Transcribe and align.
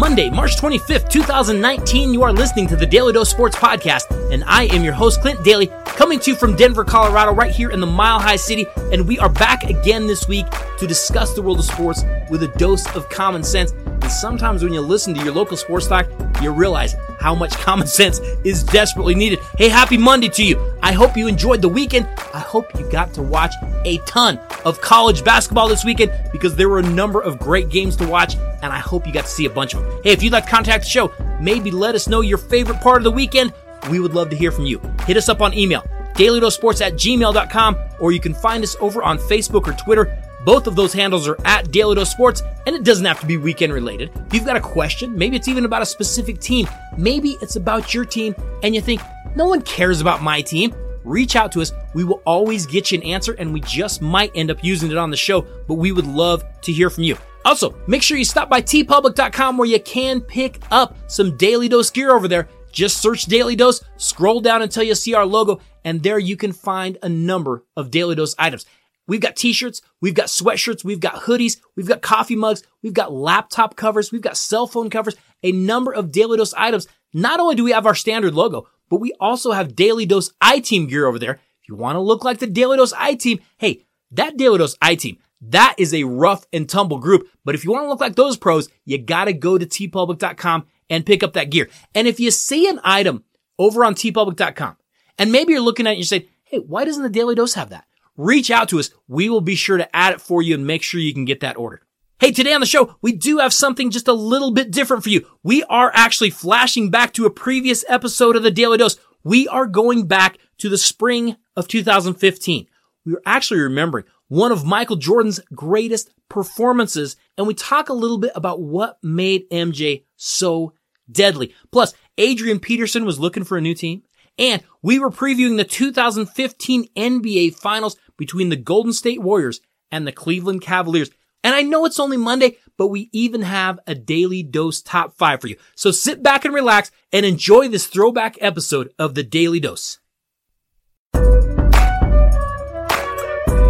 Monday, 0.00 0.30
March 0.30 0.56
25th, 0.56 1.10
2019. 1.10 2.14
You 2.14 2.22
are 2.22 2.32
listening 2.32 2.66
to 2.68 2.74
the 2.74 2.86
Daly 2.86 3.12
Dose 3.12 3.28
Sports 3.28 3.54
Podcast, 3.54 4.32
and 4.32 4.42
I 4.46 4.64
am 4.74 4.82
your 4.82 4.94
host, 4.94 5.20
Clint 5.20 5.44
Daly, 5.44 5.66
coming 5.84 6.18
to 6.20 6.30
you 6.30 6.36
from 6.38 6.56
Denver, 6.56 6.86
Colorado, 6.86 7.34
right 7.34 7.50
here 7.50 7.70
in 7.70 7.80
the 7.80 7.86
Mile 7.86 8.18
High 8.18 8.36
City. 8.36 8.66
And 8.92 9.06
we 9.06 9.18
are 9.18 9.28
back 9.28 9.64
again 9.64 10.06
this 10.06 10.26
week 10.26 10.46
to 10.78 10.86
discuss 10.86 11.34
the 11.34 11.42
world 11.42 11.58
of 11.58 11.66
sports 11.66 12.02
with 12.30 12.42
a 12.42 12.48
dose 12.48 12.86
of 12.96 13.10
common 13.10 13.44
sense. 13.44 13.74
Sometimes 14.10 14.64
when 14.64 14.72
you 14.72 14.80
listen 14.80 15.14
to 15.14 15.22
your 15.22 15.32
local 15.32 15.56
sports 15.56 15.86
talk, 15.86 16.06
you 16.42 16.50
realize 16.50 16.96
how 17.20 17.32
much 17.34 17.52
common 17.52 17.86
sense 18.00 18.18
is 18.44 18.64
desperately 18.64 19.14
needed. 19.14 19.38
Hey, 19.56 19.68
happy 19.68 19.96
Monday 19.96 20.28
to 20.30 20.44
you. 20.44 20.74
I 20.82 20.92
hope 20.92 21.16
you 21.16 21.28
enjoyed 21.28 21.62
the 21.62 21.68
weekend. 21.68 22.06
I 22.34 22.40
hope 22.40 22.66
you 22.78 22.90
got 22.90 23.14
to 23.14 23.22
watch 23.22 23.54
a 23.84 23.98
ton 23.98 24.38
of 24.64 24.80
college 24.80 25.24
basketball 25.24 25.68
this 25.68 25.84
weekend 25.84 26.12
because 26.32 26.56
there 26.56 26.68
were 26.68 26.80
a 26.80 26.90
number 26.90 27.20
of 27.20 27.38
great 27.38 27.68
games 27.68 27.94
to 27.96 28.06
watch, 28.06 28.34
and 28.62 28.72
I 28.72 28.78
hope 28.78 29.06
you 29.06 29.12
got 29.12 29.26
to 29.26 29.30
see 29.30 29.44
a 29.44 29.50
bunch 29.50 29.74
of 29.74 29.82
them. 29.82 30.00
Hey, 30.02 30.10
if 30.10 30.22
you'd 30.22 30.32
like 30.32 30.44
to 30.44 30.50
contact 30.50 30.84
the 30.84 30.90
show, 30.90 31.12
maybe 31.40 31.70
let 31.70 31.94
us 31.94 32.08
know 32.08 32.20
your 32.20 32.38
favorite 32.38 32.80
part 32.80 32.98
of 32.98 33.04
the 33.04 33.12
weekend. 33.12 33.52
We 33.90 34.00
would 34.00 34.12
love 34.12 34.28
to 34.30 34.36
hear 34.36 34.50
from 34.50 34.66
you. 34.66 34.80
Hit 35.06 35.16
us 35.16 35.28
up 35.28 35.40
on 35.40 35.54
email, 35.54 35.82
dailydosports 36.14 36.84
at 36.84 36.94
gmail.com, 36.94 37.76
or 38.00 38.10
you 38.10 38.20
can 38.20 38.34
find 38.34 38.64
us 38.64 38.76
over 38.80 39.02
on 39.04 39.18
Facebook 39.18 39.68
or 39.68 39.72
Twitter. 39.72 40.18
Both 40.44 40.66
of 40.66 40.76
those 40.76 40.92
handles 40.92 41.28
are 41.28 41.36
at 41.44 41.70
Daly 41.70 41.94
Dose 41.94 42.10
Sports, 42.10 42.42
and 42.66 42.74
it 42.74 42.84
doesn't 42.84 43.04
have 43.04 43.20
to 43.20 43.26
be 43.26 43.36
weekend 43.36 43.72
related. 43.72 44.10
If 44.26 44.34
you've 44.34 44.46
got 44.46 44.56
a 44.56 44.60
question, 44.60 45.16
maybe 45.16 45.36
it's 45.36 45.48
even 45.48 45.64
about 45.64 45.82
a 45.82 45.86
specific 45.86 46.40
team, 46.40 46.68
maybe 46.96 47.36
it's 47.42 47.56
about 47.56 47.92
your 47.92 48.04
team, 48.04 48.34
and 48.62 48.74
you 48.74 48.80
think, 48.80 49.00
no 49.36 49.46
one 49.46 49.62
cares 49.62 50.00
about 50.00 50.22
my 50.22 50.40
team 50.40 50.74
reach 51.04 51.36
out 51.36 51.52
to 51.52 51.60
us. 51.60 51.72
We 51.94 52.04
will 52.04 52.22
always 52.24 52.66
get 52.66 52.90
you 52.90 52.98
an 52.98 53.04
answer 53.04 53.32
and 53.32 53.52
we 53.52 53.60
just 53.60 54.02
might 54.02 54.32
end 54.34 54.50
up 54.50 54.62
using 54.62 54.90
it 54.90 54.96
on 54.96 55.10
the 55.10 55.16
show, 55.16 55.42
but 55.66 55.74
we 55.74 55.92
would 55.92 56.06
love 56.06 56.44
to 56.62 56.72
hear 56.72 56.90
from 56.90 57.04
you. 57.04 57.16
Also, 57.44 57.74
make 57.86 58.02
sure 58.02 58.18
you 58.18 58.24
stop 58.24 58.50
by 58.50 58.60
teepublic.com 58.60 59.56
where 59.56 59.68
you 59.68 59.80
can 59.80 60.20
pick 60.20 60.60
up 60.70 60.96
some 61.10 61.36
Daly 61.36 61.68
Dose 61.68 61.90
gear 61.90 62.14
over 62.14 62.28
there. 62.28 62.48
Just 62.70 62.98
search 62.98 63.24
Daly 63.24 63.56
Dose, 63.56 63.82
scroll 63.96 64.40
down 64.40 64.62
until 64.62 64.84
you 64.84 64.94
see 64.94 65.14
our 65.14 65.26
logo, 65.26 65.60
and 65.84 66.02
there 66.02 66.18
you 66.18 66.36
can 66.36 66.52
find 66.52 66.98
a 67.02 67.08
number 67.08 67.64
of 67.76 67.90
Daly 67.90 68.14
Dose 68.14 68.34
items. 68.38 68.66
We've 69.10 69.20
got 69.20 69.34
t-shirts, 69.34 69.82
we've 70.00 70.14
got 70.14 70.28
sweatshirts, 70.28 70.84
we've 70.84 71.00
got 71.00 71.22
hoodies, 71.22 71.60
we've 71.74 71.88
got 71.88 72.00
coffee 72.00 72.36
mugs, 72.36 72.62
we've 72.80 72.94
got 72.94 73.12
laptop 73.12 73.74
covers, 73.74 74.12
we've 74.12 74.20
got 74.20 74.36
cell 74.36 74.68
phone 74.68 74.88
covers, 74.88 75.16
a 75.42 75.50
number 75.50 75.90
of 75.92 76.12
Daly 76.12 76.36
Dose 76.36 76.54
items. 76.54 76.86
Not 77.12 77.40
only 77.40 77.56
do 77.56 77.64
we 77.64 77.72
have 77.72 77.86
our 77.86 77.94
standard 77.96 78.34
logo, 78.34 78.68
but 78.88 79.00
we 79.00 79.12
also 79.18 79.50
have 79.50 79.74
Daly 79.74 80.06
Dose 80.06 80.30
I-Team 80.40 80.86
gear 80.86 81.08
over 81.08 81.18
there. 81.18 81.40
If 81.60 81.68
you 81.68 81.74
want 81.74 81.96
to 81.96 82.00
look 82.00 82.22
like 82.22 82.38
the 82.38 82.46
Daly 82.46 82.76
Dose 82.76 82.92
I-Team, 82.92 83.40
hey, 83.58 83.84
that 84.12 84.36
Daly 84.36 84.58
Dose 84.58 84.76
I-Team, 84.80 85.18
that 85.40 85.74
is 85.76 85.92
a 85.92 86.04
rough 86.04 86.46
and 86.52 86.68
tumble 86.68 86.98
group. 86.98 87.28
But 87.44 87.56
if 87.56 87.64
you 87.64 87.72
want 87.72 87.86
to 87.86 87.88
look 87.88 88.00
like 88.00 88.14
those 88.14 88.36
pros, 88.36 88.68
you 88.84 88.96
gotta 88.96 89.32
go 89.32 89.58
to 89.58 89.66
teepublic.com 89.66 90.68
and 90.88 91.04
pick 91.04 91.24
up 91.24 91.32
that 91.32 91.50
gear. 91.50 91.68
And 91.96 92.06
if 92.06 92.20
you 92.20 92.30
see 92.30 92.68
an 92.68 92.78
item 92.84 93.24
over 93.58 93.84
on 93.84 93.96
teepublic.com 93.96 94.76
and 95.18 95.32
maybe 95.32 95.52
you're 95.52 95.62
looking 95.62 95.88
at 95.88 95.90
it 95.90 95.92
and 95.94 95.98
you're 95.98 96.06
saying, 96.06 96.28
hey, 96.44 96.58
why 96.58 96.84
doesn't 96.84 97.02
the 97.02 97.10
Daly 97.10 97.34
Dose 97.34 97.54
have 97.54 97.70
that? 97.70 97.86
Reach 98.20 98.50
out 98.50 98.68
to 98.68 98.78
us. 98.78 98.90
We 99.08 99.30
will 99.30 99.40
be 99.40 99.54
sure 99.54 99.78
to 99.78 99.96
add 99.96 100.12
it 100.12 100.20
for 100.20 100.42
you 100.42 100.54
and 100.54 100.66
make 100.66 100.82
sure 100.82 101.00
you 101.00 101.14
can 101.14 101.24
get 101.24 101.40
that 101.40 101.56
ordered. 101.56 101.80
Hey, 102.18 102.32
today 102.32 102.52
on 102.52 102.60
the 102.60 102.66
show, 102.66 102.96
we 103.00 103.12
do 103.12 103.38
have 103.38 103.54
something 103.54 103.90
just 103.90 104.08
a 104.08 104.12
little 104.12 104.50
bit 104.50 104.70
different 104.70 105.02
for 105.02 105.08
you. 105.08 105.26
We 105.42 105.62
are 105.64 105.90
actually 105.94 106.28
flashing 106.28 106.90
back 106.90 107.14
to 107.14 107.24
a 107.24 107.30
previous 107.30 107.82
episode 107.88 108.36
of 108.36 108.42
the 108.42 108.50
Daly 108.50 108.76
Dose. 108.76 108.98
We 109.24 109.48
are 109.48 109.66
going 109.66 110.06
back 110.06 110.36
to 110.58 110.68
the 110.68 110.76
spring 110.76 111.36
of 111.56 111.66
2015. 111.66 112.66
We 113.06 113.14
are 113.14 113.22
actually 113.24 113.60
remembering 113.60 114.04
one 114.28 114.52
of 114.52 114.66
Michael 114.66 114.96
Jordan's 114.96 115.40
greatest 115.54 116.10
performances, 116.28 117.16
and 117.38 117.46
we 117.46 117.54
talk 117.54 117.88
a 117.88 117.94
little 117.94 118.18
bit 118.18 118.32
about 118.34 118.60
what 118.60 118.98
made 119.02 119.48
MJ 119.48 120.04
so 120.16 120.74
deadly. 121.10 121.54
Plus, 121.72 121.94
Adrian 122.18 122.60
Peterson 122.60 123.06
was 123.06 123.18
looking 123.18 123.44
for 123.44 123.56
a 123.56 123.62
new 123.62 123.74
team, 123.74 124.02
and 124.38 124.62
we 124.82 124.98
were 124.98 125.10
previewing 125.10 125.58
the 125.58 125.64
2015 125.64 126.88
NBA 126.96 127.54
Finals 127.54 127.96
between 128.20 128.50
the 128.50 128.56
Golden 128.56 128.92
State 128.92 129.22
Warriors 129.22 129.60
and 129.90 130.06
the 130.06 130.12
Cleveland 130.12 130.60
Cavaliers. 130.60 131.10
And 131.42 131.54
I 131.54 131.62
know 131.62 131.86
it's 131.86 131.98
only 131.98 132.18
Monday, 132.18 132.58
but 132.76 132.88
we 132.88 133.08
even 133.12 133.40
have 133.40 133.80
a 133.86 133.94
Daly 133.94 134.42
dose 134.42 134.82
top 134.82 135.16
five 135.16 135.40
for 135.40 135.48
you. 135.48 135.56
So 135.74 135.90
sit 135.90 136.22
back 136.22 136.44
and 136.44 136.54
relax 136.54 136.92
and 137.12 137.24
enjoy 137.24 137.68
this 137.68 137.86
throwback 137.86 138.36
episode 138.42 138.92
of 138.98 139.14
the 139.14 139.22
Daly 139.22 139.58
Dose. 139.58 139.98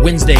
Wednesday, 0.03 0.34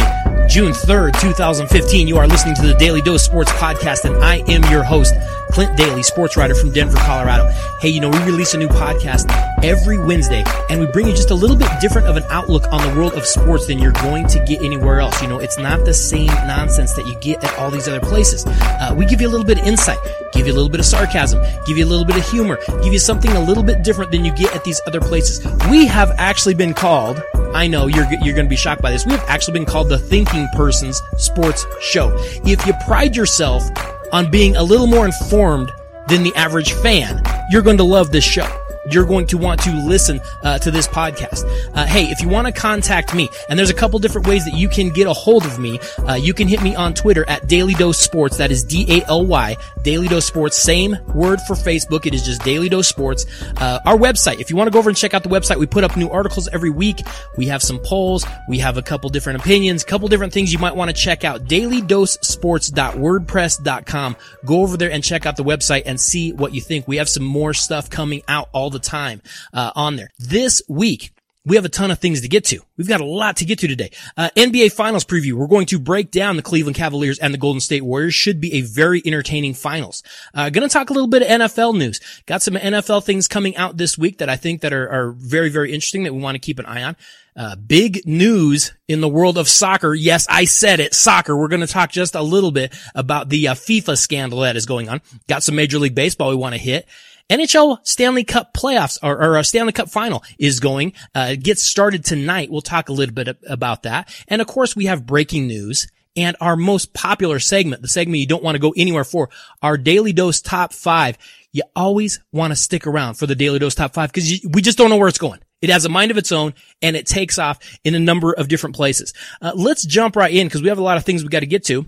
June 0.49 0.73
3rd, 0.73 1.17
2015. 1.21 2.07
You 2.07 2.17
are 2.17 2.27
listening 2.27 2.55
to 2.55 2.63
the 2.63 2.73
Daly 2.73 3.01
Dose 3.01 3.23
Sports 3.23 3.51
Podcast, 3.53 4.03
and 4.03 4.21
I 4.21 4.39
am 4.49 4.69
your 4.69 4.83
host, 4.83 5.13
Clint 5.51 5.75
Daly, 5.77 6.03
sports 6.03 6.37
writer 6.37 6.55
from 6.55 6.71
Denver, 6.71 6.97
Colorado. 6.97 7.49
Hey, 7.79 7.89
you 7.89 7.99
know, 7.99 8.09
we 8.09 8.19
release 8.19 8.53
a 8.53 8.57
new 8.57 8.67
podcast 8.69 9.29
every 9.63 9.97
Wednesday 9.97 10.43
and 10.69 10.79
we 10.79 10.87
bring 10.87 11.07
you 11.07 11.13
just 11.13 11.29
a 11.29 11.35
little 11.35 11.55
bit 11.55 11.69
different 11.79 12.07
of 12.07 12.15
an 12.15 12.23
outlook 12.29 12.71
on 12.71 12.81
the 12.87 12.95
world 12.95 13.13
of 13.13 13.25
sports 13.25 13.67
than 13.67 13.77
you're 13.77 13.91
going 13.91 14.27
to 14.27 14.39
get 14.45 14.61
anywhere 14.61 14.99
else. 14.99 15.21
You 15.21 15.27
know, 15.27 15.39
it's 15.39 15.57
not 15.57 15.85
the 15.85 15.93
same 15.93 16.27
nonsense 16.27 16.93
that 16.93 17.05
you 17.05 17.15
get 17.19 17.43
at 17.43 17.57
all 17.59 17.69
these 17.69 17.87
other 17.87 17.99
places. 17.99 18.45
Uh, 18.47 18.95
we 18.97 19.05
give 19.05 19.21
you 19.21 19.27
a 19.27 19.31
little 19.31 19.45
bit 19.45 19.59
of 19.59 19.67
insight, 19.67 19.99
give 20.31 20.47
you 20.47 20.53
a 20.53 20.55
little 20.55 20.69
bit 20.69 20.79
of 20.79 20.85
sarcasm, 20.85 21.43
give 21.65 21.77
you 21.77 21.85
a 21.85 21.89
little 21.89 22.05
bit 22.05 22.17
of 22.17 22.27
humor, 22.29 22.57
give 22.81 22.93
you 22.93 22.99
something 22.99 23.31
a 23.31 23.41
little 23.41 23.63
bit 23.63 23.83
different 23.83 24.11
than 24.11 24.23
you 24.23 24.33
get 24.35 24.55
at 24.55 24.63
these 24.63 24.81
other 24.87 25.01
places. 25.01 25.45
We 25.69 25.85
have 25.87 26.11
actually 26.17 26.53
been 26.55 26.73
called 26.73 27.21
I 27.53 27.67
know 27.67 27.87
you're, 27.87 28.05
you're 28.21 28.33
going 28.33 28.45
to 28.45 28.49
be 28.49 28.55
shocked 28.55 28.81
by 28.81 28.91
this. 28.91 29.05
We 29.05 29.11
have 29.11 29.25
actually 29.27 29.53
been 29.53 29.65
called 29.65 29.89
the 29.89 29.97
thinking 29.97 30.47
person's 30.53 31.01
sports 31.17 31.65
show. 31.81 32.13
If 32.45 32.65
you 32.65 32.73
pride 32.85 33.13
yourself 33.13 33.63
on 34.11 34.29
being 34.29 34.55
a 34.55 34.63
little 34.63 34.87
more 34.87 35.05
informed 35.05 35.71
than 36.07 36.23
the 36.23 36.35
average 36.35 36.73
fan, 36.73 37.23
you're 37.49 37.61
going 37.61 37.77
to 37.77 37.83
love 37.83 38.11
this 38.11 38.23
show 38.23 38.60
you're 38.89 39.05
going 39.05 39.27
to 39.27 39.37
want 39.37 39.61
to 39.61 39.71
listen 39.85 40.19
uh, 40.43 40.57
to 40.59 40.71
this 40.71 40.87
podcast. 40.87 41.43
Uh, 41.75 41.85
hey, 41.85 42.05
if 42.05 42.21
you 42.21 42.29
want 42.29 42.47
to 42.47 42.53
contact 42.53 43.13
me, 43.13 43.29
and 43.49 43.57
there's 43.57 43.69
a 43.69 43.73
couple 43.73 43.99
different 43.99 44.27
ways 44.27 44.45
that 44.45 44.53
you 44.53 44.69
can 44.69 44.89
get 44.89 45.07
a 45.07 45.13
hold 45.13 45.45
of 45.45 45.59
me. 45.59 45.79
Uh, 46.07 46.15
you 46.15 46.33
can 46.33 46.47
hit 46.47 46.61
me 46.61 46.75
on 46.75 46.93
Twitter 46.93 47.27
at 47.29 47.47
Daly 47.47 47.73
Dose 47.73 47.97
Sports. 47.97 48.37
That 48.37 48.51
is 48.51 48.63
D 48.63 48.85
A 48.89 49.05
L 49.07 49.25
Y 49.25 49.55
Daly 49.83 50.07
Dose 50.07 50.25
Sports. 50.25 50.57
Same 50.57 50.97
word 51.13 51.41
for 51.41 51.55
Facebook. 51.55 52.05
It 52.05 52.13
is 52.13 52.23
just 52.23 52.43
Daly 52.43 52.69
Dose 52.69 52.87
Sports. 52.87 53.25
Uh, 53.57 53.79
our 53.85 53.97
website. 53.97 54.39
If 54.39 54.49
you 54.49 54.55
want 54.55 54.67
to 54.67 54.71
go 54.71 54.79
over 54.79 54.89
and 54.89 54.97
check 54.97 55.13
out 55.13 55.23
the 55.23 55.29
website, 55.29 55.57
we 55.57 55.67
put 55.67 55.83
up 55.83 55.97
new 55.97 56.09
articles 56.09 56.47
every 56.49 56.69
week. 56.69 57.01
We 57.37 57.47
have 57.47 57.61
some 57.61 57.79
polls. 57.79 58.25
We 58.49 58.59
have 58.59 58.77
a 58.77 58.81
couple 58.81 59.09
different 59.09 59.41
opinions, 59.41 59.83
couple 59.83 60.07
different 60.07 60.33
things 60.33 60.51
you 60.51 60.59
might 60.59 60.75
want 60.75 60.89
to 60.89 60.95
check 60.95 61.23
out. 61.23 61.45
DalyDoseSports.wordpress.com. 61.45 64.15
Go 64.45 64.61
over 64.61 64.77
there 64.77 64.91
and 64.91 65.03
check 65.03 65.25
out 65.25 65.37
the 65.37 65.43
website 65.43 65.83
and 65.85 65.99
see 65.99 66.33
what 66.33 66.53
you 66.53 66.61
think. 66.61 66.87
We 66.87 66.97
have 66.97 67.09
some 67.09 67.23
more 67.23 67.53
stuff 67.53 67.89
coming 67.89 68.21
out 68.27 68.49
all 68.53 68.69
the 68.71 68.79
time 68.79 69.21
uh, 69.53 69.71
on 69.75 69.95
there. 69.95 70.09
This 70.17 70.61
week, 70.67 71.11
we 71.43 71.55
have 71.55 71.65
a 71.65 71.69
ton 71.69 71.89
of 71.89 71.97
things 71.97 72.21
to 72.21 72.27
get 72.27 72.45
to. 72.45 72.59
We've 72.77 72.87
got 72.87 73.01
a 73.01 73.05
lot 73.05 73.37
to 73.37 73.45
get 73.45 73.59
to 73.59 73.67
today. 73.67 73.91
Uh, 74.15 74.29
NBA 74.35 74.73
Finals 74.73 75.05
preview. 75.05 75.33
We're 75.33 75.47
going 75.47 75.65
to 75.67 75.79
break 75.79 76.11
down 76.11 76.35
the 76.35 76.43
Cleveland 76.43 76.75
Cavaliers 76.75 77.17
and 77.17 77.33
the 77.33 77.39
Golden 77.39 77.59
State 77.59 77.81
Warriors. 77.81 78.13
Should 78.13 78.39
be 78.39 78.53
a 78.53 78.61
very 78.61 79.01
entertaining 79.03 79.55
finals. 79.55 80.03
Uh, 80.35 80.51
gonna 80.51 80.69
talk 80.69 80.91
a 80.91 80.93
little 80.93 81.07
bit 81.07 81.23
of 81.23 81.27
NFL 81.27 81.77
news. 81.77 81.99
Got 82.27 82.43
some 82.43 82.53
NFL 82.53 83.03
things 83.03 83.27
coming 83.27 83.57
out 83.57 83.77
this 83.77 83.97
week 83.97 84.19
that 84.19 84.29
I 84.29 84.35
think 84.35 84.61
that 84.61 84.71
are, 84.71 84.87
are 84.89 85.11
very, 85.11 85.49
very 85.49 85.73
interesting 85.73 86.03
that 86.03 86.13
we 86.13 86.21
want 86.21 86.35
to 86.35 86.39
keep 86.39 86.59
an 86.59 86.65
eye 86.67 86.83
on. 86.83 86.95
Uh, 87.35 87.55
big 87.55 88.05
news 88.05 88.73
in 88.87 88.99
the 88.99 89.07
world 89.07 89.37
of 89.37 89.47
soccer. 89.47 89.93
Yes, 89.93 90.27
I 90.29 90.43
said 90.45 90.79
it. 90.79 90.93
Soccer. 90.93 91.35
We're 91.35 91.47
going 91.47 91.61
to 91.61 91.67
talk 91.67 91.91
just 91.91 92.13
a 92.13 92.21
little 92.21 92.51
bit 92.51 92.75
about 92.93 93.29
the 93.29 93.47
uh, 93.47 93.53
FIFA 93.53 93.97
scandal 93.97 94.41
that 94.41 94.57
is 94.57 94.65
going 94.65 94.89
on. 94.89 95.01
Got 95.27 95.41
some 95.41 95.55
Major 95.55 95.79
League 95.79 95.95
Baseball 95.95 96.29
we 96.29 96.35
want 96.35 96.55
to 96.55 96.61
hit. 96.61 96.87
NHL 97.31 97.79
Stanley 97.83 98.25
Cup 98.25 98.53
playoffs 98.53 98.99
or, 99.01 99.13
or 99.13 99.37
uh, 99.37 99.43
Stanley 99.43 99.71
Cup 99.71 99.89
final 99.89 100.21
is 100.37 100.59
going, 100.59 100.91
uh, 101.15 101.35
gets 101.35 101.61
started 101.63 102.03
tonight. 102.03 102.51
We'll 102.51 102.61
talk 102.61 102.89
a 102.89 102.93
little 102.93 103.15
bit 103.15 103.37
about 103.47 103.83
that. 103.83 104.13
And 104.27 104.41
of 104.41 104.47
course 104.47 104.75
we 104.75 104.85
have 104.87 105.05
breaking 105.05 105.47
news 105.47 105.87
and 106.17 106.35
our 106.41 106.57
most 106.57 106.93
popular 106.93 107.39
segment, 107.39 107.81
the 107.81 107.87
segment 107.87 108.19
you 108.19 108.27
don't 108.27 108.43
want 108.43 108.55
to 108.55 108.59
go 108.59 108.73
anywhere 108.75 109.05
for, 109.05 109.29
our 109.61 109.77
Daly 109.77 110.11
dose 110.11 110.41
top 110.41 110.73
five. 110.73 111.17
You 111.53 111.63
always 111.73 112.19
want 112.33 112.51
to 112.51 112.55
stick 112.55 112.85
around 112.85 113.13
for 113.13 113.27
the 113.27 113.35
Daly 113.35 113.59
dose 113.59 113.75
top 113.75 113.93
five 113.93 114.11
because 114.11 114.41
we 114.51 114.61
just 114.61 114.77
don't 114.77 114.89
know 114.89 114.97
where 114.97 115.07
it's 115.07 115.17
going. 115.17 115.39
It 115.61 115.69
has 115.69 115.85
a 115.85 115.89
mind 115.89 116.11
of 116.11 116.17
its 116.17 116.33
own 116.33 116.53
and 116.81 116.97
it 116.97 117.05
takes 117.05 117.39
off 117.39 117.59
in 117.85 117.95
a 117.95 117.99
number 117.99 118.33
of 118.33 118.49
different 118.49 118.75
places. 118.75 119.13
Uh, 119.41 119.53
let's 119.55 119.85
jump 119.85 120.17
right 120.17 120.33
in 120.33 120.47
because 120.47 120.61
we 120.61 120.69
have 120.69 120.79
a 120.79 120.83
lot 120.83 120.97
of 120.97 121.05
things 121.05 121.23
we 121.23 121.29
got 121.29 121.41
to 121.41 121.45
get 121.45 121.63
to. 121.65 121.85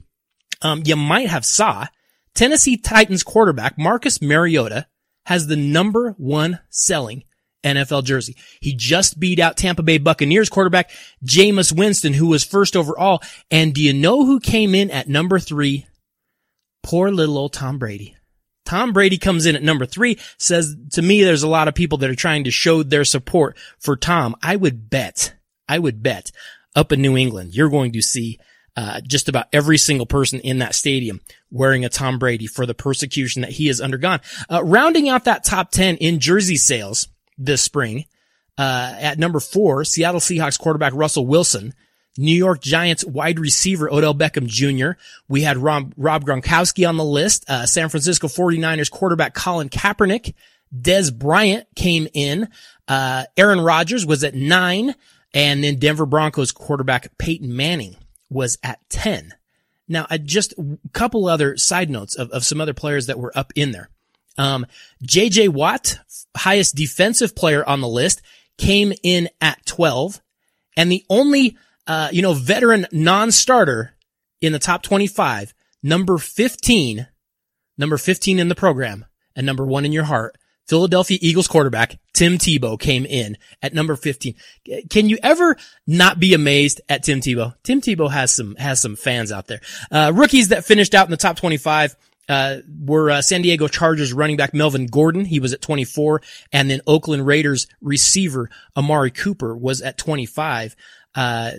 Um, 0.62 0.84
you 0.86 0.96
might 0.96 1.28
have 1.28 1.44
saw 1.44 1.88
Tennessee 2.34 2.78
Titans 2.78 3.24
quarterback 3.24 3.78
Marcus 3.78 4.22
Mariota 4.22 4.88
has 5.26 5.48
the 5.48 5.56
number 5.56 6.12
one 6.18 6.60
selling 6.70 7.24
NFL 7.64 8.04
jersey. 8.04 8.36
He 8.60 8.74
just 8.76 9.20
beat 9.20 9.40
out 9.40 9.58
Tampa 9.58 9.84
Bay 9.84 9.98
Buccaneers 9.98 10.50
quarterback 10.50 10.92
Jameis 11.26 11.76
Winston, 11.76 12.14
who 12.14 12.28
was 12.28 12.44
first 12.44 12.76
overall. 12.76 13.22
And 13.50 13.74
do 13.74 13.82
you 13.82 13.94
know 13.94 14.26
who 14.26 14.40
came 14.40 14.76
in 14.76 14.92
at 14.92 15.08
number 15.08 15.40
three? 15.40 15.88
Poor 16.84 17.10
little 17.10 17.38
old 17.38 17.54
Tom 17.54 17.80
Brady. 17.80 18.16
Tom 18.66 18.94
Brady 18.94 19.18
comes 19.18 19.46
in 19.46 19.56
at 19.56 19.64
number 19.64 19.86
three, 19.86 20.18
says 20.38 20.76
to 20.92 21.02
me, 21.02 21.24
there's 21.24 21.44
a 21.44 21.50
lot 21.50 21.68
of 21.68 21.76
people 21.76 21.98
that 22.00 22.10
are 22.10 22.16
trying 22.16 22.46
to 22.46 22.52
show 22.52 22.82
their 22.82 23.06
support 23.06 23.58
for 23.78 23.96
Tom. 23.96 24.36
I 24.42 24.56
would 24.56 24.90
bet, 24.90 25.36
I 25.68 25.80
would 25.80 26.02
bet 26.02 26.32
up 26.76 26.92
in 26.92 27.02
New 27.02 27.18
England, 27.18 27.54
you're 27.56 27.70
going 27.70 27.92
to 27.94 28.02
see 28.02 28.40
uh, 28.76 29.02
just 29.02 29.30
about 29.30 29.48
every 29.54 29.78
single 29.78 30.06
person 30.06 30.40
in 30.40 30.60
that 30.60 30.76
stadium 30.76 31.22
wearing 31.52 31.86
a 31.86 31.90
Tom 31.90 32.18
Brady 32.18 32.48
for 32.48 32.66
the 32.66 32.74
persecution 32.74 33.42
that 33.44 33.52
he 33.52 33.68
has 33.68 33.80
undergone. 33.80 34.20
Uh, 34.50 34.64
rounding 34.64 35.10
out 35.10 35.26
that 35.26 35.44
top 35.44 35.72
10 35.72 35.98
in 35.98 36.20
jersey 36.20 36.56
sales 36.56 37.08
this 37.38 37.62
spring, 37.62 38.06
uh, 38.58 38.96
at 39.00 39.20
number 39.20 39.40
four, 39.40 39.84
Seattle 39.84 40.20
Seahawks 40.20 40.60
quarterback 40.60 40.94
Russell 40.94 41.26
Wilson, 41.26 41.74
New 42.18 42.36
York 42.36 42.62
Giants 42.62 43.04
wide 43.04 43.40
receiver 43.40 43.92
Odell 43.92 44.14
Beckham 44.14 44.46
Jr. 44.46 45.00
We 45.28 45.42
had 45.42 45.58
Rob, 45.58 45.94
Rob 45.98 46.26
Gronkowski 46.26 46.88
on 46.88 46.98
the 46.98 47.04
list, 47.04 47.50
uh, 47.50 47.66
San 47.66 47.90
Francisco 47.90 48.28
49ers 48.28 48.92
quarterback 48.92 49.34
Colin 49.34 49.70
Kaepernick, 49.70 50.34
Dez 50.76 51.16
Bryant 51.16 51.68
came 51.76 52.08
in, 52.14 52.50
uh, 52.88 53.26
Aaron 53.38 53.62
Rodgers 53.62 54.06
was 54.06 54.24
at 54.24 54.36
nine, 54.36 54.94
and 55.34 55.64
then 55.64 55.80
Denver 55.80 56.06
Broncos 56.06 56.52
quarterback 56.52 57.18
Peyton 57.18 57.56
Manning 57.56 57.96
was 58.34 58.58
at 58.64 58.80
10. 58.90 59.34
Now, 59.88 60.08
uh, 60.10 60.18
just 60.18 60.54
a 60.54 60.78
couple 60.94 61.28
other 61.28 61.58
side 61.58 61.90
notes 61.90 62.16
of, 62.16 62.30
of 62.32 62.46
some 62.46 62.62
other 62.62 62.74
players 62.74 63.08
that 63.08 63.20
were 63.20 63.32
up 63.36 63.54
in 63.56 63.72
there. 63.72 63.90
Um, 64.38 64.66
JJ 65.06 65.50
Watt, 65.50 66.00
highest 66.36 66.76
defensive 66.76 67.36
player 67.36 67.68
on 67.68 67.82
the 67.82 67.88
list, 67.88 68.22
came 68.58 68.94
in 69.04 69.30
at 69.42 69.66
12. 69.66 70.22
And 70.76 70.92
the 70.92 71.06
only, 71.10 71.58
uh, 71.86 72.10
you 72.12 72.22
know, 72.22 72.34
veteran 72.34 72.88
non-starter 72.92 73.94
in 74.42 74.54
the 74.54 74.60
top 74.60 74.84
25, 74.84 75.54
number 75.82 76.18
15, 76.18 77.08
number 77.78 77.98
15 77.98 78.40
in 78.40 78.48
the 78.48 78.56
program 78.56 79.06
and 79.36 79.46
number 79.46 79.66
one 79.66 79.86
in 79.86 79.92
your 79.92 80.04
heart, 80.06 80.38
Philadelphia 80.68 81.18
Eagles 81.22 81.48
quarterback 81.48 82.00
Tim 82.14 82.38
Tebow 82.38 82.80
came 82.80 83.06
in 83.06 83.38
at 83.62 83.74
number 83.74 83.96
15. 83.96 84.36
Can 84.90 85.10
you 85.10 85.18
ever 85.22 85.58
not 85.86 86.20
be 86.20 86.34
amazed 86.34 86.82
at 86.90 87.04
Tim 87.04 87.20
Tebow? 87.20 87.56
Tim 87.64 87.82
Tebow 87.82 88.10
has 88.10 88.32
some, 88.32 88.56
has 88.56 88.82
some 88.82 88.96
fans 88.96 89.32
out 89.32 89.48
there. 89.48 89.62
Uh, 89.92 90.12
rookies 90.14 90.50
that 90.50 90.66
finished 90.66 90.96
out 90.96 91.08
in 91.08 91.12
the 91.12 91.18
top 91.18 91.38
25, 91.38 91.96
uh, 92.30 92.58
were 92.86 93.12
uh, 93.12 93.22
San 93.22 93.42
Diego 93.42 93.68
Chargers 93.68 94.14
running 94.14 94.38
back 94.38 94.54
Melvin 94.54 94.88
Gordon. 94.88 95.26
He 95.26 95.40
was 95.40 95.54
at 95.54 95.62
24. 95.62 96.22
And 96.52 96.70
then 96.70 96.82
Oakland 96.88 97.26
Raiders 97.26 97.68
receiver 97.82 98.50
Amari 98.78 99.12
Cooper 99.12 99.56
was 99.56 99.82
at 99.82 99.98
25. 99.98 100.76
Uh, 101.16 101.52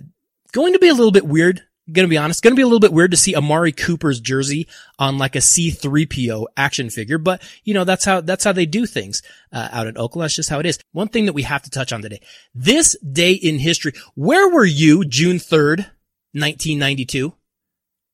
going 0.52 0.72
to 0.72 0.78
be 0.78 0.88
a 0.88 0.94
little 0.94 1.12
bit 1.12 1.26
weird 1.26 1.62
gonna 1.90 2.08
be 2.08 2.16
honest, 2.16 2.42
gonna 2.42 2.56
be 2.56 2.62
a 2.62 2.66
little 2.66 2.80
bit 2.80 2.92
weird 2.92 3.10
to 3.10 3.16
see 3.16 3.36
Amari 3.36 3.72
Cooper's 3.72 4.20
jersey 4.20 4.66
on 4.98 5.18
like 5.18 5.36
a 5.36 5.40
C3PO 5.40 6.46
action 6.56 6.90
figure, 6.90 7.18
but 7.18 7.42
you 7.64 7.74
know, 7.74 7.84
that's 7.84 8.04
how, 8.04 8.20
that's 8.20 8.44
how 8.44 8.52
they 8.52 8.66
do 8.66 8.86
things, 8.86 9.22
uh, 9.52 9.68
out 9.72 9.86
in 9.86 9.98
Oakland. 9.98 10.24
That's 10.24 10.36
just 10.36 10.50
how 10.50 10.60
it 10.60 10.66
is. 10.66 10.78
One 10.92 11.08
thing 11.08 11.26
that 11.26 11.32
we 11.32 11.42
have 11.42 11.62
to 11.62 11.70
touch 11.70 11.92
on 11.92 12.02
today. 12.02 12.20
This 12.54 12.96
day 13.00 13.32
in 13.32 13.58
history, 13.58 13.92
where 14.14 14.48
were 14.48 14.64
you 14.64 15.04
June 15.04 15.36
3rd, 15.36 15.86
1992? 16.32 17.34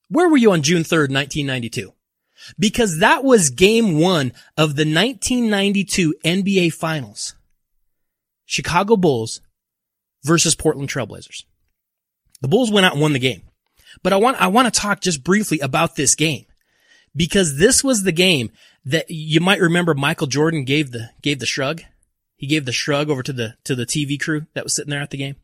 Where 0.09 0.29
were 0.29 0.37
you 0.37 0.53
on 0.53 0.63
June 0.63 0.83
3rd, 0.83 1.13
1992? 1.13 1.93
Because 2.59 2.99
that 2.99 3.23
was 3.23 3.51
game 3.51 3.99
one 3.99 4.33
of 4.57 4.77
the 4.77 4.85
1992 4.85 6.15
NBA 6.25 6.73
finals. 6.73 7.35
Chicago 8.45 8.97
Bulls 8.97 9.41
versus 10.25 10.55
Portland 10.57 10.89
Trailblazers. 10.89 11.45
The 12.41 12.49
Bulls 12.49 12.71
went 12.71 12.87
out 12.87 12.93
and 12.93 13.01
won 13.01 13.13
the 13.13 13.19
game. 13.19 13.43
But 14.03 14.13
I 14.13 14.17
want, 14.17 14.41
I 14.41 14.49
want 14.49 14.73
to 14.73 14.81
talk 14.81 15.01
just 15.01 15.25
briefly 15.25 15.61
about 15.61 15.97
this 15.97 16.15
game 16.15 16.47
because 17.15 17.59
this 17.59 17.83
was 17.83 18.03
the 18.03 18.13
game 18.13 18.51
that 18.85 19.11
you 19.11 19.41
might 19.41 19.61
remember 19.61 19.95
Michael 19.95 20.27
Jordan 20.27 20.65
gave 20.65 20.91
the, 20.91 21.11
gave 21.23 21.39
the 21.39 21.47
shrug. 21.47 21.83
He 22.37 22.47
gave 22.47 22.65
the 22.65 22.73
shrug 22.73 23.11
over 23.11 23.23
to 23.23 23.33
the, 23.33 23.55
to 23.65 23.75
the 23.75 23.87
TV 23.87 24.21
crew 24.21 24.47
that 24.55 24.65
was 24.65 24.75
sitting 24.75 24.91
there 24.91 25.03
at 25.03 25.11
the 25.11 25.19
game. 25.19 25.37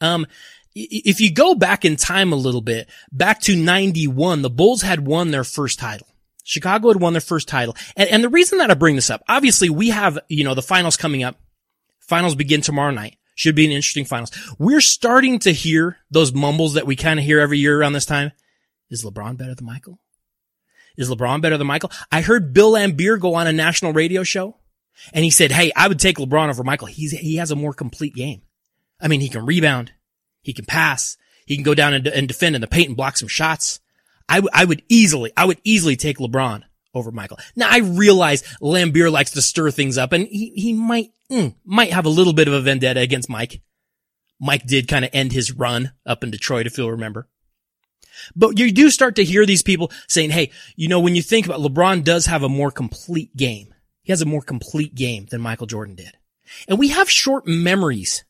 Um, 0.00 0.26
if 0.74 1.20
you 1.20 1.32
go 1.32 1.54
back 1.54 1.84
in 1.84 1.96
time 1.96 2.32
a 2.32 2.36
little 2.36 2.60
bit, 2.60 2.88
back 3.10 3.40
to 3.42 3.56
91, 3.56 4.42
the 4.42 4.50
Bulls 4.50 4.82
had 4.82 5.06
won 5.06 5.30
their 5.30 5.44
first 5.44 5.78
title. 5.78 6.06
Chicago 6.44 6.88
had 6.88 7.00
won 7.00 7.12
their 7.12 7.20
first 7.20 7.48
title. 7.48 7.76
And, 7.96 8.08
and 8.08 8.24
the 8.24 8.28
reason 8.28 8.58
that 8.58 8.70
I 8.70 8.74
bring 8.74 8.94
this 8.94 9.10
up, 9.10 9.22
obviously 9.28 9.68
we 9.70 9.90
have, 9.90 10.18
you 10.28 10.44
know, 10.44 10.54
the 10.54 10.62
finals 10.62 10.96
coming 10.96 11.22
up. 11.22 11.38
Finals 12.00 12.34
begin 12.34 12.60
tomorrow 12.60 12.90
night. 12.90 13.16
Should 13.40 13.54
be 13.54 13.64
an 13.64 13.72
interesting 13.72 14.04
finals. 14.04 14.32
We're 14.58 14.82
starting 14.82 15.38
to 15.38 15.50
hear 15.50 15.96
those 16.10 16.30
mumbles 16.30 16.74
that 16.74 16.86
we 16.86 16.94
kind 16.94 17.18
of 17.18 17.24
hear 17.24 17.40
every 17.40 17.56
year 17.56 17.80
around 17.80 17.94
this 17.94 18.04
time. 18.04 18.32
Is 18.90 19.02
LeBron 19.02 19.38
better 19.38 19.54
than 19.54 19.64
Michael? 19.64 19.98
Is 20.98 21.08
LeBron 21.08 21.40
better 21.40 21.56
than 21.56 21.66
Michael? 21.66 21.90
I 22.12 22.20
heard 22.20 22.52
Bill 22.52 22.72
Laimbeer 22.72 23.18
go 23.18 23.36
on 23.36 23.46
a 23.46 23.52
national 23.54 23.94
radio 23.94 24.24
show 24.24 24.58
and 25.14 25.24
he 25.24 25.30
said, 25.30 25.52
Hey, 25.52 25.72
I 25.74 25.88
would 25.88 25.98
take 25.98 26.18
LeBron 26.18 26.50
over 26.50 26.62
Michael. 26.62 26.88
He's, 26.88 27.12
he 27.12 27.36
has 27.36 27.50
a 27.50 27.56
more 27.56 27.72
complete 27.72 28.14
game. 28.14 28.42
I 29.00 29.08
mean, 29.08 29.22
he 29.22 29.30
can 29.30 29.46
rebound. 29.46 29.92
He 30.42 30.52
can 30.52 30.66
pass. 30.66 31.16
He 31.46 31.56
can 31.56 31.64
go 31.64 31.74
down 31.74 31.94
and, 31.94 32.06
and 32.08 32.28
defend 32.28 32.56
in 32.56 32.60
the 32.60 32.66
paint 32.66 32.88
and 32.88 32.96
block 32.96 33.16
some 33.16 33.26
shots. 33.26 33.80
I, 34.28 34.34
w- 34.34 34.50
I 34.52 34.66
would 34.66 34.82
easily, 34.90 35.32
I 35.34 35.46
would 35.46 35.62
easily 35.64 35.96
take 35.96 36.18
LeBron 36.18 36.64
over 36.94 37.10
Michael. 37.10 37.38
Now 37.56 37.68
I 37.70 37.78
realize 37.78 38.42
Laimbeer 38.60 39.10
likes 39.10 39.32
to 39.32 39.42
stir 39.42 39.70
things 39.70 39.98
up 39.98 40.12
and 40.12 40.26
he, 40.26 40.52
he 40.54 40.72
might, 40.72 41.12
mm, 41.30 41.54
might 41.64 41.92
have 41.92 42.06
a 42.06 42.10
little 42.10 42.32
bit 42.32 42.48
of 42.48 42.54
a 42.54 42.60
vendetta 42.60 43.00
against 43.00 43.28
Mike. 43.28 43.60
Mike 44.40 44.66
did 44.66 44.88
kind 44.88 45.04
of 45.04 45.10
end 45.12 45.32
his 45.32 45.52
run 45.52 45.92
up 46.06 46.24
in 46.24 46.30
Detroit, 46.30 46.66
if 46.66 46.78
you'll 46.78 46.90
remember. 46.90 47.28
But 48.34 48.58
you 48.58 48.72
do 48.72 48.90
start 48.90 49.16
to 49.16 49.24
hear 49.24 49.46
these 49.46 49.62
people 49.62 49.90
saying, 50.08 50.30
Hey, 50.30 50.50
you 50.76 50.88
know, 50.88 51.00
when 51.00 51.14
you 51.14 51.22
think 51.22 51.46
about 51.46 51.60
LeBron 51.60 52.04
does 52.04 52.26
have 52.26 52.42
a 52.42 52.48
more 52.48 52.70
complete 52.70 53.36
game. 53.36 53.74
He 54.02 54.12
has 54.12 54.22
a 54.22 54.26
more 54.26 54.42
complete 54.42 54.94
game 54.94 55.26
than 55.30 55.40
Michael 55.40 55.66
Jordan 55.66 55.94
did. 55.94 56.12
And 56.66 56.78
we 56.78 56.88
have 56.88 57.10
short 57.10 57.46
memories 57.46 58.24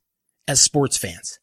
as 0.46 0.60
sports 0.60 0.96
fans. 0.96 1.38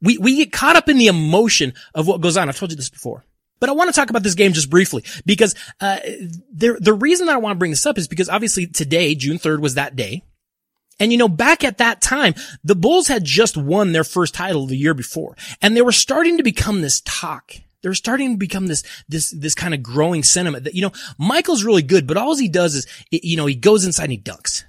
We, 0.00 0.16
we 0.18 0.36
get 0.36 0.52
caught 0.52 0.76
up 0.76 0.88
in 0.88 0.98
the 0.98 1.08
emotion 1.08 1.74
of 1.94 2.06
what 2.06 2.20
goes 2.20 2.36
on. 2.36 2.48
I've 2.48 2.56
told 2.56 2.70
you 2.70 2.76
this 2.76 2.88
before. 2.88 3.24
But 3.60 3.68
I 3.68 3.72
want 3.72 3.88
to 3.88 3.98
talk 3.98 4.10
about 4.10 4.22
this 4.22 4.34
game 4.34 4.52
just 4.52 4.70
briefly 4.70 5.04
because 5.24 5.54
uh, 5.80 5.98
the 6.52 6.78
the 6.80 6.94
reason 6.94 7.26
that 7.26 7.34
I 7.34 7.38
want 7.38 7.54
to 7.54 7.58
bring 7.58 7.70
this 7.70 7.86
up 7.86 7.98
is 7.98 8.08
because 8.08 8.28
obviously 8.28 8.66
today, 8.66 9.14
June 9.14 9.38
3rd, 9.38 9.60
was 9.60 9.74
that 9.74 9.96
day. 9.96 10.22
And 10.98 11.12
you 11.12 11.18
know, 11.18 11.28
back 11.28 11.64
at 11.64 11.78
that 11.78 12.02
time, 12.02 12.34
the 12.64 12.74
Bulls 12.74 13.08
had 13.08 13.24
just 13.24 13.56
won 13.56 13.92
their 13.92 14.04
first 14.04 14.34
title 14.34 14.66
the 14.66 14.76
year 14.76 14.94
before, 14.94 15.36
and 15.62 15.76
they 15.76 15.82
were 15.82 15.92
starting 15.92 16.36
to 16.38 16.42
become 16.42 16.80
this 16.80 17.00
talk. 17.04 17.54
They 17.82 17.88
were 17.88 17.94
starting 17.94 18.32
to 18.32 18.38
become 18.38 18.66
this, 18.66 18.82
this, 19.08 19.30
this 19.30 19.54
kind 19.54 19.72
of 19.72 19.82
growing 19.82 20.22
sentiment 20.22 20.64
that, 20.64 20.74
you 20.74 20.82
know, 20.82 20.92
Michael's 21.18 21.64
really 21.64 21.82
good, 21.82 22.06
but 22.06 22.16
all 22.16 22.36
he 22.36 22.48
does 22.48 22.74
is, 22.74 22.86
you 23.10 23.36
know, 23.36 23.46
he 23.46 23.54
goes 23.54 23.84
inside 23.84 24.04
and 24.04 24.12
he 24.12 24.18
dunks. 24.18 24.64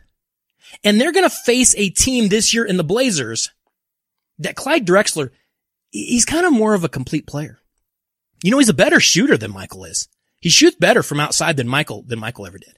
And 0.83 0.99
they're 0.99 1.11
going 1.11 1.29
to 1.29 1.35
face 1.35 1.75
a 1.77 1.89
team 1.89 2.29
this 2.29 2.53
year 2.53 2.65
in 2.65 2.77
the 2.77 2.83
Blazers 2.83 3.51
that 4.39 4.55
Clyde 4.55 4.87
Drexler, 4.87 5.31
he's 5.91 6.25
kind 6.25 6.45
of 6.45 6.53
more 6.53 6.73
of 6.73 6.83
a 6.83 6.89
complete 6.89 7.27
player. 7.27 7.59
You 8.43 8.51
know, 8.51 8.57
he's 8.57 8.69
a 8.69 8.73
better 8.73 8.99
shooter 8.99 9.37
than 9.37 9.51
Michael 9.51 9.85
is. 9.85 10.07
He 10.39 10.49
shoots 10.49 10.77
better 10.77 11.03
from 11.03 11.19
outside 11.19 11.57
than 11.57 11.67
Michael, 11.67 12.03
than 12.03 12.19
Michael 12.19 12.47
ever 12.47 12.57
did. 12.57 12.77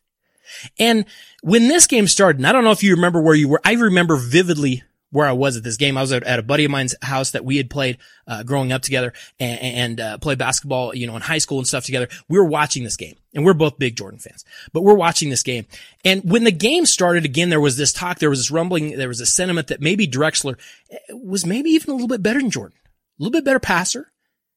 And 0.78 1.06
when 1.42 1.68
this 1.68 1.88
game 1.88 2.08
started, 2.08 2.40
and 2.40 2.48
I 2.48 2.52
don't 2.52 2.64
know 2.64 2.72
if 2.72 2.84
you 2.84 2.96
remember 2.96 3.22
where 3.22 3.36
you 3.36 3.48
were, 3.48 3.62
I 3.64 3.74
remember 3.74 4.18
vividly 4.18 4.84
where 5.14 5.28
I 5.28 5.32
was 5.32 5.56
at 5.56 5.64
this 5.64 5.78
game. 5.78 5.96
I 5.96 6.02
was 6.02 6.12
at, 6.12 6.40
a 6.40 6.42
buddy 6.42 6.66
of 6.66 6.72
mine's 6.72 6.96
house 7.04 7.32
that 7.32 7.46
we 7.46 7.58
had 7.58 7.70
played, 7.70 8.00
uh, 8.28 8.42
growing 8.42 8.72
up 8.72 8.82
together 8.82 9.14
and, 9.40 9.60
and 9.62 10.00
uh, 10.02 10.18
played 10.18 10.40
basketball, 10.40 10.96
you 10.96 11.06
know, 11.06 11.16
in 11.16 11.22
high 11.22 11.38
school 11.38 11.60
and 11.60 11.68
stuff 11.68 11.86
together. 11.86 12.08
We 12.28 12.40
were 12.40 12.46
watching 12.46 12.84
this 12.84 12.98
game 12.98 13.16
and 13.32 13.46
we're 13.46 13.54
both 13.54 13.78
big 13.78 13.96
Jordan 13.96 14.20
fans, 14.20 14.44
but 14.74 14.82
we're 14.82 14.96
watching 14.96 15.30
this 15.30 15.44
game. 15.44 15.68
And 16.04 16.24
when 16.24 16.46
the 16.46 16.52
game 16.52 16.88
started 16.88 17.26
again, 17.26 17.50
there 17.50 17.62
was 17.62 17.78
this 17.78 17.94
talk, 17.94 18.18
there 18.18 18.32
was 18.32 18.40
this 18.40 18.52
rumbling, 18.52 18.98
there 18.98 19.08
was 19.08 19.22
a 19.22 19.28
sentiment 19.28 19.68
that 19.68 19.82
maybe 19.82 20.08
Drexler 20.08 20.58
eh, 20.90 20.98
was 21.12 21.46
maybe 21.46 21.70
even 21.70 21.92
a 21.92 21.94
little 21.94 22.08
bit 22.08 22.24
better 22.24 22.40
than 22.42 22.50
Jordan, 22.50 22.78
a 22.84 23.24
little 23.24 23.32
bit 23.32 23.46
better 23.46 23.60
passer, 23.60 24.12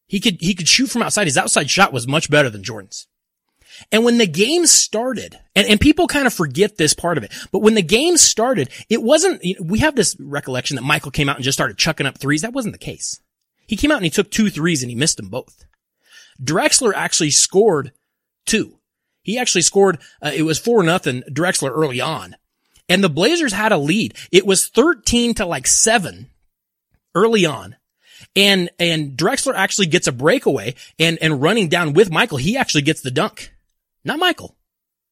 he 0.07 0.21
could, 0.21 0.39
he 0.41 0.55
could 0.55 0.69
shoot 0.69 0.89
from 0.89 1.03
outside. 1.03 1.27
His 1.27 1.37
outside 1.37 1.71
shot 1.71 1.93
was 1.93 2.07
much 2.07 2.31
better 2.31 2.51
than 2.51 2.63
Jordan's. 2.63 3.07
And 3.93 4.05
when 4.05 4.19
the 4.19 4.27
game 4.27 4.67
started, 4.67 5.39
and, 5.55 5.67
and 5.67 5.81
people 5.81 6.07
kind 6.07 6.27
of 6.27 6.33
forget 6.33 6.77
this 6.77 6.95
part 6.95 7.19
of 7.19 7.25
it, 7.25 7.33
but 7.53 7.61
when 7.61 7.75
the 7.75 7.83
game 7.83 8.17
started, 8.17 8.71
it 8.89 9.03
wasn't, 9.03 9.43
we 9.61 9.81
have 9.81 9.97
this 9.97 10.17
recollection 10.19 10.77
that 10.77 10.83
Michael 10.83 11.11
came 11.11 11.29
out 11.29 11.37
and 11.37 11.45
just 11.45 11.59
started 11.59 11.77
chucking 11.77 12.07
up 12.07 12.19
threes. 12.19 12.43
That 12.43 12.53
wasn't 12.53 12.73
the 12.73 12.79
case. 12.79 13.21
He 13.67 13.77
came 13.77 13.91
out 13.91 13.97
and 13.97 14.05
he 14.05 14.11
took 14.11 14.31
two 14.31 14.51
threes 14.51 14.83
and 14.83 14.91
he 14.91 14.97
missed 14.97 15.17
them 15.17 15.29
both. 15.29 15.67
Drexler 16.43 16.93
actually 16.95 17.31
scored 17.31 17.93
two. 18.45 18.79
He 19.23 19.39
actually 19.39 19.63
scored, 19.63 19.99
uh, 20.23 20.31
it 20.35 20.43
was 20.43 20.59
four 20.59 20.83
nothing 20.83 21.23
Drexler 21.31 21.71
early 21.71 22.01
on. 22.01 22.37
And 22.89 23.03
the 23.03 23.09
Blazers 23.09 23.53
had 23.53 23.73
a 23.73 23.79
lead. 23.79 24.15
It 24.31 24.47
was 24.47 24.69
13 24.69 25.35
to 25.35 25.47
like 25.47 25.67
seven 25.67 26.31
early 27.15 27.45
on. 27.45 27.77
And, 28.37 28.71
and 28.79 29.17
Drexler 29.17 29.55
actually 29.55 29.87
gets 29.87 30.07
a 30.07 30.13
breakaway 30.13 30.75
and, 30.99 31.19
and 31.23 31.41
running 31.41 31.69
down 31.69 31.95
with 31.95 32.11
Michael, 32.11 32.39
he 32.39 32.57
actually 32.57 32.83
gets 32.83 33.01
the 33.01 33.11
dunk. 33.11 33.53
Not 34.05 34.19
Michael. 34.19 34.57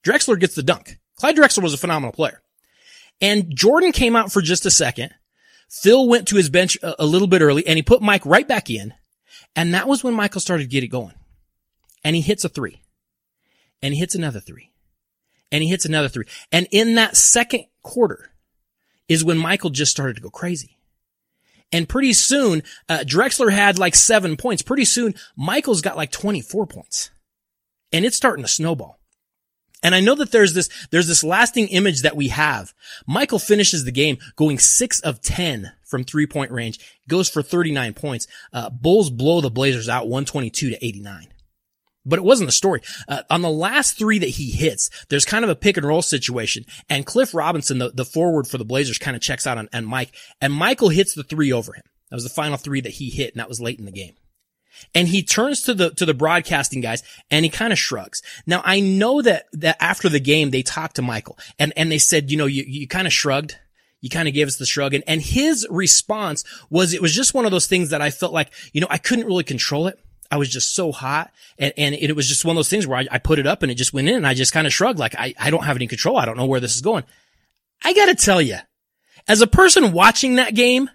Drexler 0.05 0.39
gets 0.39 0.55
the 0.55 0.63
dunk. 0.63 0.99
Clyde 1.17 1.37
Drexler 1.37 1.63
was 1.63 1.73
a 1.73 1.79
phenomenal 1.79 2.13
player. 2.13 2.43
And 3.21 3.57
Jordan 3.57 3.93
came 3.93 4.15
out 4.15 4.31
for 4.31 4.43
just 4.43 4.67
a 4.67 4.71
second. 4.71 5.15
Phil 5.71 6.07
went 6.07 6.29
to 6.29 6.37
his 6.37 6.51
bench 6.51 6.77
a, 6.83 7.03
a 7.03 7.07
little 7.07 7.27
bit 7.27 7.41
early 7.41 7.67
and 7.67 7.77
he 7.77 7.83
put 7.83 8.03
Mike 8.03 8.27
right 8.27 8.47
back 8.47 8.69
in. 8.69 8.93
And 9.57 9.73
that 9.75 9.89
was 9.89 10.05
when 10.05 10.15
Michael 10.15 10.41
started 10.41 10.65
to 10.65 10.69
get 10.69 10.85
it 10.85 10.89
going. 10.89 11.15
And 12.05 12.15
he 12.15 12.23
hits 12.23 12.45
a 12.45 12.49
three. 12.49 12.83
And 13.83 13.95
he 13.95 14.01
hits 14.01 14.15
another 14.15 14.41
three. 14.41 14.71
And 15.51 15.63
he 15.63 15.71
hits 15.71 15.85
another 15.85 16.09
three. 16.09 16.27
And 16.53 16.67
in 16.71 16.97
that 16.97 17.17
second 17.17 17.65
quarter 17.83 18.31
is 19.09 19.25
when 19.25 19.39
Michael 19.39 19.71
just 19.71 19.93
started 19.93 20.17
to 20.17 20.23
go 20.23 20.31
crazy. 20.31 20.74
And 21.75 21.89
pretty 21.89 22.13
soon, 22.13 22.63
uh, 22.89 22.99
Drexler 23.01 23.51
had 23.51 23.81
like 23.81 23.97
seven 23.97 24.37
points. 24.37 24.63
Pretty 24.63 24.85
soon, 24.85 25.17
Michael's 25.37 25.83
got 25.83 25.97
like 25.97 26.13
24 26.13 26.69
points. 26.69 27.11
And 27.93 28.05
it's 28.05 28.17
starting 28.17 28.45
to 28.45 28.49
snowball. 28.49 29.01
And 29.83 29.93
I 29.93 29.99
know 29.99 30.15
that 30.15 30.31
there's 30.31 30.55
this, 30.55 30.71
there's 30.93 31.09
this 31.09 31.25
lasting 31.25 31.67
image 31.67 32.03
that 32.03 32.15
we 32.15 32.29
have. 32.29 32.73
Michael 33.09 33.41
finishes 33.41 33.85
the 33.85 33.91
game 33.91 34.19
going 34.37 34.61
six 34.61 35.01
of 35.01 35.21
10 35.21 35.73
from 35.83 36.05
three 36.05 36.29
point 36.29 36.53
range, 36.53 36.79
goes 37.09 37.29
for 37.29 37.43
39 37.43 37.93
points. 37.95 38.29
Uh, 38.53 38.71
Bulls 38.71 39.11
blow 39.11 39.41
the 39.41 39.51
Blazers 39.51 39.89
out 39.89 40.05
122 40.05 40.71
to 40.71 40.87
89. 40.87 41.27
But 42.07 42.19
it 42.19 42.25
wasn't 42.25 42.49
the 42.49 42.53
story. 42.53 42.83
Uh, 43.09 43.23
on 43.31 43.43
the 43.43 43.51
last 43.51 43.97
three 43.97 44.19
that 44.19 44.29
he 44.29 44.51
hits, 44.51 44.91
there's 45.09 45.25
kind 45.25 45.45
of 45.45 45.51
a 45.51 45.57
pick 45.57 45.77
and 45.77 45.87
roll 45.87 46.03
situation 46.03 46.65
and 46.89 47.07
Cliff 47.07 47.35
Robinson, 47.35 47.79
the, 47.79 47.91
the 47.91 48.05
forward 48.05 48.47
for 48.47 48.59
the 48.59 48.65
Blazers 48.65 48.99
kind 48.99 49.17
of 49.17 49.23
checks 49.23 49.47
out 49.47 49.59
on, 49.59 49.69
on 49.73 49.85
Mike 49.85 50.15
and 50.41 50.53
Michael 50.53 50.91
hits 50.91 51.15
the 51.15 51.23
three 51.23 51.53
over 51.53 51.73
him. 51.73 51.83
That 52.11 52.17
was 52.17 52.25
the 52.25 52.31
final 52.31 52.59
three 52.59 52.83
that 52.83 52.93
he 52.93 53.09
hit 53.11 53.33
and 53.33 53.41
that 53.41 53.49
was 53.49 53.61
late 53.61 53.79
in 53.79 53.87
the 53.87 53.93
game. 53.93 54.15
And 54.95 55.09
he 55.09 55.23
turns 55.23 55.63
to 55.63 55.73
the, 55.73 55.91
to 55.91 56.05
the 56.05 56.15
broadcasting 56.15 56.81
guys 56.81 57.03
and 57.31 57.45
he 57.45 57.51
kind 57.51 57.73
of 57.73 57.79
shrugs. 57.79 58.23
Now 58.47 58.61
I 58.65 58.81
know 58.81 59.23
that, 59.23 59.47
that 59.53 59.77
after 59.81 60.09
the 60.09 60.21
game, 60.21 60.51
they 60.51 60.63
talked 60.63 60.97
to 60.97 61.03
Michael 61.03 61.39
and, 61.59 61.73
and 61.77 61.91
they 61.91 61.99
said, 61.99 62.31
you 62.31 62.37
know, 62.37 62.47
you, 62.47 62.65
you 62.67 62.87
kind 62.87 63.07
of 63.07 63.13
shrugged. 63.13 63.57
You 64.01 64.11
kind 64.11 64.29
of 64.29 64.35
gave 64.35 64.49
us 64.49 64.57
the 64.57 64.67
shrug 64.67 64.93
and, 64.93 65.05
and 65.07 65.23
his 65.23 65.67
response 65.71 66.45
was, 66.69 66.93
it 66.93 67.01
was 67.01 67.15
just 67.15 67.33
one 67.33 67.47
of 67.47 67.51
those 67.51 67.67
things 67.67 67.89
that 67.89 68.03
I 68.03 68.11
felt 68.11 68.35
like, 68.35 68.53
you 68.75 68.83
know, 68.83 68.87
I 68.91 68.99
couldn't 68.99 69.25
really 69.25 69.45
control 69.45 69.87
it. 69.87 69.99
I 70.35 70.37
was 70.37 70.49
just 70.49 70.75
so 70.75 70.91
hot 70.91 71.31
and, 71.61 71.73
and 71.77 71.95
it, 71.95 72.17
was 72.17 72.27
just 72.27 72.45
one 72.45 72.57
of 72.57 72.59
those 72.59 72.69
things 72.69 72.89
where 72.89 72.99
I, 72.99 73.07
I 73.09 73.19
put 73.19 73.39
it 73.39 73.47
up 73.47 73.63
and 73.63 73.71
it 73.71 73.77
just 73.77 73.93
went 73.93 74.09
in 74.09 74.17
and 74.17 74.27
I 74.27 74.35
just 74.35 74.53
kind 74.53 74.67
of 74.67 74.73
shrugged 74.73 74.99
like, 74.99 75.15
I, 75.15 75.33
I 75.39 75.51
don't 75.51 75.63
have 75.63 75.77
any 75.77 75.87
control. 75.87 76.17
I 76.17 76.25
don't 76.25 76.37
know 76.37 76.47
where 76.47 76.59
this 76.59 76.75
is 76.75 76.81
going. 76.81 77.05
I 77.85 77.93
gotta 77.93 78.17
tell 78.17 78.43
you, 78.43 78.57
as 79.29 79.43
a 79.43 79.47
person 79.47 79.93
watching 79.93 80.35
that 80.35 80.53
game, 80.53 80.91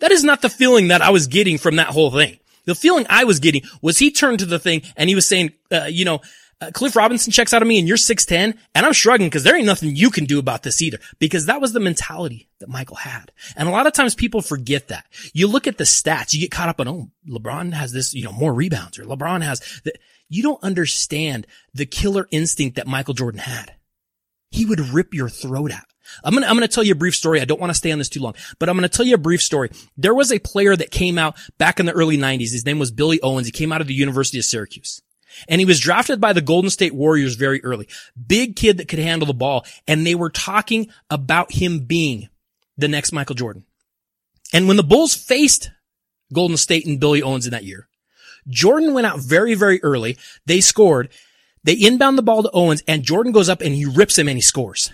that 0.00 0.12
is 0.12 0.22
not 0.22 0.42
the 0.42 0.50
feeling 0.50 0.88
that 0.88 1.00
I 1.00 1.08
was 1.08 1.28
getting 1.28 1.56
from 1.56 1.76
that 1.76 1.86
whole 1.86 2.10
thing. 2.10 2.38
The 2.66 2.74
feeling 2.74 3.06
I 3.08 3.24
was 3.24 3.40
getting 3.40 3.62
was 3.80 3.96
he 3.96 4.10
turned 4.10 4.40
to 4.40 4.46
the 4.46 4.58
thing 4.58 4.82
and 4.98 5.08
he 5.08 5.14
was 5.14 5.26
saying, 5.26 5.52
uh, 5.72 5.84
you 5.84 6.04
know, 6.04 6.20
uh, 6.64 6.70
Cliff 6.72 6.96
Robinson 6.96 7.32
checks 7.32 7.52
out 7.52 7.62
of 7.62 7.68
me 7.68 7.78
and 7.78 7.86
you're 7.86 7.96
6'10 7.96 8.56
and 8.74 8.86
I'm 8.86 8.92
shrugging 8.92 9.26
because 9.26 9.44
there 9.44 9.56
ain't 9.56 9.66
nothing 9.66 9.94
you 9.94 10.10
can 10.10 10.24
do 10.24 10.38
about 10.38 10.62
this 10.62 10.80
either 10.82 10.98
because 11.18 11.46
that 11.46 11.60
was 11.60 11.72
the 11.72 11.80
mentality 11.80 12.48
that 12.60 12.68
Michael 12.68 12.96
had. 12.96 13.32
And 13.56 13.68
a 13.68 13.72
lot 13.72 13.86
of 13.86 13.92
times 13.92 14.14
people 14.14 14.42
forget 14.42 14.88
that. 14.88 15.06
You 15.32 15.46
look 15.46 15.66
at 15.66 15.78
the 15.78 15.84
stats, 15.84 16.32
you 16.32 16.40
get 16.40 16.50
caught 16.50 16.68
up 16.68 16.80
on, 16.80 16.88
oh, 16.88 17.10
LeBron 17.28 17.72
has 17.72 17.92
this, 17.92 18.14
you 18.14 18.24
know, 18.24 18.32
more 18.32 18.52
rebounds 18.52 18.98
or 18.98 19.04
LeBron 19.04 19.42
has 19.42 19.60
that. 19.84 19.98
You 20.28 20.42
don't 20.42 20.62
understand 20.62 21.46
the 21.74 21.86
killer 21.86 22.26
instinct 22.30 22.76
that 22.76 22.86
Michael 22.86 23.14
Jordan 23.14 23.40
had. 23.40 23.74
He 24.50 24.64
would 24.64 24.80
rip 24.80 25.12
your 25.12 25.28
throat 25.28 25.70
out. 25.70 25.84
I'm 26.22 26.32
going 26.32 26.42
to, 26.42 26.48
I'm 26.48 26.56
going 26.56 26.66
to 26.66 26.72
tell 26.72 26.84
you 26.84 26.92
a 26.92 26.96
brief 26.96 27.14
story. 27.14 27.40
I 27.40 27.44
don't 27.44 27.60
want 27.60 27.70
to 27.70 27.74
stay 27.74 27.90
on 27.92 27.98
this 27.98 28.08
too 28.08 28.20
long, 28.20 28.34
but 28.58 28.68
I'm 28.68 28.76
going 28.76 28.88
to 28.88 28.94
tell 28.94 29.06
you 29.06 29.14
a 29.14 29.18
brief 29.18 29.42
story. 29.42 29.70
There 29.96 30.14
was 30.14 30.32
a 30.32 30.38
player 30.38 30.76
that 30.76 30.90
came 30.90 31.18
out 31.18 31.36
back 31.58 31.80
in 31.80 31.86
the 31.86 31.92
early 31.92 32.16
90s. 32.16 32.52
His 32.52 32.66
name 32.66 32.78
was 32.78 32.90
Billy 32.90 33.20
Owens. 33.20 33.46
He 33.46 33.52
came 33.52 33.72
out 33.72 33.80
of 33.80 33.86
the 33.86 33.94
University 33.94 34.38
of 34.38 34.44
Syracuse. 34.44 35.02
And 35.48 35.60
he 35.60 35.64
was 35.64 35.80
drafted 35.80 36.20
by 36.20 36.32
the 36.32 36.40
Golden 36.40 36.70
State 36.70 36.94
Warriors 36.94 37.34
very 37.34 37.62
early. 37.64 37.88
Big 38.26 38.56
kid 38.56 38.78
that 38.78 38.88
could 38.88 38.98
handle 38.98 39.26
the 39.26 39.34
ball. 39.34 39.64
And 39.86 40.06
they 40.06 40.14
were 40.14 40.30
talking 40.30 40.88
about 41.10 41.52
him 41.52 41.80
being 41.80 42.28
the 42.76 42.88
next 42.88 43.12
Michael 43.12 43.34
Jordan. 43.34 43.64
And 44.52 44.68
when 44.68 44.76
the 44.76 44.82
Bulls 44.82 45.14
faced 45.14 45.70
Golden 46.32 46.56
State 46.56 46.86
and 46.86 47.00
Billy 47.00 47.22
Owens 47.22 47.46
in 47.46 47.52
that 47.52 47.64
year, 47.64 47.88
Jordan 48.48 48.94
went 48.94 49.06
out 49.06 49.18
very, 49.18 49.54
very 49.54 49.82
early. 49.82 50.18
They 50.46 50.60
scored. 50.60 51.10
They 51.62 51.74
inbound 51.74 52.18
the 52.18 52.22
ball 52.22 52.42
to 52.42 52.50
Owens 52.52 52.82
and 52.86 53.02
Jordan 53.02 53.32
goes 53.32 53.48
up 53.48 53.62
and 53.62 53.74
he 53.74 53.86
rips 53.86 54.18
him 54.18 54.28
and 54.28 54.36
he 54.36 54.42
scores. 54.42 54.92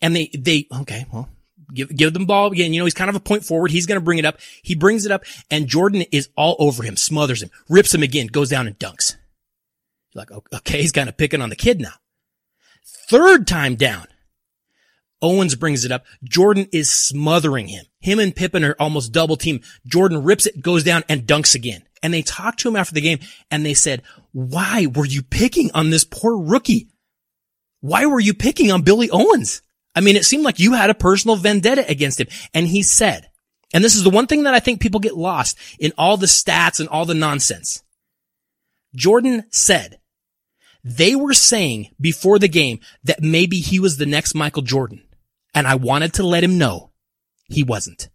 And 0.00 0.14
they, 0.14 0.30
they, 0.36 0.66
okay, 0.80 1.06
well, 1.12 1.28
give, 1.72 1.94
give 1.94 2.12
them 2.12 2.26
ball 2.26 2.52
again. 2.52 2.72
You 2.72 2.80
know, 2.80 2.86
he's 2.86 2.94
kind 2.94 3.10
of 3.10 3.16
a 3.16 3.20
point 3.20 3.44
forward. 3.44 3.70
He's 3.70 3.86
going 3.86 4.00
to 4.00 4.04
bring 4.04 4.18
it 4.18 4.24
up. 4.24 4.38
He 4.62 4.74
brings 4.74 5.06
it 5.06 5.12
up 5.12 5.24
and 5.50 5.66
Jordan 5.66 6.02
is 6.12 6.28
all 6.36 6.56
over 6.58 6.82
him, 6.82 6.96
smothers 6.96 7.42
him, 7.42 7.50
rips 7.68 7.94
him 7.94 8.02
again, 8.02 8.26
goes 8.26 8.50
down 8.50 8.66
and 8.66 8.78
dunks. 8.78 9.16
You're 10.12 10.22
like, 10.22 10.30
okay, 10.54 10.80
he's 10.80 10.92
kind 10.92 11.08
of 11.08 11.16
picking 11.16 11.40
on 11.40 11.48
the 11.48 11.56
kid 11.56 11.80
now. 11.80 11.94
Third 13.08 13.46
time 13.46 13.74
down. 13.76 14.06
Owens 15.22 15.54
brings 15.54 15.84
it 15.84 15.92
up. 15.92 16.04
Jordan 16.22 16.68
is 16.70 16.90
smothering 16.90 17.68
him. 17.68 17.86
Him 17.98 18.18
and 18.18 18.36
Pippen 18.36 18.62
are 18.62 18.76
almost 18.78 19.12
double 19.12 19.36
team. 19.36 19.62
Jordan 19.86 20.22
rips 20.22 20.46
it, 20.46 20.60
goes 20.60 20.84
down 20.84 21.02
and 21.08 21.26
dunks 21.26 21.54
again. 21.54 21.82
And 22.02 22.12
they 22.12 22.20
talked 22.20 22.60
to 22.60 22.68
him 22.68 22.76
after 22.76 22.94
the 22.94 23.00
game 23.00 23.20
and 23.50 23.64
they 23.64 23.72
said, 23.72 24.02
why 24.32 24.86
were 24.94 25.06
you 25.06 25.22
picking 25.22 25.70
on 25.72 25.88
this 25.88 26.04
poor 26.04 26.36
rookie? 26.36 26.88
Why 27.80 28.04
were 28.04 28.20
you 28.20 28.34
picking 28.34 28.70
on 28.70 28.82
Billy 28.82 29.08
Owens? 29.10 29.62
I 29.94 30.00
mean, 30.00 30.16
it 30.16 30.24
seemed 30.24 30.44
like 30.44 30.58
you 30.58 30.72
had 30.72 30.90
a 30.90 30.94
personal 30.94 31.36
vendetta 31.36 31.88
against 31.88 32.20
him. 32.20 32.28
And 32.52 32.66
he 32.66 32.82
said, 32.82 33.28
and 33.72 33.82
this 33.82 33.94
is 33.94 34.04
the 34.04 34.10
one 34.10 34.26
thing 34.26 34.44
that 34.44 34.54
I 34.54 34.60
think 34.60 34.80
people 34.80 35.00
get 35.00 35.16
lost 35.16 35.58
in 35.78 35.92
all 35.98 36.16
the 36.16 36.26
stats 36.26 36.80
and 36.80 36.88
all 36.88 37.06
the 37.06 37.14
nonsense. 37.14 37.82
Jordan 38.94 39.44
said, 39.50 39.98
they 40.84 41.16
were 41.16 41.34
saying 41.34 41.88
before 42.00 42.38
the 42.38 42.48
game 42.48 42.80
that 43.04 43.22
maybe 43.22 43.58
he 43.58 43.80
was 43.80 43.96
the 43.96 44.06
next 44.06 44.34
Michael 44.34 44.62
Jordan. 44.62 45.02
And 45.54 45.66
I 45.66 45.76
wanted 45.76 46.14
to 46.14 46.26
let 46.26 46.44
him 46.44 46.58
know 46.58 46.90
he 47.48 47.62
wasn't. 47.62 48.08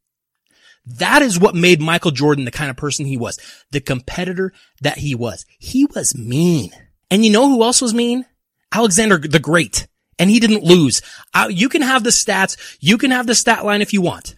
That 0.86 1.22
is 1.22 1.40
what 1.40 1.56
made 1.56 1.82
Michael 1.82 2.12
Jordan 2.12 2.46
the 2.46 2.52
kind 2.52 2.70
of 2.70 2.78
person 2.78 3.06
he 3.06 3.18
was, 3.18 3.40
the 3.72 3.82
competitor 3.82 4.54
that 4.82 4.98
he 4.98 5.16
was. 5.16 5.46
He 5.58 5.86
was 5.86 6.18
mean. 6.18 6.72
And 7.12 7.26
you 7.26 7.32
know 7.32 7.48
who 7.50 7.64
else 7.64 7.82
was 7.82 7.94
mean? 7.94 8.26
Alexander 8.72 9.18
the 9.18 9.40
Great 9.40 9.88
and 10.20 10.30
he 10.30 10.40
didn't 10.40 10.64
lose. 10.64 11.02
Uh, 11.34 11.48
you 11.50 11.70
can 11.70 11.82
have 11.82 12.04
the 12.04 12.10
stats. 12.12 12.78
You 12.80 12.98
can 12.98 13.12
have 13.12 13.26
the 13.26 13.34
stat 13.34 13.66
line 13.66 13.82
if 13.82 13.94
you 13.94 14.02
want. 14.02 14.36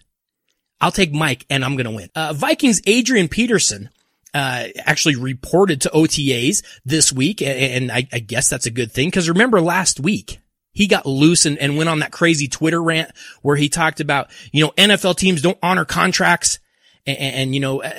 I'll 0.80 0.92
take 0.92 1.12
Mike 1.12 1.44
and 1.50 1.64
I'm 1.64 1.76
going 1.76 1.86
to 1.86 1.90
win. 1.90 2.08
Uh, 2.14 2.32
Vikings 2.32 2.80
Adrian 2.86 3.28
Peterson, 3.28 3.90
uh, 4.34 4.68
actually 4.78 5.16
reported 5.16 5.82
to 5.82 5.90
OTAs 5.90 6.64
this 6.84 7.12
week. 7.12 7.42
And, 7.42 7.92
I, 7.92 8.08
I, 8.12 8.18
guess 8.18 8.48
that's 8.48 8.64
a 8.64 8.70
good 8.70 8.90
thing. 8.90 9.10
Cause 9.10 9.28
remember 9.28 9.60
last 9.60 10.00
week, 10.00 10.38
he 10.72 10.86
got 10.86 11.04
loose 11.04 11.44
and, 11.44 11.58
and 11.58 11.76
went 11.76 11.90
on 11.90 11.98
that 11.98 12.12
crazy 12.12 12.48
Twitter 12.48 12.82
rant 12.82 13.10
where 13.42 13.56
he 13.56 13.68
talked 13.68 14.00
about, 14.00 14.30
you 14.50 14.64
know, 14.64 14.70
NFL 14.72 15.18
teams 15.18 15.42
don't 15.42 15.58
honor 15.62 15.84
contracts. 15.84 16.60
And, 17.06 17.18
and, 17.18 17.54
you 17.54 17.60
know, 17.60 17.82
uh, 17.82 17.92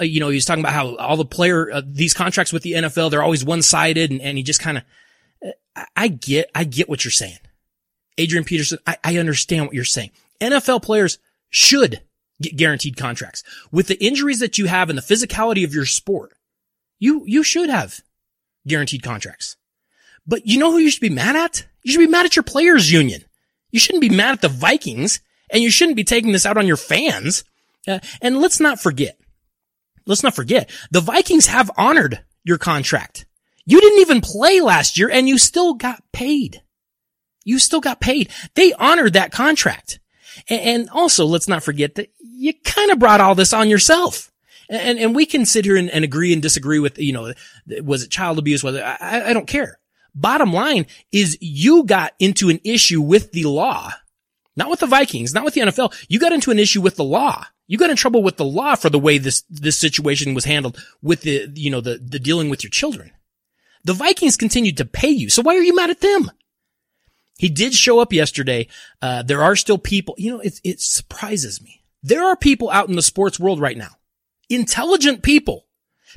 you 0.00 0.20
know, 0.20 0.28
he 0.28 0.34
was 0.34 0.44
talking 0.44 0.62
about 0.62 0.74
how 0.74 0.96
all 0.96 1.16
the 1.16 1.24
player, 1.24 1.72
uh, 1.72 1.82
these 1.84 2.12
contracts 2.12 2.52
with 2.52 2.62
the 2.62 2.72
NFL, 2.72 3.10
they're 3.10 3.22
always 3.22 3.44
one 3.44 3.62
sided 3.62 4.10
and, 4.10 4.20
and 4.20 4.36
he 4.36 4.44
just 4.44 4.60
kind 4.60 4.76
of, 4.76 4.84
I 5.96 6.08
get, 6.08 6.50
I 6.54 6.64
get 6.64 6.88
what 6.88 7.04
you're 7.04 7.12
saying. 7.12 7.38
Adrian 8.16 8.44
Peterson, 8.44 8.78
I, 8.86 8.96
I 9.04 9.16
understand 9.18 9.66
what 9.66 9.74
you're 9.74 9.84
saying. 9.84 10.10
NFL 10.40 10.82
players 10.82 11.18
should 11.50 12.00
get 12.40 12.56
guaranteed 12.56 12.96
contracts. 12.96 13.42
With 13.70 13.88
the 13.88 14.02
injuries 14.04 14.40
that 14.40 14.58
you 14.58 14.66
have 14.66 14.90
and 14.90 14.98
the 14.98 15.02
physicality 15.02 15.64
of 15.64 15.74
your 15.74 15.86
sport, 15.86 16.32
you, 16.98 17.22
you 17.26 17.42
should 17.42 17.70
have 17.70 18.00
guaranteed 18.66 19.02
contracts. 19.02 19.56
But 20.26 20.46
you 20.46 20.58
know 20.58 20.70
who 20.72 20.78
you 20.78 20.90
should 20.90 21.00
be 21.00 21.10
mad 21.10 21.36
at? 21.36 21.66
You 21.82 21.92
should 21.92 22.00
be 22.00 22.06
mad 22.06 22.26
at 22.26 22.36
your 22.36 22.42
players 22.42 22.92
union. 22.92 23.24
You 23.70 23.80
shouldn't 23.80 24.02
be 24.02 24.10
mad 24.10 24.32
at 24.32 24.42
the 24.42 24.48
Vikings 24.48 25.20
and 25.50 25.62
you 25.62 25.70
shouldn't 25.70 25.96
be 25.96 26.04
taking 26.04 26.32
this 26.32 26.46
out 26.46 26.58
on 26.58 26.66
your 26.66 26.76
fans. 26.76 27.44
Uh, 27.86 28.00
and 28.20 28.38
let's 28.38 28.60
not 28.60 28.80
forget, 28.80 29.18
let's 30.06 30.22
not 30.22 30.34
forget, 30.34 30.68
the 30.90 31.00
Vikings 31.00 31.46
have 31.46 31.70
honored 31.76 32.22
your 32.44 32.58
contract. 32.58 33.26
You 33.68 33.82
didn't 33.82 34.00
even 34.00 34.22
play 34.22 34.62
last 34.62 34.96
year 34.96 35.10
and 35.10 35.28
you 35.28 35.36
still 35.36 35.74
got 35.74 36.02
paid. 36.10 36.62
You 37.44 37.58
still 37.58 37.82
got 37.82 38.00
paid. 38.00 38.30
They 38.54 38.72
honored 38.72 39.12
that 39.12 39.30
contract. 39.30 40.00
And 40.48 40.88
also, 40.88 41.26
let's 41.26 41.48
not 41.48 41.62
forget 41.62 41.96
that 41.96 42.10
you 42.18 42.54
kind 42.64 42.90
of 42.90 42.98
brought 42.98 43.20
all 43.20 43.34
this 43.34 43.52
on 43.52 43.68
yourself. 43.68 44.32
And, 44.70 44.98
and 44.98 45.14
we 45.14 45.26
can 45.26 45.44
sit 45.44 45.66
here 45.66 45.76
and, 45.76 45.90
and, 45.90 46.02
agree 46.02 46.32
and 46.32 46.40
disagree 46.40 46.78
with, 46.78 46.98
you 46.98 47.12
know, 47.12 47.34
was 47.82 48.04
it 48.04 48.10
child 48.10 48.38
abuse? 48.38 48.64
Whether 48.64 48.82
I, 48.82 49.24
I 49.28 49.32
don't 49.34 49.46
care. 49.46 49.78
Bottom 50.14 50.50
line 50.50 50.86
is 51.12 51.36
you 51.42 51.84
got 51.84 52.14
into 52.18 52.48
an 52.48 52.60
issue 52.64 53.02
with 53.02 53.32
the 53.32 53.44
law, 53.44 53.90
not 54.56 54.70
with 54.70 54.80
the 54.80 54.86
Vikings, 54.86 55.34
not 55.34 55.44
with 55.44 55.52
the 55.52 55.60
NFL. 55.60 55.94
You 56.08 56.18
got 56.18 56.32
into 56.32 56.50
an 56.50 56.58
issue 56.58 56.80
with 56.80 56.96
the 56.96 57.04
law. 57.04 57.44
You 57.66 57.76
got 57.76 57.90
in 57.90 57.96
trouble 57.96 58.22
with 58.22 58.38
the 58.38 58.46
law 58.46 58.76
for 58.76 58.88
the 58.88 58.98
way 58.98 59.18
this, 59.18 59.42
this 59.50 59.78
situation 59.78 60.32
was 60.32 60.46
handled 60.46 60.82
with 61.02 61.20
the, 61.20 61.50
you 61.54 61.70
know, 61.70 61.82
the, 61.82 61.98
the 61.98 62.18
dealing 62.18 62.48
with 62.48 62.64
your 62.64 62.70
children. 62.70 63.12
The 63.84 63.94
Vikings 63.94 64.36
continued 64.36 64.76
to 64.78 64.84
pay 64.84 65.08
you. 65.08 65.30
So 65.30 65.42
why 65.42 65.56
are 65.56 65.62
you 65.62 65.74
mad 65.74 65.90
at 65.90 66.00
them? 66.00 66.30
He 67.38 67.48
did 67.48 67.72
show 67.72 68.00
up 68.00 68.12
yesterday. 68.12 68.66
Uh, 69.00 69.22
there 69.22 69.42
are 69.42 69.54
still 69.56 69.78
people, 69.78 70.14
you 70.18 70.32
know, 70.32 70.40
it, 70.40 70.60
it 70.64 70.80
surprises 70.80 71.62
me. 71.62 71.82
There 72.02 72.24
are 72.24 72.36
people 72.36 72.70
out 72.70 72.88
in 72.88 72.96
the 72.96 73.02
sports 73.02 73.38
world 73.38 73.60
right 73.60 73.76
now, 73.76 73.90
intelligent 74.48 75.22
people, 75.22 75.66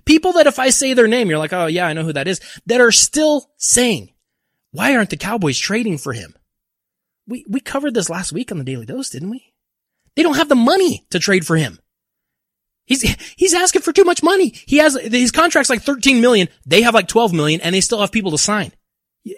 people 0.06 0.34
that 0.34 0.48
if 0.48 0.60
I 0.60 0.70
say 0.70 0.94
their 0.94 1.08
name, 1.08 1.30
you're 1.30 1.40
like, 1.40 1.54
oh 1.54 1.68
yeah, 1.68 1.86
I 1.86 1.94
know 1.94 2.04
who 2.04 2.14
that 2.14 2.28
is, 2.28 2.42
that 2.66 2.82
are 2.82 2.92
still 2.92 3.52
saying, 3.58 4.10
why 4.72 4.96
aren't 4.96 5.10
the 5.10 5.18
Cowboys 5.18 5.60
trading 5.60 5.98
for 5.98 6.14
him? 6.14 6.36
We, 7.28 7.46
we 7.48 7.60
covered 7.60 7.94
this 7.94 8.10
last 8.10 8.32
week 8.32 8.52
on 8.52 8.58
the 8.58 8.64
Daly 8.64 8.86
Dose, 8.86 9.10
didn't 9.10 9.30
we? 9.30 9.54
They 10.16 10.24
don't 10.24 10.36
have 10.36 10.50
the 10.50 10.56
money 10.56 11.06
to 11.12 11.20
trade 11.20 11.46
for 11.46 11.56
him. 11.56 11.80
He's, 12.92 13.16
he's 13.36 13.54
asking 13.54 13.82
for 13.84 13.94
too 13.94 14.04
much 14.04 14.22
money. 14.24 14.54
He 14.66 14.78
has, 14.78 15.00
his 15.00 15.32
contract's 15.32 15.70
like 15.70 15.82
13 15.82 16.22
million. 16.22 16.50
They 16.66 16.82
have 16.82 16.94
like 16.94 17.08
12 17.08 17.34
million 17.34 17.62
and 17.62 17.74
they 17.74 17.82
still 17.82 18.02
have 18.02 18.12
people 18.12 18.32
to 18.32 18.38
sign. 18.38 18.74
You, 19.24 19.38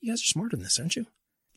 you 0.00 0.12
guys 0.12 0.22
are 0.22 0.24
smarter 0.24 0.56
than 0.56 0.62
this, 0.64 0.78
aren't 0.78 0.96
you? 0.96 1.06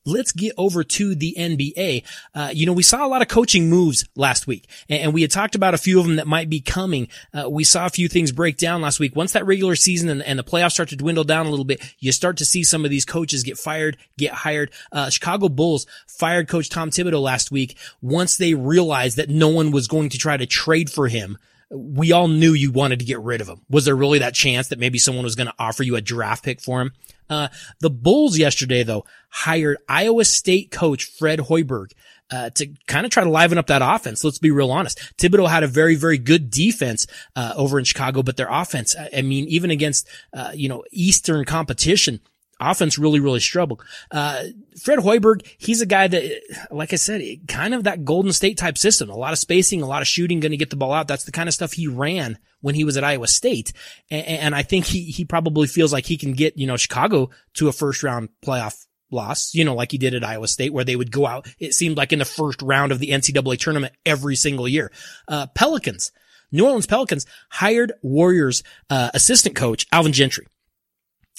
Let's 0.07 0.31
get 0.31 0.53
over 0.57 0.83
to 0.83 1.13
the 1.13 1.35
NBA. 1.37 2.03
Uh, 2.33 2.49
you 2.53 2.65
know, 2.65 2.73
we 2.73 2.83
saw 2.83 3.05
a 3.05 3.09
lot 3.09 3.21
of 3.21 3.27
coaching 3.27 3.69
moves 3.69 4.05
last 4.15 4.47
week 4.47 4.67
and, 4.89 5.13
we 5.17 5.21
had 5.21 5.31
talked 5.31 5.55
about 5.55 5.73
a 5.73 5.77
few 5.77 5.99
of 5.99 6.05
them 6.05 6.17
that 6.17 6.27
might 6.27 6.49
be 6.49 6.59
coming. 6.59 7.07
Uh, 7.33 7.49
we 7.49 7.63
saw 7.63 7.85
a 7.85 7.89
few 7.89 8.07
things 8.07 8.31
break 8.31 8.57
down 8.57 8.81
last 8.81 8.99
week. 8.99 9.15
Once 9.15 9.33
that 9.33 9.45
regular 9.45 9.75
season 9.75 10.09
and, 10.09 10.21
and, 10.21 10.37
the 10.37 10.43
playoffs 10.43 10.73
start 10.73 10.89
to 10.89 10.95
dwindle 10.95 11.23
down 11.23 11.45
a 11.45 11.49
little 11.49 11.65
bit, 11.65 11.81
you 11.99 12.11
start 12.11 12.37
to 12.37 12.45
see 12.45 12.63
some 12.63 12.85
of 12.85 12.91
these 12.91 13.05
coaches 13.05 13.43
get 13.43 13.57
fired, 13.57 13.97
get 14.17 14.31
hired. 14.31 14.71
Uh, 14.91 15.09
Chicago 15.09 15.49
Bulls 15.49 15.87
fired 16.07 16.47
coach 16.47 16.69
Tom 16.69 16.89
Thibodeau 16.91 17.21
last 17.21 17.51
week 17.51 17.77
once 18.01 18.37
they 18.37 18.53
realized 18.53 19.17
that 19.17 19.29
no 19.29 19.47
one 19.47 19.71
was 19.71 19.87
going 19.87 20.09
to 20.09 20.17
try 20.17 20.37
to 20.37 20.45
trade 20.45 20.91
for 20.91 21.07
him 21.07 21.37
we 21.69 22.11
all 22.11 22.27
knew 22.27 22.53
you 22.53 22.71
wanted 22.71 22.99
to 22.99 23.05
get 23.05 23.19
rid 23.19 23.41
of 23.41 23.49
him. 23.49 23.61
Was 23.69 23.85
there 23.85 23.95
really 23.95 24.19
that 24.19 24.33
chance 24.33 24.69
that 24.69 24.79
maybe 24.79 24.97
someone 24.97 25.23
was 25.23 25.35
going 25.35 25.47
to 25.47 25.53
offer 25.59 25.83
you 25.83 25.95
a 25.95 26.01
draft 26.01 26.43
pick 26.43 26.61
for 26.61 26.81
him? 26.81 26.93
Uh, 27.29 27.47
the 27.79 27.89
Bulls 27.89 28.37
yesterday, 28.37 28.83
though, 28.83 29.05
hired 29.29 29.77
Iowa 29.87 30.25
State 30.25 30.71
coach 30.71 31.05
Fred 31.05 31.39
Hoiberg. 31.39 31.91
Uh, 32.29 32.49
to 32.49 32.67
kind 32.87 33.05
of 33.05 33.11
try 33.11 33.23
to 33.23 33.29
liven 33.29 33.57
up 33.57 33.67
that 33.67 33.81
offense. 33.81 34.21
Let's 34.21 34.37
be 34.37 34.51
real 34.51 34.69
honest. 34.69 34.99
Thibodeau 35.17 35.47
had 35.47 35.63
a 35.63 35.67
very, 35.67 35.95
very 35.95 36.17
good 36.17 36.49
defense, 36.49 37.07
uh, 37.37 37.53
over 37.55 37.79
in 37.79 37.85
Chicago, 37.85 38.21
but 38.21 38.35
their 38.35 38.51
offense, 38.51 38.97
I 39.15 39.21
mean, 39.21 39.45
even 39.47 39.71
against, 39.71 40.09
uh, 40.33 40.51
you 40.53 40.67
know, 40.67 40.83
Eastern 40.91 41.45
competition, 41.45 42.19
offense 42.59 42.97
really, 42.97 43.19
really 43.19 43.39
struggled. 43.39 43.83
Uh, 44.11 44.43
Fred 44.81 44.99
Hoiberg, 44.99 45.45
he's 45.57 45.81
a 45.81 45.85
guy 45.85 46.07
that, 46.07 46.41
like 46.71 46.93
I 46.93 46.97
said, 46.97 47.21
kind 47.47 47.73
of 47.73 47.83
that 47.83 48.05
Golden 48.05 48.33
State 48.33 48.57
type 48.57 48.77
system. 48.77 49.09
A 49.09 49.15
lot 49.15 49.33
of 49.33 49.39
spacing, 49.39 49.81
a 49.81 49.87
lot 49.87 50.01
of 50.01 50.07
shooting, 50.07 50.39
going 50.39 50.51
to 50.51 50.57
get 50.57 50.69
the 50.69 50.75
ball 50.75 50.93
out. 50.93 51.07
That's 51.07 51.25
the 51.25 51.31
kind 51.31 51.49
of 51.49 51.55
stuff 51.55 51.73
he 51.73 51.87
ran 51.87 52.37
when 52.61 52.75
he 52.75 52.83
was 52.83 52.97
at 52.97 53.03
Iowa 53.03 53.27
State. 53.27 53.73
And, 54.09 54.25
and 54.25 54.55
I 54.55 54.63
think 54.63 54.85
he, 54.85 55.03
he 55.03 55.25
probably 55.25 55.67
feels 55.67 55.93
like 55.93 56.05
he 56.05 56.17
can 56.17 56.33
get, 56.33 56.57
you 56.57 56.67
know, 56.67 56.77
Chicago 56.77 57.29
to 57.55 57.67
a 57.67 57.73
first 57.73 58.03
round 58.03 58.29
playoff 58.43 58.85
loss, 59.11 59.53
you 59.53 59.63
know, 59.63 59.75
like 59.75 59.91
he 59.91 59.97
did 59.97 60.13
at 60.13 60.23
Iowa 60.23 60.47
State, 60.47 60.73
where 60.73 60.83
they 60.83 60.95
would 60.95 61.11
go 61.11 61.25
out. 61.25 61.47
It 61.59 61.73
seemed 61.73 61.97
like 61.97 62.13
in 62.13 62.19
the 62.19 62.25
first 62.25 62.61
round 62.61 62.91
of 62.91 62.99
the 62.99 63.09
NCAA 63.09 63.59
tournament 63.59 63.93
every 64.05 64.35
single 64.35 64.67
year. 64.67 64.91
Uh, 65.27 65.47
Pelicans, 65.47 66.11
New 66.51 66.65
Orleans 66.65 66.87
Pelicans 66.87 67.25
hired 67.49 67.93
Warriors, 68.01 68.63
uh, 68.89 69.11
assistant 69.13 69.55
coach 69.55 69.85
Alvin 69.91 70.13
Gentry. 70.13 70.47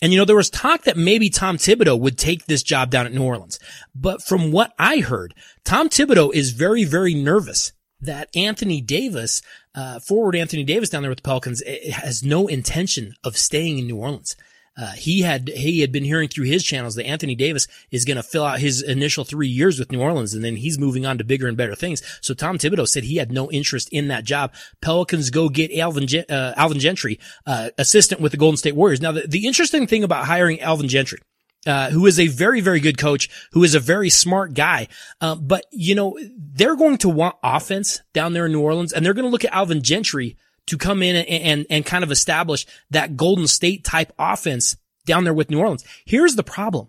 And 0.00 0.12
you 0.12 0.18
know, 0.18 0.24
there 0.24 0.36
was 0.36 0.50
talk 0.50 0.82
that 0.82 0.96
maybe 0.96 1.28
Tom 1.28 1.56
Thibodeau 1.56 1.98
would 1.98 2.18
take 2.18 2.46
this 2.46 2.62
job 2.62 2.90
down 2.90 3.06
at 3.06 3.12
New 3.12 3.24
Orleans. 3.24 3.58
But 3.94 4.22
from 4.22 4.52
what 4.52 4.72
I 4.78 4.98
heard, 4.98 5.34
Tom 5.64 5.88
Thibodeau 5.88 6.32
is 6.32 6.52
very, 6.52 6.84
very 6.84 7.14
nervous 7.14 7.72
that 8.00 8.28
Anthony 8.36 8.80
Davis, 8.80 9.42
uh, 9.74 9.98
forward 9.98 10.36
Anthony 10.36 10.62
Davis 10.62 10.88
down 10.88 11.02
there 11.02 11.10
with 11.10 11.18
the 11.18 11.28
Pelicans 11.28 11.62
eh, 11.66 11.90
has 11.90 12.22
no 12.22 12.46
intention 12.46 13.14
of 13.24 13.36
staying 13.36 13.78
in 13.78 13.88
New 13.88 13.96
Orleans. 13.96 14.36
Uh, 14.78 14.92
he 14.92 15.22
had 15.22 15.48
he 15.48 15.80
had 15.80 15.90
been 15.90 16.04
hearing 16.04 16.28
through 16.28 16.44
his 16.44 16.62
channels 16.62 16.94
that 16.94 17.06
Anthony 17.06 17.34
Davis 17.34 17.66
is 17.90 18.04
going 18.04 18.16
to 18.16 18.22
fill 18.22 18.44
out 18.44 18.60
his 18.60 18.80
initial 18.80 19.24
three 19.24 19.48
years 19.48 19.78
with 19.78 19.90
New 19.90 20.00
Orleans, 20.00 20.34
and 20.34 20.44
then 20.44 20.56
he's 20.56 20.78
moving 20.78 21.04
on 21.04 21.18
to 21.18 21.24
bigger 21.24 21.48
and 21.48 21.56
better 21.56 21.74
things. 21.74 22.00
So 22.20 22.32
Tom 22.32 22.58
Thibodeau 22.58 22.86
said 22.86 23.02
he 23.02 23.16
had 23.16 23.32
no 23.32 23.50
interest 23.50 23.88
in 23.90 24.08
that 24.08 24.24
job. 24.24 24.52
Pelicans 24.80 25.30
go 25.30 25.48
get 25.48 25.76
Alvin 25.76 26.06
uh, 26.28 26.54
Alvin 26.56 26.78
Gentry, 26.78 27.18
uh, 27.44 27.70
assistant 27.76 28.20
with 28.20 28.32
the 28.32 28.38
Golden 28.38 28.56
State 28.56 28.76
Warriors. 28.76 29.00
Now, 29.00 29.12
the, 29.12 29.26
the 29.26 29.46
interesting 29.46 29.86
thing 29.88 30.04
about 30.04 30.26
hiring 30.26 30.60
Alvin 30.60 30.88
Gentry. 30.88 31.18
Uh, 31.66 31.90
who 31.90 32.06
is 32.06 32.20
a 32.20 32.28
very, 32.28 32.60
very 32.60 32.78
good 32.78 32.96
coach, 32.96 33.28
who 33.50 33.64
is 33.64 33.74
a 33.74 33.80
very 33.80 34.08
smart 34.08 34.54
guy. 34.54 34.86
Uh, 35.20 35.34
but, 35.34 35.64
you 35.72 35.92
know, 35.92 36.16
they're 36.38 36.76
going 36.76 36.96
to 36.96 37.08
want 37.08 37.34
offense 37.42 38.00
down 38.14 38.32
there 38.32 38.46
in 38.46 38.52
New 38.52 38.60
Orleans, 38.60 38.92
and 38.92 39.04
they're 39.04 39.12
going 39.12 39.24
to 39.24 39.30
look 39.30 39.44
at 39.44 39.52
Alvin 39.52 39.82
Gentry 39.82 40.38
to 40.68 40.78
come 40.78 41.02
in 41.02 41.16
and, 41.16 41.28
and, 41.28 41.66
and 41.68 41.86
kind 41.86 42.04
of 42.04 42.10
establish 42.10 42.66
that 42.90 43.16
Golden 43.16 43.46
State 43.46 43.84
type 43.84 44.12
offense 44.18 44.76
down 45.06 45.24
there 45.24 45.34
with 45.34 45.50
New 45.50 45.58
Orleans. 45.58 45.84
Here's 46.04 46.36
the 46.36 46.42
problem. 46.42 46.88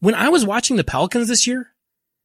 When 0.00 0.14
I 0.14 0.28
was 0.28 0.46
watching 0.46 0.76
the 0.76 0.84
Pelicans 0.84 1.28
this 1.28 1.46
year, 1.46 1.72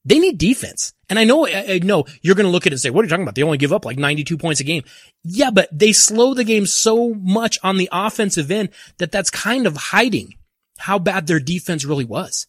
they 0.04 0.20
need 0.20 0.38
defense. 0.38 0.94
And 1.10 1.20
I 1.20 1.24
know, 1.24 1.48
I 1.48 1.80
know 1.84 2.06
you're 2.22 2.36
going 2.36 2.46
to 2.46 2.52
look 2.52 2.66
at 2.66 2.72
it 2.72 2.76
and 2.76 2.82
say, 2.82 2.90
what 2.90 3.02
are 3.02 3.06
you 3.06 3.10
talking 3.10 3.24
about? 3.24 3.36
They 3.36 3.44
only 3.44 3.58
give 3.58 3.74
up 3.74 3.86
like 3.86 3.98
92 3.98 4.38
points 4.38 4.60
a 4.60 4.64
game. 4.64 4.84
Yeah, 5.24 5.52
but 5.52 5.70
they 5.72 5.94
slow 5.94 6.34
the 6.34 6.44
game 6.44 6.66
so 6.66 7.14
much 7.14 7.60
on 7.64 7.78
the 7.78 7.90
offensive 7.92 8.52
end 8.52 8.70
that 8.98 9.12
that's 9.12 9.30
kind 9.30 9.68
of 9.68 9.78
hiding 9.78 10.36
how 10.80 10.98
bad 10.98 11.28
their 11.28 11.40
defense 11.40 11.86
really 11.86 12.06
was 12.06 12.48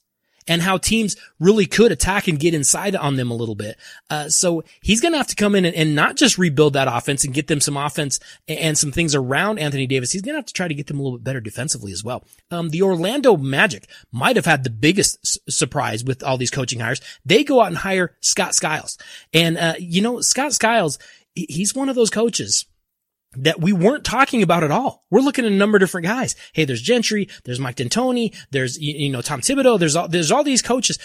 and 0.49 0.63
how 0.63 0.79
teams 0.79 1.17
really 1.39 1.67
could 1.67 1.93
attack 1.93 2.29
and 2.29 2.39
get 2.39 2.55
inside 2.55 2.97
on 2.97 3.17
them 3.17 3.31
a 3.31 3.35
little 3.35 3.55
bit. 3.55 3.77
Uh, 4.11 4.29
so 4.29 4.65
he's 4.81 5.01
going 5.01 5.13
to 5.13 5.19
have 5.19 5.27
to 5.29 5.37
come 5.37 5.55
in 5.55 5.65
and, 5.65 5.75
and, 5.77 5.95
not 5.95 6.17
just 6.17 6.39
rebuild 6.39 6.73
that 6.73 6.89
offense 6.89 7.25
and 7.25 7.35
get 7.35 7.47
them 7.49 7.61
some 7.61 7.77
offense 7.77 8.19
and, 8.49 8.59
and 8.59 8.79
some 8.79 8.91
things 8.93 9.15
around 9.15 9.59
Anthony 9.59 9.87
Davis. 9.87 10.13
He's 10.13 10.23
going 10.23 10.35
to 10.35 10.39
have 10.39 10.47
to 10.47 10.53
try 10.53 10.69
to 10.69 10.75
get 10.75 10.87
them 10.87 10.99
a 10.99 11.03
little 11.03 11.19
bit 11.19 11.25
better 11.25 11.41
defensively 11.41 11.93
as 11.93 12.03
well. 12.03 12.25
Um, 12.51 12.71
the 12.71 12.83
Orlando 12.83 13.37
Magic 13.37 13.89
might 14.11 14.37
have 14.37 14.47
had 14.47 14.65
the 14.65 14.71
biggest 14.71 15.19
s- 15.25 15.39
surprise 15.55 16.03
with 16.03 16.23
all 16.23 16.39
these 16.39 16.51
coaching 16.51 16.81
hires. 16.81 17.01
They 17.25 17.45
go 17.45 17.61
out 17.61 17.69
and 17.69 17.77
hire 17.77 18.17
Scott 18.21 18.55
Skiles. 18.55 18.97
And, 19.33 19.59
uh, 19.59 19.75
you 19.79 20.01
know, 20.01 20.21
Scott 20.21 20.53
Skiles, 20.53 20.99
he's 21.35 21.75
one 21.75 21.89
of 21.89 21.95
those 21.95 22.11
coaches 22.11 22.65
that 23.37 23.61
we 23.61 23.73
weren't 23.73 24.05
talking 24.05 24.43
about 24.43 24.65
at 24.65 24.71
all. 24.71 25.05
We're 25.11 25.21
looking 25.21 25.45
at 25.45 25.53
a 25.53 25.55
number 25.55 25.77
of 25.77 25.81
different 25.81 26.07
guys. 26.07 26.37
Hey, 26.53 26.65
there's 26.65 26.83
Gentry, 26.83 27.29
there's 27.45 27.61
Mike 27.61 27.77
D'Antoni, 27.77 28.35
there's, 28.51 28.79
you 28.79 29.11
know, 29.11 29.23
Tom 29.23 29.41
Thibodeau, 29.41 29.79
there's 29.79 29.97
all, 29.97 30.09
there's 30.09 30.31
all 30.31 30.45
these 30.45 30.63
coaches. 30.63 30.99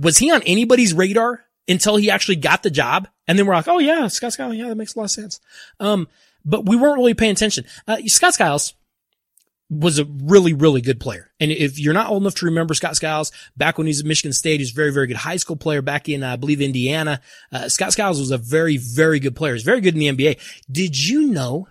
Was 0.00 0.18
he 0.18 0.30
on 0.30 0.42
anybody's 0.42 0.94
radar 0.94 1.44
until 1.68 1.96
he 1.96 2.10
actually 2.10 2.36
got 2.36 2.62
the 2.62 2.70
job? 2.70 3.08
And 3.28 3.38
then 3.38 3.46
we're 3.46 3.54
like, 3.54 3.68
oh 3.68 3.78
yeah, 3.78 4.08
Scott 4.08 4.32
Skiles, 4.32 4.56
yeah, 4.56 4.68
that 4.68 4.76
makes 4.76 4.94
a 4.94 4.98
lot 4.98 5.04
of 5.04 5.10
sense. 5.10 5.40
Um, 5.78 6.08
but 6.44 6.66
we 6.66 6.76
weren't 6.76 6.96
really 6.96 7.14
paying 7.14 7.32
attention. 7.32 7.64
Uh, 7.86 7.98
Scott 8.06 8.34
Skiles, 8.34 8.74
was 9.70 10.00
a 10.00 10.04
really, 10.04 10.52
really 10.52 10.80
good 10.80 10.98
player. 10.98 11.30
And 11.38 11.52
if 11.52 11.78
you're 11.78 11.94
not 11.94 12.10
old 12.10 12.22
enough 12.22 12.34
to 12.36 12.46
remember 12.46 12.74
Scott 12.74 12.96
Skiles, 12.96 13.30
back 13.56 13.78
when 13.78 13.86
he 13.86 13.90
was 13.90 14.00
at 14.00 14.06
Michigan 14.06 14.32
State, 14.32 14.58
he's 14.58 14.72
a 14.72 14.74
very, 14.74 14.92
very 14.92 15.06
good 15.06 15.16
high 15.16 15.36
school 15.36 15.56
player 15.56 15.80
back 15.80 16.08
in, 16.08 16.24
I 16.24 16.34
believe, 16.34 16.60
Indiana. 16.60 17.20
Uh, 17.52 17.68
Scott 17.68 17.92
Skiles 17.92 18.18
was 18.18 18.32
a 18.32 18.38
very, 18.38 18.76
very 18.76 19.20
good 19.20 19.36
player. 19.36 19.54
He's 19.54 19.62
very 19.62 19.80
good 19.80 19.94
in 19.94 20.00
the 20.00 20.08
NBA. 20.08 20.40
Did 20.70 21.08
you 21.08 21.28
know 21.28 21.68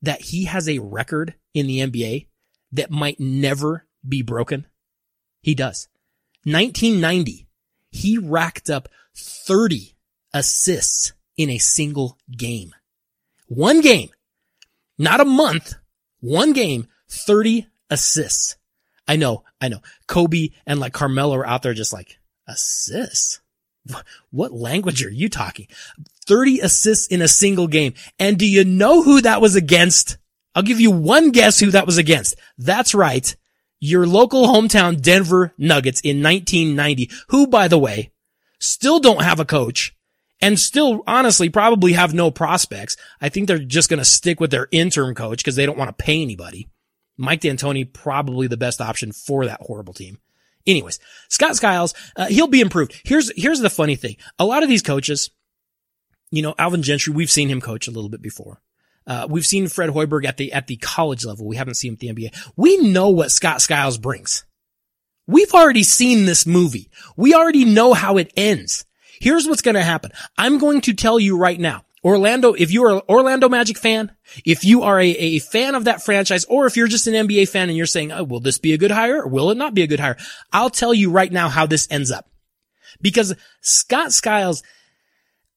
that 0.00 0.20
he 0.22 0.44
has 0.44 0.68
a 0.68 0.78
record 0.78 1.34
in 1.52 1.66
the 1.66 1.80
NBA 1.80 2.28
that 2.72 2.90
might 2.90 3.18
never 3.18 3.86
be 4.08 4.22
broken? 4.22 4.66
He 5.42 5.56
does. 5.56 5.88
1990, 6.44 7.48
he 7.90 8.16
racked 8.16 8.70
up 8.70 8.88
30 9.16 9.96
assists 10.32 11.12
in 11.36 11.50
a 11.50 11.58
single 11.58 12.16
game. 12.30 12.72
One 13.48 13.80
game, 13.80 14.10
not 14.96 15.20
a 15.20 15.24
month, 15.24 15.74
one 16.20 16.52
game, 16.52 16.86
30 17.10 17.66
assists. 17.90 18.56
I 19.06 19.16
know, 19.16 19.44
I 19.60 19.68
know. 19.68 19.80
Kobe 20.06 20.50
and 20.66 20.78
like 20.80 20.92
Carmelo 20.92 21.36
are 21.36 21.46
out 21.46 21.62
there 21.62 21.74
just 21.74 21.92
like, 21.92 22.18
assists? 22.46 23.40
What 24.30 24.52
language 24.52 25.04
are 25.04 25.10
you 25.10 25.28
talking? 25.28 25.66
30 26.26 26.60
assists 26.60 27.08
in 27.08 27.22
a 27.22 27.28
single 27.28 27.66
game. 27.66 27.94
And 28.18 28.38
do 28.38 28.46
you 28.46 28.64
know 28.64 29.02
who 29.02 29.20
that 29.22 29.40
was 29.40 29.56
against? 29.56 30.18
I'll 30.54 30.62
give 30.62 30.80
you 30.80 30.90
one 30.92 31.30
guess 31.30 31.58
who 31.58 31.70
that 31.72 31.86
was 31.86 31.98
against. 31.98 32.36
That's 32.58 32.94
right. 32.94 33.34
Your 33.80 34.06
local 34.06 34.46
hometown 34.46 35.00
Denver 35.00 35.52
Nuggets 35.58 36.00
in 36.02 36.22
1990, 36.22 37.10
who 37.28 37.46
by 37.48 37.66
the 37.66 37.78
way, 37.78 38.12
still 38.60 39.00
don't 39.00 39.22
have 39.22 39.40
a 39.40 39.44
coach 39.44 39.96
and 40.40 40.58
still 40.58 41.02
honestly 41.06 41.48
probably 41.48 41.94
have 41.94 42.14
no 42.14 42.30
prospects. 42.30 42.96
I 43.20 43.28
think 43.28 43.48
they're 43.48 43.58
just 43.58 43.88
going 43.88 43.98
to 43.98 44.04
stick 44.04 44.38
with 44.38 44.50
their 44.50 44.68
interim 44.70 45.14
coach 45.14 45.38
because 45.38 45.56
they 45.56 45.66
don't 45.66 45.78
want 45.78 45.96
to 45.96 46.04
pay 46.04 46.22
anybody. 46.22 46.68
Mike 47.20 47.42
D'Antoni 47.42 47.92
probably 47.92 48.46
the 48.46 48.56
best 48.56 48.80
option 48.80 49.12
for 49.12 49.44
that 49.46 49.60
horrible 49.60 49.92
team. 49.92 50.18
Anyways, 50.66 50.98
Scott 51.28 51.54
Skiles, 51.54 51.94
uh, 52.16 52.26
he'll 52.26 52.46
be 52.46 52.60
improved. 52.60 52.98
Here's, 53.04 53.30
here's 53.36 53.60
the 53.60 53.70
funny 53.70 53.94
thing. 53.94 54.16
A 54.38 54.44
lot 54.44 54.62
of 54.62 54.68
these 54.68 54.82
coaches, 54.82 55.30
you 56.30 56.42
know, 56.42 56.54
Alvin 56.58 56.82
Gentry, 56.82 57.12
we've 57.12 57.30
seen 57.30 57.48
him 57.48 57.60
coach 57.60 57.88
a 57.88 57.90
little 57.90 58.10
bit 58.10 58.22
before. 58.22 58.62
Uh, 59.06 59.26
we've 59.28 59.46
seen 59.46 59.68
Fred 59.68 59.90
Hoiberg 59.90 60.24
at 60.24 60.38
the, 60.38 60.52
at 60.52 60.66
the 60.66 60.76
college 60.76 61.24
level. 61.24 61.46
We 61.46 61.56
haven't 61.56 61.74
seen 61.74 61.92
him 61.92 62.10
at 62.10 62.16
the 62.16 62.28
NBA. 62.28 62.52
We 62.56 62.78
know 62.78 63.10
what 63.10 63.30
Scott 63.30 63.60
Skiles 63.60 63.98
brings. 63.98 64.44
We've 65.26 65.52
already 65.52 65.82
seen 65.82 66.24
this 66.24 66.46
movie. 66.46 66.90
We 67.16 67.34
already 67.34 67.64
know 67.64 67.92
how 67.92 68.16
it 68.16 68.32
ends. 68.36 68.84
Here's 69.20 69.46
what's 69.46 69.62
going 69.62 69.74
to 69.74 69.82
happen. 69.82 70.12
I'm 70.38 70.58
going 70.58 70.80
to 70.82 70.94
tell 70.94 71.20
you 71.20 71.36
right 71.36 71.60
now. 71.60 71.84
Orlando, 72.02 72.54
if 72.54 72.72
you 72.72 72.84
are 72.84 72.96
an 72.96 73.02
Orlando 73.08 73.48
Magic 73.48 73.76
fan, 73.76 74.10
if 74.44 74.64
you 74.64 74.82
are 74.82 74.98
a, 74.98 75.08
a 75.08 75.38
fan 75.38 75.74
of 75.74 75.84
that 75.84 76.02
franchise, 76.02 76.44
or 76.46 76.66
if 76.66 76.76
you're 76.76 76.88
just 76.88 77.06
an 77.06 77.14
NBA 77.14 77.48
fan 77.48 77.68
and 77.68 77.76
you're 77.76 77.86
saying, 77.86 78.10
oh, 78.10 78.24
will 78.24 78.40
this 78.40 78.58
be 78.58 78.72
a 78.72 78.78
good 78.78 78.90
hire 78.90 79.22
or 79.22 79.28
will 79.28 79.50
it 79.50 79.58
not 79.58 79.74
be 79.74 79.82
a 79.82 79.86
good 79.86 80.00
hire? 80.00 80.16
I'll 80.52 80.70
tell 80.70 80.94
you 80.94 81.10
right 81.10 81.30
now 81.30 81.48
how 81.48 81.66
this 81.66 81.86
ends 81.90 82.10
up. 82.10 82.30
Because 83.02 83.34
Scott 83.60 84.12
Skiles, 84.12 84.62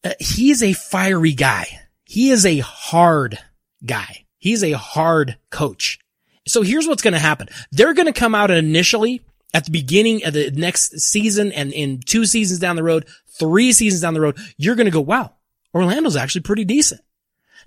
uh, 0.04 0.14
a 0.20 0.74
fiery 0.74 1.34
guy. 1.34 1.68
He 2.04 2.30
is 2.30 2.46
a 2.46 2.60
hard 2.60 3.40
guy. 3.86 4.26
He's 4.38 4.64
a 4.64 4.74
hard 4.74 5.38
coach. 5.50 6.00
So 6.46 6.62
here's 6.62 6.88
what's 6.88 7.02
going 7.02 7.14
to 7.14 7.20
happen. 7.20 7.48
They're 7.72 7.94
going 7.94 8.12
to 8.12 8.20
come 8.20 8.36
out 8.36 8.52
initially 8.52 9.22
at 9.54 9.66
the 9.66 9.72
beginning 9.72 10.26
of 10.26 10.34
the 10.34 10.52
next 10.52 11.00
season 11.00 11.52
and 11.54 11.72
in 11.72 12.02
two 12.02 12.26
seasons 12.26 12.60
down 12.60 12.76
the 12.76 12.84
road, 12.84 13.06
three 13.40 13.72
seasons 13.72 14.02
down 14.02 14.14
the 14.14 14.22
road, 14.22 14.38
you're 14.58 14.76
going 14.76 14.86
to 14.86 14.92
go, 14.92 15.00
wow, 15.00 15.34
Orlando's 15.74 16.16
actually 16.16 16.42
pretty 16.42 16.66
decent. 16.66 17.02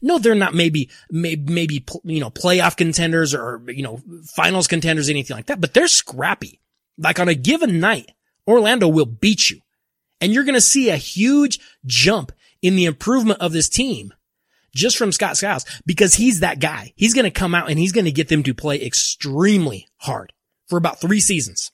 No, 0.03 0.19
they're 0.19 0.35
not 0.35 0.55
maybe, 0.55 0.91
maybe, 1.11 1.53
maybe, 1.53 1.85
you 2.05 2.21
know, 2.21 2.31
playoff 2.31 2.77
contenders 2.77 3.35
or, 3.35 3.63
you 3.67 3.83
know, 3.83 4.01
finals 4.35 4.67
contenders, 4.67 5.09
anything 5.09 5.37
like 5.37 5.47
that, 5.47 5.61
but 5.61 5.73
they're 5.73 5.89
scrappy. 5.89 6.61
Like 6.99 7.19
on 7.19 7.29
a 7.29 7.35
given 7.35 7.81
night, 7.81 8.13
Orlando 8.47 8.89
will 8.89 9.07
beat 9.07 9.51
you. 9.51 9.61
And 10.21 10.33
you're 10.33 10.45
going 10.45 10.55
to 10.55 10.61
see 10.61 10.91
a 10.91 10.97
huge 10.97 11.61
jump 11.85 12.33
in 12.63 12.77
the 12.77 12.87
improvement 12.87 13.41
of 13.41 13.53
this 13.53 13.69
team 13.69 14.13
just 14.75 14.97
from 14.97 15.13
Scott 15.13 15.37
Skiles 15.37 15.65
because 15.85 16.15
he's 16.15 16.41
that 16.41 16.61
guy. 16.61 16.93
He's 16.97 17.15
going 17.15 17.25
to 17.25 17.31
come 17.31 17.55
out 17.55 17.71
and 17.71 17.79
he's 17.79 17.93
going 17.93 18.05
to 18.05 18.13
get 18.13 18.29
them 18.29 18.43
to 18.45 18.55
play 18.55 18.83
extremely 18.83 19.89
hard 19.97 20.33
for 20.69 20.77
about 20.77 21.01
three 21.01 21.21
seasons. 21.21 21.73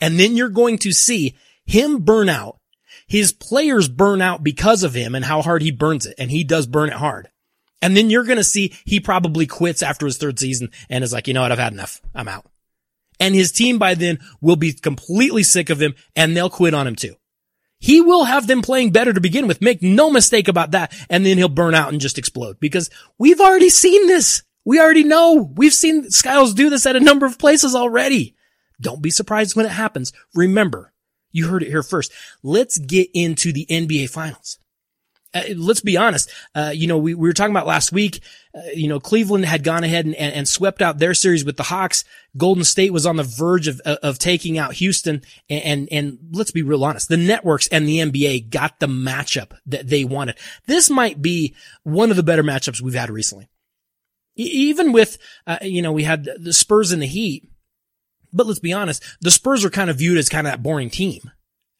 And 0.00 0.18
then 0.18 0.36
you're 0.36 0.48
going 0.48 0.78
to 0.78 0.92
see 0.92 1.34
him 1.64 2.00
burn 2.00 2.28
out. 2.28 2.58
His 3.06 3.32
players 3.32 3.88
burn 3.88 4.22
out 4.22 4.42
because 4.42 4.82
of 4.82 4.94
him 4.94 5.14
and 5.14 5.24
how 5.24 5.42
hard 5.42 5.62
he 5.62 5.70
burns 5.70 6.06
it. 6.06 6.14
And 6.18 6.30
he 6.30 6.44
does 6.44 6.66
burn 6.66 6.88
it 6.88 6.96
hard. 6.96 7.28
And 7.82 7.96
then 7.96 8.08
you're 8.08 8.24
going 8.24 8.38
to 8.38 8.44
see 8.44 8.74
he 8.84 8.98
probably 8.98 9.46
quits 9.46 9.82
after 9.82 10.06
his 10.06 10.16
third 10.16 10.38
season 10.38 10.70
and 10.88 11.04
is 11.04 11.12
like, 11.12 11.28
you 11.28 11.34
know 11.34 11.42
what? 11.42 11.52
I've 11.52 11.58
had 11.58 11.74
enough. 11.74 12.00
I'm 12.14 12.28
out. 12.28 12.46
And 13.20 13.34
his 13.34 13.52
team 13.52 13.78
by 13.78 13.94
then 13.94 14.18
will 14.40 14.56
be 14.56 14.72
completely 14.72 15.42
sick 15.42 15.70
of 15.70 15.82
him 15.82 15.94
and 16.16 16.36
they'll 16.36 16.50
quit 16.50 16.74
on 16.74 16.86
him 16.86 16.96
too. 16.96 17.14
He 17.78 18.00
will 18.00 18.24
have 18.24 18.46
them 18.46 18.62
playing 18.62 18.92
better 18.92 19.12
to 19.12 19.20
begin 19.20 19.46
with. 19.46 19.60
Make 19.60 19.82
no 19.82 20.10
mistake 20.10 20.48
about 20.48 20.70
that. 20.70 20.94
And 21.10 21.26
then 21.26 21.36
he'll 21.36 21.50
burn 21.50 21.74
out 21.74 21.92
and 21.92 22.00
just 22.00 22.16
explode 22.16 22.58
because 22.58 22.88
we've 23.18 23.40
already 23.40 23.68
seen 23.68 24.06
this. 24.06 24.42
We 24.64 24.80
already 24.80 25.04
know. 25.04 25.52
We've 25.54 25.74
seen 25.74 26.10
Skiles 26.10 26.54
do 26.54 26.70
this 26.70 26.86
at 26.86 26.96
a 26.96 27.00
number 27.00 27.26
of 27.26 27.38
places 27.38 27.74
already. 27.74 28.34
Don't 28.80 29.02
be 29.02 29.10
surprised 29.10 29.54
when 29.54 29.66
it 29.66 29.72
happens. 29.72 30.14
Remember, 30.34 30.93
you 31.34 31.48
heard 31.48 31.62
it 31.62 31.68
here 31.68 31.82
first. 31.82 32.12
Let's 32.42 32.78
get 32.78 33.10
into 33.12 33.52
the 33.52 33.66
NBA 33.68 34.08
finals. 34.08 34.58
Uh, 35.34 35.42
let's 35.56 35.80
be 35.80 35.96
honest. 35.96 36.30
Uh, 36.54 36.70
you 36.72 36.86
know, 36.86 36.96
we, 36.96 37.12
we 37.12 37.28
were 37.28 37.32
talking 37.32 37.52
about 37.52 37.66
last 37.66 37.90
week, 37.90 38.20
uh, 38.54 38.60
you 38.72 38.86
know, 38.86 39.00
Cleveland 39.00 39.44
had 39.44 39.64
gone 39.64 39.82
ahead 39.82 40.06
and, 40.06 40.14
and, 40.14 40.32
and, 40.32 40.48
swept 40.48 40.80
out 40.80 40.98
their 40.98 41.12
series 41.12 41.44
with 41.44 41.56
the 41.56 41.64
Hawks. 41.64 42.04
Golden 42.36 42.62
State 42.62 42.92
was 42.92 43.04
on 43.04 43.16
the 43.16 43.24
verge 43.24 43.66
of, 43.66 43.80
of 43.80 44.20
taking 44.20 44.58
out 44.58 44.74
Houston. 44.74 45.22
And, 45.50 45.64
and, 45.64 45.88
and 45.90 46.18
let's 46.30 46.52
be 46.52 46.62
real 46.62 46.84
honest. 46.84 47.08
The 47.08 47.16
networks 47.16 47.66
and 47.66 47.88
the 47.88 47.98
NBA 47.98 48.50
got 48.50 48.78
the 48.78 48.86
matchup 48.86 49.58
that 49.66 49.88
they 49.88 50.04
wanted. 50.04 50.38
This 50.66 50.88
might 50.88 51.20
be 51.20 51.56
one 51.82 52.10
of 52.10 52.16
the 52.16 52.22
better 52.22 52.44
matchups 52.44 52.80
we've 52.80 52.94
had 52.94 53.10
recently. 53.10 53.48
even 54.36 54.92
with, 54.92 55.18
uh, 55.48 55.58
you 55.62 55.82
know, 55.82 55.92
we 55.92 56.04
had 56.04 56.28
the 56.38 56.52
Spurs 56.52 56.92
and 56.92 57.02
the 57.02 57.06
Heat. 57.06 57.48
But 58.34 58.46
let's 58.46 58.58
be 58.58 58.72
honest, 58.72 59.02
the 59.20 59.30
Spurs 59.30 59.64
are 59.64 59.70
kind 59.70 59.88
of 59.88 59.98
viewed 59.98 60.18
as 60.18 60.28
kind 60.28 60.46
of 60.46 60.52
that 60.52 60.62
boring 60.62 60.90
team. 60.90 61.30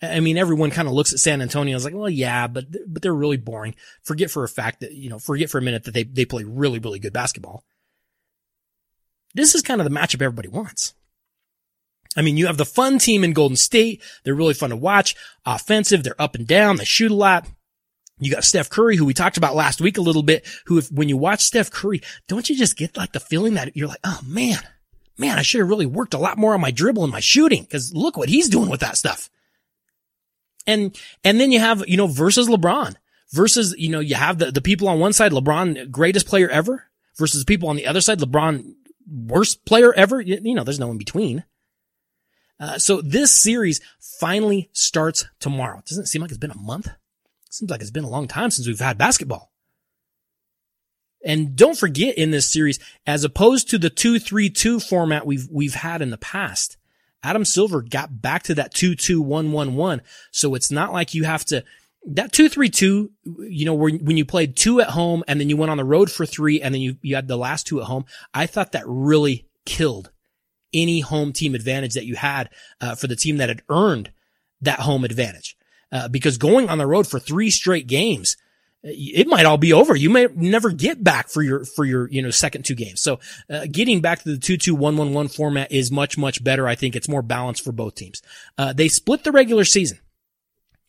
I 0.00 0.20
mean, 0.20 0.38
everyone 0.38 0.70
kind 0.70 0.86
of 0.86 0.94
looks 0.94 1.12
at 1.12 1.18
San 1.18 1.42
Antonio 1.42 1.76
as 1.76 1.84
like, 1.84 1.94
well, 1.94 2.08
yeah, 2.08 2.46
but, 2.46 2.66
but 2.86 3.02
they're 3.02 3.14
really 3.14 3.36
boring. 3.36 3.74
Forget 4.02 4.30
for 4.30 4.44
a 4.44 4.48
fact 4.48 4.80
that, 4.80 4.92
you 4.92 5.10
know, 5.10 5.18
forget 5.18 5.50
for 5.50 5.58
a 5.58 5.62
minute 5.62 5.84
that 5.84 5.94
they, 5.94 6.04
they 6.04 6.24
play 6.24 6.44
really, 6.44 6.78
really 6.78 6.98
good 6.98 7.12
basketball. 7.12 7.64
This 9.34 9.54
is 9.54 9.62
kind 9.62 9.80
of 9.80 9.84
the 9.84 9.94
matchup 9.94 10.22
everybody 10.22 10.48
wants. 10.48 10.94
I 12.16 12.22
mean, 12.22 12.36
you 12.36 12.46
have 12.46 12.58
the 12.58 12.64
fun 12.64 12.98
team 12.98 13.24
in 13.24 13.32
Golden 13.32 13.56
State. 13.56 14.02
They're 14.22 14.34
really 14.34 14.54
fun 14.54 14.70
to 14.70 14.76
watch. 14.76 15.16
Offensive. 15.44 16.04
They're 16.04 16.20
up 16.20 16.36
and 16.36 16.46
down. 16.46 16.76
They 16.76 16.84
shoot 16.84 17.10
a 17.10 17.14
lot. 17.14 17.48
You 18.20 18.30
got 18.30 18.44
Steph 18.44 18.70
Curry, 18.70 18.96
who 18.96 19.04
we 19.04 19.14
talked 19.14 19.36
about 19.36 19.56
last 19.56 19.80
week 19.80 19.98
a 19.98 20.02
little 20.02 20.22
bit, 20.22 20.46
who 20.66 20.78
if, 20.78 20.90
when 20.92 21.08
you 21.08 21.16
watch 21.16 21.42
Steph 21.42 21.70
Curry, 21.72 22.00
don't 22.28 22.48
you 22.48 22.56
just 22.56 22.76
get 22.76 22.96
like 22.96 23.12
the 23.12 23.18
feeling 23.18 23.54
that 23.54 23.76
you're 23.76 23.88
like, 23.88 23.98
oh 24.04 24.20
man, 24.24 24.58
man, 25.18 25.38
I 25.38 25.42
should 25.42 25.60
have 25.60 25.68
really 25.68 25.86
worked 25.86 26.14
a 26.14 26.18
lot 26.18 26.38
more 26.38 26.54
on 26.54 26.60
my 26.60 26.70
dribble 26.70 27.04
and 27.04 27.12
my 27.12 27.20
shooting. 27.20 27.66
Cause 27.66 27.92
look 27.94 28.16
what 28.16 28.28
he's 28.28 28.48
doing 28.48 28.68
with 28.68 28.80
that 28.80 28.96
stuff. 28.96 29.30
And, 30.66 30.96
and 31.22 31.40
then 31.40 31.52
you 31.52 31.60
have, 31.60 31.84
you 31.86 31.96
know, 31.96 32.06
versus 32.06 32.48
LeBron 32.48 32.96
versus, 33.32 33.74
you 33.76 33.90
know, 33.90 34.00
you 34.00 34.14
have 34.14 34.38
the, 34.38 34.50
the 34.50 34.62
people 34.62 34.88
on 34.88 35.00
one 35.00 35.12
side, 35.12 35.32
LeBron, 35.32 35.90
greatest 35.90 36.26
player 36.26 36.48
ever 36.48 36.84
versus 37.16 37.44
people 37.44 37.68
on 37.68 37.76
the 37.76 37.86
other 37.86 38.00
side, 38.00 38.18
LeBron, 38.18 38.74
worst 39.06 39.64
player 39.66 39.92
ever. 39.92 40.20
You, 40.20 40.38
you 40.42 40.54
know, 40.54 40.64
there's 40.64 40.78
no 40.78 40.90
in 40.90 40.98
between. 40.98 41.44
Uh, 42.60 42.78
so 42.78 43.02
this 43.02 43.32
series 43.32 43.80
finally 44.20 44.70
starts 44.72 45.26
tomorrow. 45.40 45.78
It 45.78 45.86
doesn't 45.86 46.06
seem 46.06 46.22
like 46.22 46.30
it's 46.30 46.38
been 46.38 46.52
a 46.52 46.58
month. 46.58 46.86
It 46.86 47.54
seems 47.54 47.70
like 47.70 47.80
it's 47.80 47.90
been 47.90 48.04
a 48.04 48.08
long 48.08 48.28
time 48.28 48.50
since 48.50 48.66
we've 48.66 48.78
had 48.78 48.96
basketball. 48.96 49.50
And 51.24 51.56
don't 51.56 51.78
forget 51.78 52.18
in 52.18 52.30
this 52.30 52.50
series, 52.50 52.78
as 53.06 53.24
opposed 53.24 53.70
to 53.70 53.78
the 53.78 53.90
2-3-2 53.90 54.86
format 54.86 55.26
we've, 55.26 55.48
we've 55.50 55.74
had 55.74 56.02
in 56.02 56.10
the 56.10 56.18
past, 56.18 56.76
Adam 57.22 57.44
Silver 57.44 57.80
got 57.80 58.20
back 58.20 58.42
to 58.44 58.54
that 58.54 58.74
2-2-1-1-1. 58.74 60.00
So 60.30 60.54
it's 60.54 60.70
not 60.70 60.92
like 60.92 61.14
you 61.14 61.24
have 61.24 61.44
to, 61.46 61.64
that 62.06 62.32
2-3-2, 62.32 63.08
you 63.48 63.64
know, 63.64 63.74
when 63.74 64.16
you 64.18 64.26
played 64.26 64.56
two 64.56 64.80
at 64.82 64.90
home 64.90 65.24
and 65.26 65.40
then 65.40 65.48
you 65.48 65.56
went 65.56 65.70
on 65.70 65.78
the 65.78 65.84
road 65.84 66.10
for 66.10 66.26
three 66.26 66.60
and 66.60 66.74
then 66.74 66.82
you, 66.82 66.96
you 67.00 67.14
had 67.14 67.28
the 67.28 67.38
last 67.38 67.66
two 67.66 67.80
at 67.80 67.86
home. 67.86 68.04
I 68.34 68.46
thought 68.46 68.72
that 68.72 68.84
really 68.86 69.46
killed 69.64 70.10
any 70.74 71.00
home 71.00 71.32
team 71.32 71.54
advantage 71.54 71.94
that 71.94 72.04
you 72.04 72.16
had, 72.16 72.50
uh, 72.80 72.94
for 72.94 73.06
the 73.06 73.16
team 73.16 73.38
that 73.38 73.48
had 73.48 73.62
earned 73.70 74.12
that 74.60 74.80
home 74.80 75.04
advantage. 75.04 75.56
Uh, 75.90 76.08
because 76.08 76.36
going 76.36 76.68
on 76.68 76.78
the 76.78 76.86
road 76.86 77.06
for 77.06 77.20
three 77.20 77.48
straight 77.48 77.86
games, 77.86 78.36
it 78.84 79.26
might 79.26 79.46
all 79.46 79.56
be 79.56 79.72
over. 79.72 79.96
You 79.96 80.10
may 80.10 80.28
never 80.34 80.70
get 80.70 81.02
back 81.02 81.28
for 81.28 81.42
your, 81.42 81.64
for 81.64 81.84
your, 81.84 82.08
you 82.10 82.20
know, 82.20 82.30
second 82.30 82.64
two 82.64 82.74
games. 82.74 83.00
So, 83.00 83.18
uh, 83.48 83.66
getting 83.70 84.00
back 84.00 84.22
to 84.22 84.36
the 84.36 84.38
2-2-1-1-1 84.38 85.34
format 85.34 85.72
is 85.72 85.90
much, 85.90 86.18
much 86.18 86.44
better. 86.44 86.68
I 86.68 86.74
think 86.74 86.94
it's 86.94 87.08
more 87.08 87.22
balanced 87.22 87.64
for 87.64 87.72
both 87.72 87.94
teams. 87.94 88.22
Uh, 88.58 88.72
they 88.72 88.88
split 88.88 89.24
the 89.24 89.32
regular 89.32 89.64
season. 89.64 89.98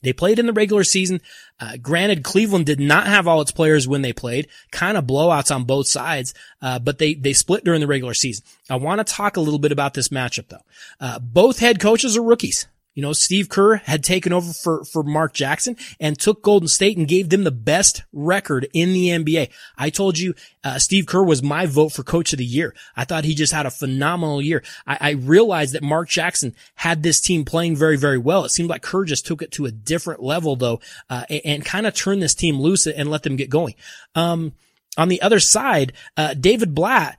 They 0.02 0.14
played 0.14 0.38
in 0.38 0.46
the 0.46 0.54
regular 0.54 0.84
season. 0.84 1.20
Uh, 1.60 1.78
granted, 1.78 2.24
Cleveland 2.24 2.68
did 2.68 2.80
not 2.80 3.08
have 3.08 3.28
all 3.28 3.42
its 3.42 3.52
players 3.52 3.88
when 3.88 4.04
they 4.04 4.14
played, 4.14 4.48
kind 4.72 4.98
of 4.98 5.06
blowouts 5.06 5.54
on 5.54 5.64
both 5.64 5.88
sides, 5.88 6.36
uh, 6.62 6.78
but 6.78 7.00
they 7.00 7.16
they 7.16 7.34
split 7.34 7.64
during 7.64 7.82
the 7.82 7.88
regular 7.88 8.14
season. 8.14 8.46
I 8.70 8.76
want 8.76 9.00
to 9.00 9.04
talk 9.04 9.36
a 9.36 9.42
little 9.42 9.58
bit 9.58 9.72
about 9.72 9.96
this 9.96 10.10
matchup 10.10 10.50
though. 10.50 10.58
Uh, 11.00 11.18
both 11.18 11.58
head 11.58 11.80
coaches 11.80 12.16
are 12.16 12.22
rookies. 12.22 12.68
You 12.96 13.02
know, 13.02 13.12
Steve 13.12 13.50
Kerr 13.50 13.76
had 13.76 14.04
taken 14.04 14.32
over 14.32 14.54
for, 14.54 14.86
for 14.86 15.04
Mark 15.04 15.34
Jackson 15.34 15.76
and 16.00 16.18
took 16.18 16.42
Golden 16.42 16.70
State 16.70 16.98
and 16.98 17.08
gave 17.08 17.30
them 17.30 17.44
the 17.44 17.52
best 17.52 18.04
record 18.14 18.68
in 18.74 18.94
the 18.94 19.10
NBA. 19.10 19.50
I 19.78 19.90
told 19.90 20.18
you, 20.18 20.34
uh, 20.64 20.80
Steve 20.80 21.06
Kerr 21.06 21.24
was 21.24 21.44
my 21.44 21.66
vote 21.66 21.90
for 21.90 22.04
coach 22.04 22.32
of 22.32 22.40
the 22.40 22.46
year. 22.46 22.74
I 22.96 23.04
thought 23.04 23.26
he 23.26 23.36
just 23.36 23.52
had 23.52 23.66
a 23.66 23.72
phenomenal 23.72 24.42
year. 24.42 24.64
I, 24.88 24.98
I 25.02 25.10
realized 25.12 25.74
that 25.74 25.84
Mark 25.84 26.08
Jackson 26.08 26.56
had 26.76 27.04
this 27.04 27.20
team 27.20 27.44
playing 27.44 27.76
very, 27.76 27.98
very 27.98 28.18
well. 28.18 28.46
It 28.46 28.50
seemed 28.50 28.70
like 28.70 28.82
Kerr 28.82 29.04
just 29.04 29.26
took 29.26 29.42
it 29.42 29.52
to 29.52 29.66
a 29.66 29.72
different 29.72 30.24
level 30.24 30.56
though, 30.56 30.80
uh, 31.10 31.26
and, 31.30 31.42
and 31.44 31.66
kind 31.66 31.86
of 31.86 31.94
turned 31.94 32.24
this 32.24 32.34
team 32.34 32.60
loose 32.60 32.88
and 32.88 33.12
let 33.12 33.24
them 33.24 33.36
get 33.36 33.50
going. 33.50 33.76
Um, 34.16 34.54
on 34.98 35.10
the 35.10 35.22
other 35.22 35.42
side, 35.42 35.92
uh, 36.16 36.34
David 36.34 36.74
Blatt, 36.74 37.18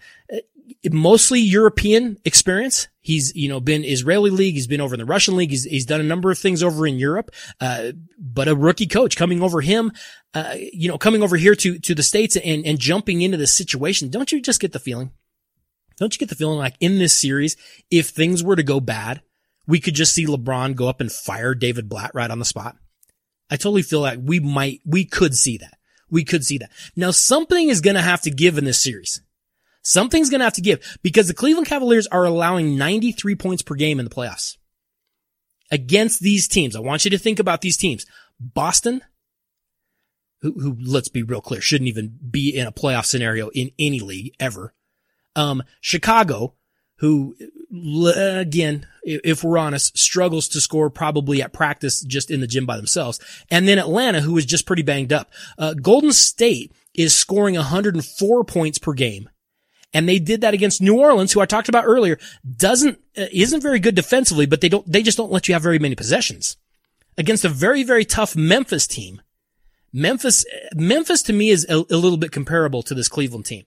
mostly 0.90 1.40
European 1.40 2.16
experience. 2.24 2.88
He's, 3.00 3.34
you 3.34 3.48
know, 3.48 3.60
been 3.60 3.84
Israeli 3.84 4.30
league. 4.30 4.54
He's 4.54 4.66
been 4.66 4.80
over 4.80 4.94
in 4.94 4.98
the 4.98 5.04
Russian 5.04 5.36
league. 5.36 5.50
He's, 5.50 5.64
he's 5.64 5.86
done 5.86 6.00
a 6.00 6.04
number 6.04 6.30
of 6.30 6.38
things 6.38 6.62
over 6.62 6.86
in 6.86 6.98
Europe. 6.98 7.30
Uh, 7.60 7.92
but 8.18 8.48
a 8.48 8.54
rookie 8.54 8.86
coach 8.86 9.16
coming 9.16 9.42
over 9.42 9.60
him, 9.60 9.92
uh, 10.34 10.54
you 10.56 10.88
know, 10.88 10.98
coming 10.98 11.22
over 11.22 11.36
here 11.36 11.54
to, 11.54 11.78
to 11.78 11.94
the 11.94 12.02
States 12.02 12.36
and, 12.36 12.66
and 12.66 12.78
jumping 12.78 13.22
into 13.22 13.36
this 13.36 13.54
situation. 13.54 14.10
Don't 14.10 14.32
you 14.32 14.40
just 14.40 14.60
get 14.60 14.72
the 14.72 14.78
feeling? 14.78 15.12
Don't 15.98 16.14
you 16.14 16.18
get 16.18 16.28
the 16.28 16.34
feeling 16.34 16.58
like 16.58 16.74
in 16.80 16.98
this 16.98 17.14
series, 17.14 17.56
if 17.90 18.08
things 18.08 18.42
were 18.42 18.56
to 18.56 18.62
go 18.62 18.80
bad, 18.80 19.22
we 19.66 19.80
could 19.80 19.94
just 19.94 20.12
see 20.12 20.26
LeBron 20.26 20.74
go 20.74 20.88
up 20.88 21.00
and 21.00 21.10
fire 21.10 21.54
David 21.54 21.88
Blatt 21.88 22.10
right 22.14 22.30
on 22.30 22.38
the 22.38 22.44
spot? 22.44 22.76
I 23.50 23.56
totally 23.56 23.82
feel 23.82 24.00
like 24.00 24.18
we 24.22 24.40
might, 24.40 24.80
we 24.84 25.04
could 25.04 25.34
see 25.34 25.58
that. 25.58 25.78
We 26.10 26.24
could 26.24 26.44
see 26.44 26.58
that. 26.58 26.70
Now 26.94 27.10
something 27.12 27.68
is 27.68 27.80
going 27.80 27.96
to 27.96 28.02
have 28.02 28.22
to 28.22 28.30
give 28.30 28.58
in 28.58 28.64
this 28.64 28.80
series. 28.80 29.22
Something's 29.86 30.30
going 30.30 30.40
to 30.40 30.44
have 30.46 30.54
to 30.54 30.60
give 30.60 30.98
because 31.04 31.28
the 31.28 31.34
Cleveland 31.34 31.68
Cavaliers 31.68 32.08
are 32.08 32.24
allowing 32.24 32.76
93 32.76 33.36
points 33.36 33.62
per 33.62 33.76
game 33.76 34.00
in 34.00 34.04
the 34.04 34.10
playoffs 34.10 34.56
against 35.70 36.18
these 36.18 36.48
teams. 36.48 36.74
I 36.74 36.80
want 36.80 37.04
you 37.04 37.12
to 37.12 37.18
think 37.18 37.38
about 37.38 37.60
these 37.60 37.76
teams. 37.76 38.04
Boston, 38.40 39.00
who, 40.40 40.54
who 40.58 40.76
let's 40.84 41.06
be 41.06 41.22
real 41.22 41.40
clear, 41.40 41.60
shouldn't 41.60 41.86
even 41.86 42.18
be 42.28 42.50
in 42.50 42.66
a 42.66 42.72
playoff 42.72 43.04
scenario 43.04 43.48
in 43.50 43.70
any 43.78 44.00
league 44.00 44.34
ever. 44.40 44.74
Um, 45.36 45.62
Chicago, 45.80 46.56
who 46.96 47.36
again, 48.16 48.88
if 49.04 49.44
we're 49.44 49.56
honest, 49.56 49.96
struggles 49.96 50.48
to 50.48 50.60
score 50.60 50.90
probably 50.90 51.42
at 51.42 51.52
practice 51.52 52.00
just 52.00 52.32
in 52.32 52.40
the 52.40 52.48
gym 52.48 52.66
by 52.66 52.76
themselves. 52.76 53.20
And 53.52 53.68
then 53.68 53.78
Atlanta, 53.78 54.20
who 54.20 54.36
is 54.36 54.46
just 54.46 54.66
pretty 54.66 54.82
banged 54.82 55.12
up. 55.12 55.30
Uh, 55.56 55.74
Golden 55.74 56.12
State 56.12 56.72
is 56.92 57.14
scoring 57.14 57.54
104 57.54 58.42
points 58.42 58.78
per 58.78 58.92
game 58.92 59.28
and 59.96 60.06
they 60.06 60.18
did 60.18 60.42
that 60.42 60.52
against 60.52 60.82
New 60.82 61.00
Orleans, 61.00 61.32
who 61.32 61.40
I 61.40 61.46
talked 61.46 61.70
about 61.70 61.86
earlier, 61.86 62.18
doesn't, 62.58 62.98
uh, 63.16 63.24
isn't 63.32 63.62
very 63.62 63.78
good 63.78 63.94
defensively, 63.94 64.44
but 64.44 64.60
they 64.60 64.68
don't, 64.68 64.86
they 64.86 65.02
just 65.02 65.16
don't 65.16 65.32
let 65.32 65.48
you 65.48 65.54
have 65.54 65.62
very 65.62 65.78
many 65.78 65.94
possessions. 65.94 66.58
Against 67.16 67.46
a 67.46 67.48
very, 67.48 67.82
very 67.82 68.04
tough 68.04 68.36
Memphis 68.36 68.86
team. 68.86 69.22
Memphis, 69.94 70.44
Memphis 70.74 71.22
to 71.22 71.32
me 71.32 71.48
is 71.48 71.64
a, 71.70 71.76
a 71.76 71.96
little 71.96 72.18
bit 72.18 72.30
comparable 72.30 72.82
to 72.82 72.92
this 72.92 73.08
Cleveland 73.08 73.46
team. 73.46 73.64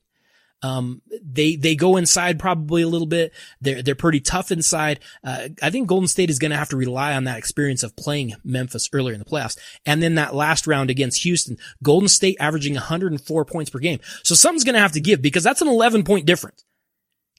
Um, 0.62 1.02
they, 1.24 1.56
they 1.56 1.76
go 1.76 1.98
inside 1.98 2.40
probably 2.40 2.82
a 2.82 2.88
little 2.88 3.08
bit. 3.08 3.34
They're, 3.62 3.82
they're 3.82 3.96
pretty 3.96 4.20
tough 4.20 4.52
inside. 4.52 5.00
Uh, 5.24 5.50
I 5.62 5.70
think 5.70 5.88
Golden 5.88 6.08
State 6.08 6.30
is 6.30 6.40
going 6.40 6.52
to 6.52 6.58
have 6.58 6.70
to 6.70 6.78
rely 6.78 7.16
on 7.16 7.24
that 7.26 7.38
experience 7.38 7.84
of 7.84 7.96
playing 7.96 8.36
Memphis 8.44 8.90
earlier 8.92 9.14
in 9.14 9.20
the 9.20 9.26
playoffs. 9.26 9.58
And 9.86 10.04
then 10.04 10.16
that 10.16 10.36
last 10.36 10.68
round 10.68 10.90
against 10.90 11.24
Houston, 11.24 11.58
Golden 11.82 12.10
State 12.10 12.38
averaging 12.40 12.74
104 12.74 13.46
points 13.46 13.70
per 13.70 13.80
game. 13.80 14.00
So 14.24 14.36
something's 14.36 14.64
going 14.64 14.76
to 14.76 14.82
have 14.82 14.94
to 14.94 15.02
give 15.02 15.22
because 15.22 15.44
that's 15.44 15.62
an 15.62 15.68
11 15.68 16.04
point 16.04 16.26
difference. 16.26 16.66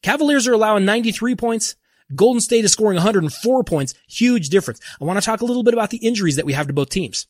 Cavaliers 0.03 0.49
are 0.49 0.55
allowing 0.55 0.85
93 0.85 1.37
points. 1.37 1.77
Golden 2.15 2.41
State 2.41 2.65
is 2.65 2.73
scoring 2.73 2.97
104 2.97 3.65
points. 3.65 3.95
Huge 4.09 4.49
difference. 4.49 4.81
I 5.01 5.05
want 5.05 5.19
to 5.19 5.25
talk 5.25 5.43
a 5.43 5.45
little 5.45 5.63
bit 5.63 5.75
about 5.75 5.91
the 5.91 5.99
injuries 5.99 6.37
that 6.37 6.47
we 6.47 6.55
have 6.55 6.67
to 6.67 6.73
both 6.73 6.89
teams. 6.89 7.27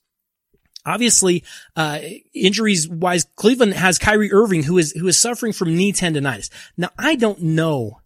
Obviously, 0.87 1.45
uh, 1.77 2.01
injuries 2.33 2.88
wise, 2.88 3.27
Cleveland 3.37 3.75
has 3.75 3.99
Kyrie 3.99 4.33
Irving 4.33 4.62
who 4.62 4.79
is, 4.79 4.93
who 4.93 5.07
is 5.09 5.19
suffering 5.19 5.53
from 5.53 5.77
knee 5.77 5.93
tendonitis. 5.93 6.51
Now, 6.77 6.90
I 6.99 7.16
don't 7.16 7.40
know. 7.40 8.01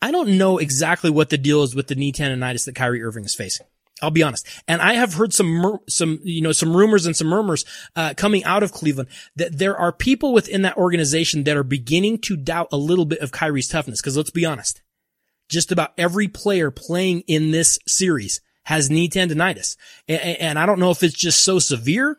I 0.00 0.10
don't 0.10 0.36
know 0.36 0.58
exactly 0.58 1.10
what 1.10 1.30
the 1.30 1.38
deal 1.38 1.62
is 1.62 1.74
with 1.74 1.88
the 1.88 1.94
knee 1.94 2.12
tendonitis 2.12 2.64
that 2.66 2.74
Kyrie 2.74 3.02
Irving 3.02 3.24
is 3.24 3.34
facing. 3.34 3.66
I'll 4.02 4.10
be 4.10 4.22
honest. 4.24 4.46
And 4.66 4.82
I 4.82 4.94
have 4.94 5.14
heard 5.14 5.32
some, 5.32 5.78
some, 5.88 6.18
you 6.24 6.42
know, 6.42 6.50
some 6.50 6.76
rumors 6.76 7.06
and 7.06 7.16
some 7.16 7.28
murmurs, 7.28 7.64
uh, 7.94 8.14
coming 8.16 8.42
out 8.42 8.64
of 8.64 8.72
Cleveland 8.72 9.08
that 9.36 9.58
there 9.58 9.76
are 9.76 9.92
people 9.92 10.32
within 10.32 10.62
that 10.62 10.76
organization 10.76 11.44
that 11.44 11.56
are 11.56 11.62
beginning 11.62 12.18
to 12.22 12.36
doubt 12.36 12.68
a 12.72 12.76
little 12.76 13.04
bit 13.04 13.20
of 13.20 13.30
Kyrie's 13.30 13.68
toughness. 13.68 14.02
Cause 14.02 14.16
let's 14.16 14.30
be 14.30 14.44
honest. 14.44 14.82
Just 15.48 15.70
about 15.70 15.92
every 15.96 16.26
player 16.26 16.70
playing 16.72 17.20
in 17.28 17.52
this 17.52 17.78
series 17.86 18.40
has 18.64 18.90
knee 18.90 19.08
tendonitis. 19.08 19.76
And, 20.08 20.20
and 20.20 20.58
I 20.58 20.66
don't 20.66 20.78
know 20.78 20.90
if 20.90 21.02
it's 21.02 21.14
just 21.14 21.42
so 21.42 21.58
severe 21.58 22.18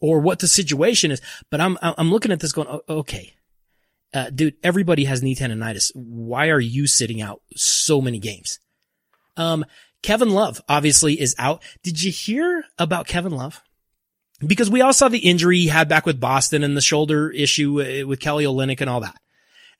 or 0.00 0.20
what 0.20 0.38
the 0.38 0.48
situation 0.48 1.10
is, 1.10 1.20
but 1.50 1.60
I'm, 1.60 1.78
I'm 1.82 2.10
looking 2.10 2.32
at 2.32 2.40
this 2.40 2.52
going, 2.52 2.80
okay. 2.88 3.34
Uh, 4.12 4.30
dude, 4.30 4.54
everybody 4.62 5.06
has 5.06 5.22
knee 5.22 5.34
tendonitis. 5.34 5.90
Why 5.94 6.48
are 6.48 6.60
you 6.60 6.86
sitting 6.86 7.20
out 7.20 7.42
so 7.56 8.00
many 8.00 8.20
games? 8.20 8.60
Um, 9.36 9.64
Kevin 10.02 10.30
Love 10.30 10.60
obviously 10.68 11.20
is 11.20 11.34
out. 11.38 11.62
Did 11.82 12.02
you 12.02 12.12
hear 12.12 12.64
about 12.78 13.08
Kevin 13.08 13.32
Love? 13.32 13.60
Because 14.46 14.70
we 14.70 14.82
all 14.82 14.92
saw 14.92 15.08
the 15.08 15.18
injury 15.18 15.58
he 15.58 15.68
had 15.68 15.88
back 15.88 16.06
with 16.06 16.20
Boston 16.20 16.62
and 16.62 16.76
the 16.76 16.80
shoulder 16.80 17.30
issue 17.30 17.80
uh, 17.80 18.06
with 18.06 18.20
Kelly 18.20 18.44
Olynyk 18.44 18.80
and 18.80 18.90
all 18.90 19.00
that. 19.00 19.16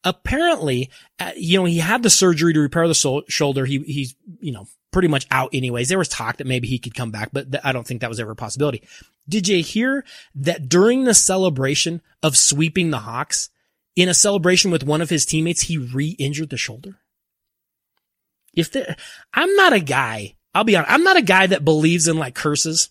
Apparently, 0.03 0.90
uh, 1.19 1.33
you 1.37 1.59
know, 1.59 1.64
he 1.64 1.79
had 1.79 2.03
the 2.03 2.11
surgery 2.11 2.53
to 2.55 2.61
repair 2.61 2.88
the 2.88 3.23
shoulder. 3.29 3.64
He, 3.67 3.79
he's, 3.81 4.14
you 4.40 4.53
know, 4.53 4.67
pretty 4.95 5.09
much 5.09 5.27
out 5.33 5.51
anyways. 5.53 5.89
There 5.89 5.99
was 5.99 6.09
talk 6.09 6.37
that 6.37 6.47
maybe 6.47 6.69
he 6.69 6.79
could 6.79 6.95
come 6.95 7.11
back, 7.11 7.31
but 7.33 7.51
th- 7.51 7.65
I 7.65 7.73
don't 7.73 7.85
think 7.85 8.01
that 8.01 8.09
was 8.09 8.21
ever 8.21 8.31
a 8.31 8.37
possibility. 8.37 8.87
Did 9.29 9.49
you 9.49 9.61
hear 9.61 10.05
that 10.37 10.69
during 10.69 11.03
the 11.03 11.15
celebration 11.15 12.01
of 12.23 12.37
sweeping 12.37 12.91
the 12.91 13.01
Hawks, 13.01 13.51
in 13.97 14.09
a 14.09 14.15
celebration 14.15 14.71
with 14.71 14.85
one 14.85 15.03
of 15.03 15.11
his 15.11 15.27
teammates, 15.27 15.63
he 15.63 15.79
re-injured 15.79 16.51
the 16.51 16.57
shoulder? 16.57 17.01
If 18.55 18.77
I'm 19.35 19.53
not 19.57 19.73
a 19.73 19.81
guy, 19.81 20.37
I'll 20.55 20.63
be 20.63 20.77
honest, 20.77 20.93
I'm 20.93 21.03
not 21.03 21.17
a 21.17 21.23
guy 21.23 21.49
that 21.49 21.65
believes 21.65 22.07
in 22.07 22.17
like 22.17 22.37
curses, 22.37 22.91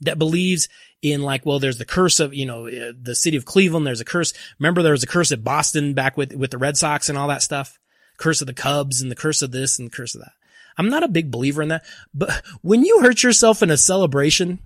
that 0.00 0.18
believes 0.18 0.66
in 1.02 1.20
like, 1.20 1.44
well, 1.44 1.58
there's 1.58 1.76
the 1.76 1.84
curse 1.84 2.20
of, 2.20 2.32
you 2.32 2.46
know, 2.46 2.68
uh, 2.68 2.92
the 2.98 3.14
city 3.14 3.36
of 3.36 3.44
Cleveland. 3.44 3.86
There's 3.86 4.00
a 4.00 4.06
curse. 4.06 4.32
Remember 4.58 4.82
there 4.82 4.92
was 4.92 5.02
a 5.02 5.06
curse 5.06 5.30
at 5.30 5.44
Boston 5.44 5.92
back 5.92 6.16
with, 6.16 6.34
with 6.34 6.52
the 6.52 6.58
Red 6.58 6.78
Sox 6.78 7.10
and 7.10 7.18
all 7.18 7.28
that 7.28 7.42
stuff. 7.42 7.78
Curse 8.16 8.40
of 8.40 8.46
the 8.46 8.54
Cubs 8.54 9.02
and 9.02 9.10
the 9.10 9.14
curse 9.14 9.42
of 9.42 9.50
this 9.50 9.78
and 9.78 9.88
the 9.88 9.94
curse 9.94 10.14
of 10.14 10.22
that. 10.22 10.32
I'm 10.76 10.88
not 10.88 11.02
a 11.02 11.08
big 11.08 11.30
believer 11.30 11.62
in 11.62 11.68
that, 11.68 11.84
but 12.12 12.42
when 12.62 12.84
you 12.84 13.00
hurt 13.00 13.22
yourself 13.22 13.62
in 13.62 13.70
a 13.70 13.76
celebration, 13.76 14.60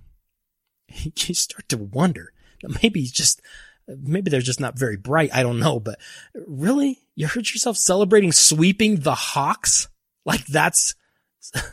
you 0.89 1.33
start 1.33 1.69
to 1.69 1.77
wonder 1.77 2.33
maybe 2.81 3.03
just, 3.03 3.41
maybe 3.87 4.29
they're 4.29 4.41
just 4.41 4.59
not 4.59 4.77
very 4.77 4.97
bright. 4.97 5.31
I 5.33 5.43
don't 5.43 5.59
know, 5.59 5.79
but 5.79 5.99
really 6.47 6.99
you 7.15 7.27
hurt 7.27 7.53
yourself 7.53 7.77
celebrating 7.77 8.31
sweeping 8.31 8.97
the 8.97 9.15
Hawks? 9.15 9.87
Like 10.25 10.45
that's, 10.45 10.95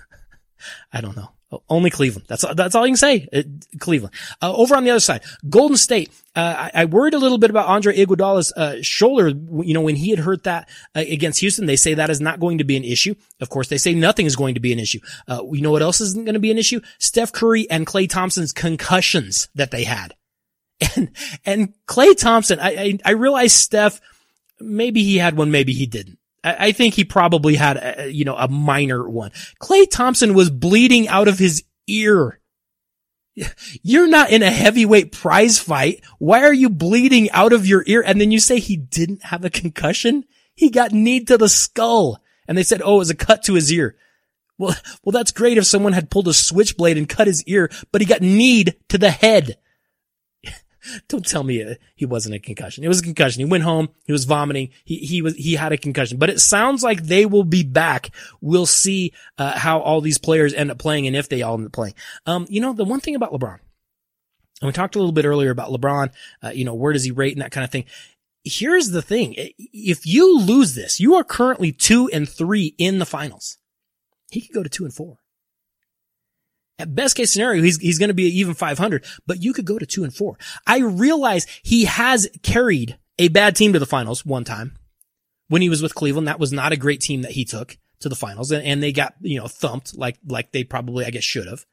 I 0.93 1.01
don't 1.01 1.17
know. 1.17 1.31
Only 1.71 1.89
Cleveland. 1.89 2.27
That's 2.29 2.45
that's 2.55 2.75
all 2.75 2.87
you 2.87 2.93
can 2.93 2.99
say. 2.99 3.27
It, 3.33 3.47
Cleveland. 3.79 4.15
Uh, 4.43 4.55
over 4.55 4.77
on 4.77 4.85
the 4.85 4.91
other 4.91 5.01
side, 5.01 5.23
Golden 5.49 5.79
State. 5.79 6.11
Uh, 6.37 6.71
I, 6.75 6.83
I, 6.83 6.85
worried 6.85 7.15
a 7.15 7.19
little 7.19 7.39
bit 7.39 7.49
about 7.49 7.67
Andre 7.67 7.97
Iguodala's 7.97 8.53
uh, 8.53 8.77
shoulder. 8.83 9.29
You 9.29 9.73
know, 9.73 9.81
when 9.81 9.97
he 9.97 10.11
had 10.11 10.19
hurt 10.19 10.45
that 10.45 10.69
uh, 10.95 11.01
against 11.01 11.41
Houston, 11.41 11.65
they 11.65 11.75
say 11.75 11.95
that 11.95 12.11
is 12.11 12.21
not 12.21 12.39
going 12.39 12.59
to 12.59 12.65
be 12.65 12.77
an 12.77 12.85
issue. 12.85 13.15
Of 13.41 13.49
course, 13.49 13.69
they 13.69 13.79
say 13.79 13.95
nothing 13.95 14.27
is 14.27 14.37
going 14.37 14.55
to 14.55 14.61
be 14.61 14.75
an 14.75 14.79
issue. 14.79 15.01
Uh, 15.27 15.43
you 15.51 15.63
know 15.63 15.71
what 15.71 15.83
else 15.83 16.03
isn't 16.03 16.27
going 16.27 16.35
to 16.35 16.41
be 16.41 16.51
an 16.51 16.59
issue? 16.59 16.81
Steph 16.99 17.33
Curry 17.33 17.69
and 17.71 17.87
Klay 17.87 18.09
Thompson's 18.09 18.53
concussions 18.53 19.49
that 19.55 19.71
they 19.71 19.85
had, 19.85 20.15
and 20.97 21.11
and 21.47 21.73
Klay 21.87 22.15
Thompson. 22.15 22.61
I 22.61 22.71
I, 22.71 22.99
I 23.07 23.11
realize 23.13 23.55
Steph. 23.55 24.03
Maybe 24.61 25.03
he 25.03 25.17
had 25.17 25.37
one. 25.37 25.51
Maybe 25.51 25.73
he 25.73 25.87
didn't. 25.87 26.18
I 26.45 26.73
think 26.73 26.95
he 26.95 27.05
probably 27.05 27.57
had, 27.57 27.77
a, 27.77 28.11
you 28.11 28.25
know, 28.25 28.37
a 28.37 28.49
minor 28.49 29.09
one. 29.09 29.33
Klay 29.61 29.91
Thompson 29.91 30.35
was 30.35 30.51
bleeding 30.51 31.09
out 31.09 31.29
of 31.29 31.39
his 31.39 31.65
ear. 31.89 32.41
You're 33.83 34.09
not 34.09 34.31
in 34.31 34.43
a 34.43 34.51
heavyweight 34.51 35.13
prize 35.13 35.59
fight. 35.59 36.03
Why 36.19 36.43
are 36.45 36.53
you 36.53 36.71
bleeding 36.71 37.31
out 37.33 37.53
of 37.53 37.67
your 37.67 37.83
ear? 37.87 38.03
And 38.07 38.21
then 38.21 38.31
you 38.31 38.39
say 38.39 38.61
he 38.61 38.77
didn't 38.77 39.25
have 39.25 39.45
a 39.45 39.51
concussion? 39.51 40.25
He 40.55 40.71
got 40.71 40.93
kneed 40.93 41.27
to 41.29 41.39
the 41.39 41.49
skull. 41.49 42.23
And 42.47 42.57
they 42.57 42.63
said, 42.63 42.83
oh, 42.85 42.97
it 42.97 42.99
was 42.99 43.11
a 43.11 43.17
cut 43.17 43.43
to 43.45 43.55
his 43.55 43.73
ear. 43.73 43.97
Well, 44.59 44.77
well, 45.05 45.13
that's 45.13 45.33
great 45.33 45.59
if 45.59 45.67
someone 45.67 45.93
had 45.93 46.11
pulled 46.11 46.29
a 46.29 46.35
switchblade 46.35 46.99
and 46.99 47.09
cut 47.09 47.27
his 47.27 47.45
ear, 47.45 47.71
but 47.93 48.01
he 48.01 48.07
got 48.07 48.23
kneed 48.23 48.77
to 48.89 48.99
the 48.99 49.11
head. 49.11 49.59
Don't 51.09 51.27
tell 51.27 51.43
me 51.43 51.77
he 51.95 52.07
wasn't 52.07 52.35
a 52.35 52.39
concussion. 52.39 52.85
It 52.85 52.89
was 52.89 53.01
a 53.01 53.05
concussion. 53.05 53.41
He 53.41 53.51
went 53.51 53.65
home. 53.65 53.89
He 54.07 54.13
was 54.13 54.25
vomiting. 54.25 54.71
He, 54.85 54.99
he 54.99 55.23
was, 55.23 55.35
he 55.35 55.55
had 55.55 55.73
a 55.73 55.79
concussion, 55.79 56.19
but 56.19 56.31
it 56.31 56.41
sounds 56.41 56.83
like 56.83 57.03
they 57.03 57.27
will 57.27 57.45
be 57.45 57.63
back. 57.63 58.11
We'll 58.41 58.67
see, 58.67 59.13
uh, 59.37 59.59
how 59.59 59.81
all 59.81 60.01
these 60.01 60.19
players 60.19 60.55
end 60.55 60.71
up 60.71 60.79
playing 60.79 61.07
and 61.07 61.17
if 61.17 61.29
they 61.29 61.43
all 61.43 61.55
end 61.55 61.67
up 61.67 61.73
playing. 61.73 61.95
Um, 62.27 62.47
you 62.49 62.61
know, 62.61 62.73
the 62.73 62.85
one 62.85 63.01
thing 63.01 63.15
about 63.15 63.33
LeBron, 63.33 63.59
and 64.61 64.67
we 64.67 64.73
talked 64.73 64.97
a 64.97 64.99
little 64.99 65.13
bit 65.13 65.25
earlier 65.25 65.51
about 65.51 65.71
LeBron, 65.71 66.11
uh, 66.43 66.51
you 66.51 66.65
know, 66.65 66.75
where 66.75 66.93
does 66.93 67.05
he 67.05 67.11
rate 67.11 67.33
and 67.33 67.43
that 67.43 67.53
kind 67.53 67.65
of 67.65 67.71
thing. 67.71 67.85
Here's 68.45 68.91
the 68.91 69.03
thing. 69.03 69.35
If 69.37 70.07
you 70.07 70.39
lose 70.39 70.75
this, 70.75 71.01
you 71.01 71.15
are 71.15 71.25
currently 71.25 71.71
two 71.71 72.09
and 72.13 72.29
three 72.29 72.75
in 72.79 72.99
the 72.99 73.07
finals. 73.07 73.59
He 74.31 74.41
could 74.41 74.55
go 74.55 74.63
to 74.63 74.69
two 74.69 74.85
and 74.85 74.95
four. 74.95 75.19
At 76.79 76.95
best 76.95 77.17
case 77.17 77.33
scenario, 77.33 77.63
he's, 77.63 77.79
he's 77.79 77.99
going 77.99 78.09
to 78.09 78.15
be 78.15 78.25
even 78.39 78.55
500, 78.55 79.05
but 79.27 79.43
you 79.43 79.53
could 79.53 79.65
go 79.65 79.79
to 79.79 79.87
two 79.87 80.05
and 80.05 80.15
four. 80.15 80.39
I 80.67 80.79
realize 80.79 81.47
he 81.63 81.87
has 81.87 82.29
carried 82.43 82.99
a 83.19 83.29
bad 83.29 83.57
team 83.57 83.73
to 83.73 83.79
the 83.79 83.87
finals 83.87 84.25
one 84.25 84.45
time 84.45 84.77
when 85.49 85.61
he 85.61 85.69
was 85.69 85.83
with 85.83 85.97
Cleveland. 85.97 86.29
That 86.29 86.39
was 86.39 86.53
not 86.53 86.73
a 86.73 86.77
great 86.77 87.01
team 87.01 87.23
that 87.23 87.33
he 87.33 87.45
took 87.45 87.77
to 88.01 88.09
the 88.09 88.15
finals 88.15 88.53
and, 88.53 88.65
and 88.65 88.81
they 88.81 88.93
got, 88.93 89.15
you 89.21 89.41
know, 89.41 89.49
thumped 89.49 89.97
like, 89.97 90.19
like 90.27 90.53
they 90.53 90.63
probably, 90.63 91.05
I 91.05 91.11
guess, 91.11 91.25
should 91.25 91.49
have. 91.49 91.67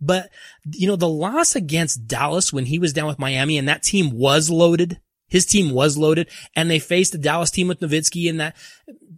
But, 0.00 0.30
you 0.72 0.88
know, 0.88 0.96
the 0.96 1.08
loss 1.08 1.54
against 1.54 2.06
Dallas 2.06 2.52
when 2.52 2.66
he 2.66 2.78
was 2.78 2.92
down 2.92 3.06
with 3.06 3.18
Miami 3.18 3.56
and 3.56 3.68
that 3.68 3.82
team 3.82 4.10
was 4.10 4.50
loaded. 4.50 5.00
His 5.28 5.46
team 5.46 5.70
was 5.70 5.96
loaded 5.96 6.28
and 6.56 6.70
they 6.70 6.78
faced 6.78 7.12
the 7.12 7.18
Dallas 7.18 7.50
team 7.50 7.68
with 7.68 7.80
Nowitzki 7.80 8.28
and 8.28 8.40
that 8.40 8.56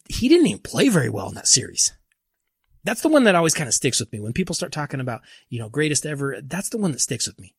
he 0.08 0.28
didn't 0.28 0.46
even 0.46 0.60
play 0.60 0.88
very 0.88 1.08
well 1.08 1.28
in 1.28 1.34
that 1.36 1.48
series. 1.48 1.92
That's 2.84 3.02
the 3.02 3.08
one 3.08 3.24
that 3.24 3.34
always 3.34 3.54
kind 3.54 3.68
of 3.68 3.74
sticks 3.74 4.00
with 4.00 4.12
me 4.12 4.20
when 4.20 4.32
people 4.32 4.54
start 4.54 4.72
talking 4.72 5.00
about, 5.00 5.22
you 5.48 5.58
know, 5.58 5.68
greatest 5.68 6.06
ever. 6.06 6.36
That's 6.42 6.70
the 6.70 6.78
one 6.78 6.92
that 6.92 7.00
sticks 7.00 7.26
with 7.26 7.38
me 7.38 7.54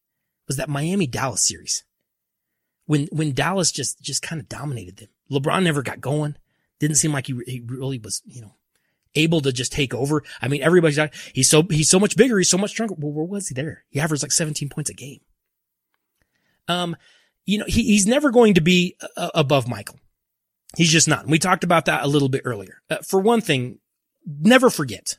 was 0.48 0.58
that 0.58 0.70
Miami 0.70 1.08
Dallas 1.08 1.44
series. 1.44 1.84
When, 2.86 3.08
when 3.12 3.34
Dallas 3.34 3.72
just, 3.72 4.02
just 4.02 4.22
kind 4.22 4.42
of 4.42 4.50
dominated 4.50 4.98
them. 4.98 5.10
LeBron 5.32 5.64
never 5.64 5.82
got 5.82 6.02
going. 6.02 6.36
Didn't 6.80 6.98
seem 6.98 7.14
like 7.14 7.28
he, 7.28 7.40
he 7.46 7.62
really 7.66 8.00
was, 8.00 8.22
you 8.26 8.42
know, 8.42 8.56
able 9.16 9.42
to 9.42 9.52
just 9.52 9.72
take 9.72 9.94
over. 9.94 10.24
I 10.42 10.48
mean, 10.48 10.64
everybody's 10.64 10.98
like, 10.98 11.14
he's 11.34 11.50
so, 11.50 11.64
he's 11.64 11.90
so 11.90 12.00
much 12.00 12.18
bigger. 12.18 12.38
He's 12.38 12.50
so 12.50 12.58
much 12.58 12.72
stronger. 12.72 12.96
Well, 12.98 13.12
where 13.12 13.26
was 13.26 13.50
he 13.50 13.54
there? 13.54 13.86
He 13.90 14.00
averaged 14.00 14.24
like 14.24 14.32
17 14.32 14.70
points 14.70 14.90
a 14.90 14.94
game. 14.94 15.20
Um, 16.68 16.96
you 17.46 17.60
know, 17.60 17.66
he, 17.68 17.84
he's 17.84 18.08
never 18.08 18.32
going 18.32 18.56
to 18.56 18.62
be 18.62 18.98
uh, 19.16 19.30
above 19.36 19.68
Michael. 19.68 20.00
He's 20.76 20.92
just 20.92 21.08
not. 21.08 21.24
And 21.24 21.32
we 21.32 21.40
talked 21.40 21.64
about 21.64 21.86
that 21.86 22.04
a 22.04 22.08
little 22.08 22.30
bit 22.30 22.44
earlier. 22.46 22.82
Uh, 22.90 22.98
for 22.98 23.20
one 23.20 23.42
thing, 23.42 23.80
never 24.26 24.70
forget 24.70 25.18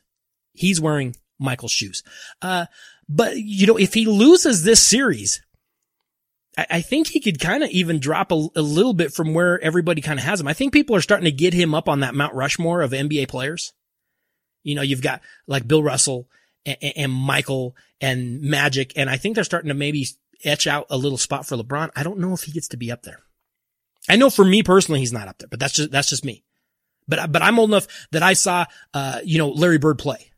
he's 0.53 0.79
wearing 0.79 1.15
Michael's 1.39 1.71
shoes. 1.71 2.03
Uh, 2.41 2.65
but 3.09 3.37
you 3.37 3.67
know, 3.67 3.77
if 3.77 3.93
he 3.93 4.05
loses 4.05 4.63
this 4.63 4.81
series, 4.81 5.41
I, 6.57 6.67
I 6.69 6.81
think 6.81 7.07
he 7.07 7.19
could 7.19 7.39
kind 7.39 7.63
of 7.63 7.69
even 7.69 7.99
drop 7.99 8.31
a, 8.31 8.47
a, 8.55 8.61
little 8.61 8.93
bit 8.93 9.13
from 9.13 9.33
where 9.33 9.61
everybody 9.61 10.01
kind 10.01 10.19
of 10.19 10.25
has 10.25 10.39
him. 10.39 10.47
I 10.47 10.53
think 10.53 10.73
people 10.73 10.95
are 10.95 11.01
starting 11.01 11.25
to 11.25 11.31
get 11.31 11.53
him 11.53 11.73
up 11.73 11.89
on 11.89 12.01
that 12.01 12.15
Mount 12.15 12.33
Rushmore 12.33 12.81
of 12.81 12.91
NBA 12.91 13.27
players. 13.27 13.73
You 14.63 14.75
know, 14.75 14.81
you've 14.81 15.01
got 15.01 15.21
like 15.47 15.67
Bill 15.67 15.83
Russell 15.83 16.29
and, 16.65 16.77
and 16.95 17.11
Michael 17.11 17.75
and 17.99 18.41
Magic, 18.41 18.93
and 18.95 19.09
I 19.09 19.17
think 19.17 19.35
they're 19.35 19.43
starting 19.43 19.69
to 19.69 19.73
maybe 19.73 20.07
etch 20.43 20.67
out 20.67 20.87
a 20.89 20.97
little 20.97 21.17
spot 21.17 21.45
for 21.45 21.57
LeBron. 21.57 21.89
I 21.95 22.03
don't 22.03 22.19
know 22.19 22.33
if 22.33 22.43
he 22.43 22.51
gets 22.51 22.69
to 22.69 22.77
be 22.77 22.91
up 22.91 23.03
there. 23.03 23.19
I 24.09 24.15
know 24.17 24.29
for 24.29 24.43
me 24.43 24.63
personally, 24.63 24.99
he's 24.99 25.13
not 25.13 25.27
up 25.27 25.37
there, 25.37 25.47
but 25.47 25.59
that's 25.59 25.73
just, 25.73 25.91
that's 25.91 26.09
just 26.09 26.25
me. 26.25 26.43
But, 27.07 27.31
but 27.31 27.41
I'm 27.41 27.59
old 27.59 27.69
enough 27.69 27.87
that 28.11 28.23
I 28.23 28.33
saw, 28.33 28.65
uh, 28.93 29.19
you 29.23 29.37
know, 29.37 29.49
Larry 29.49 29.77
Bird 29.77 29.99
play. 29.99 30.31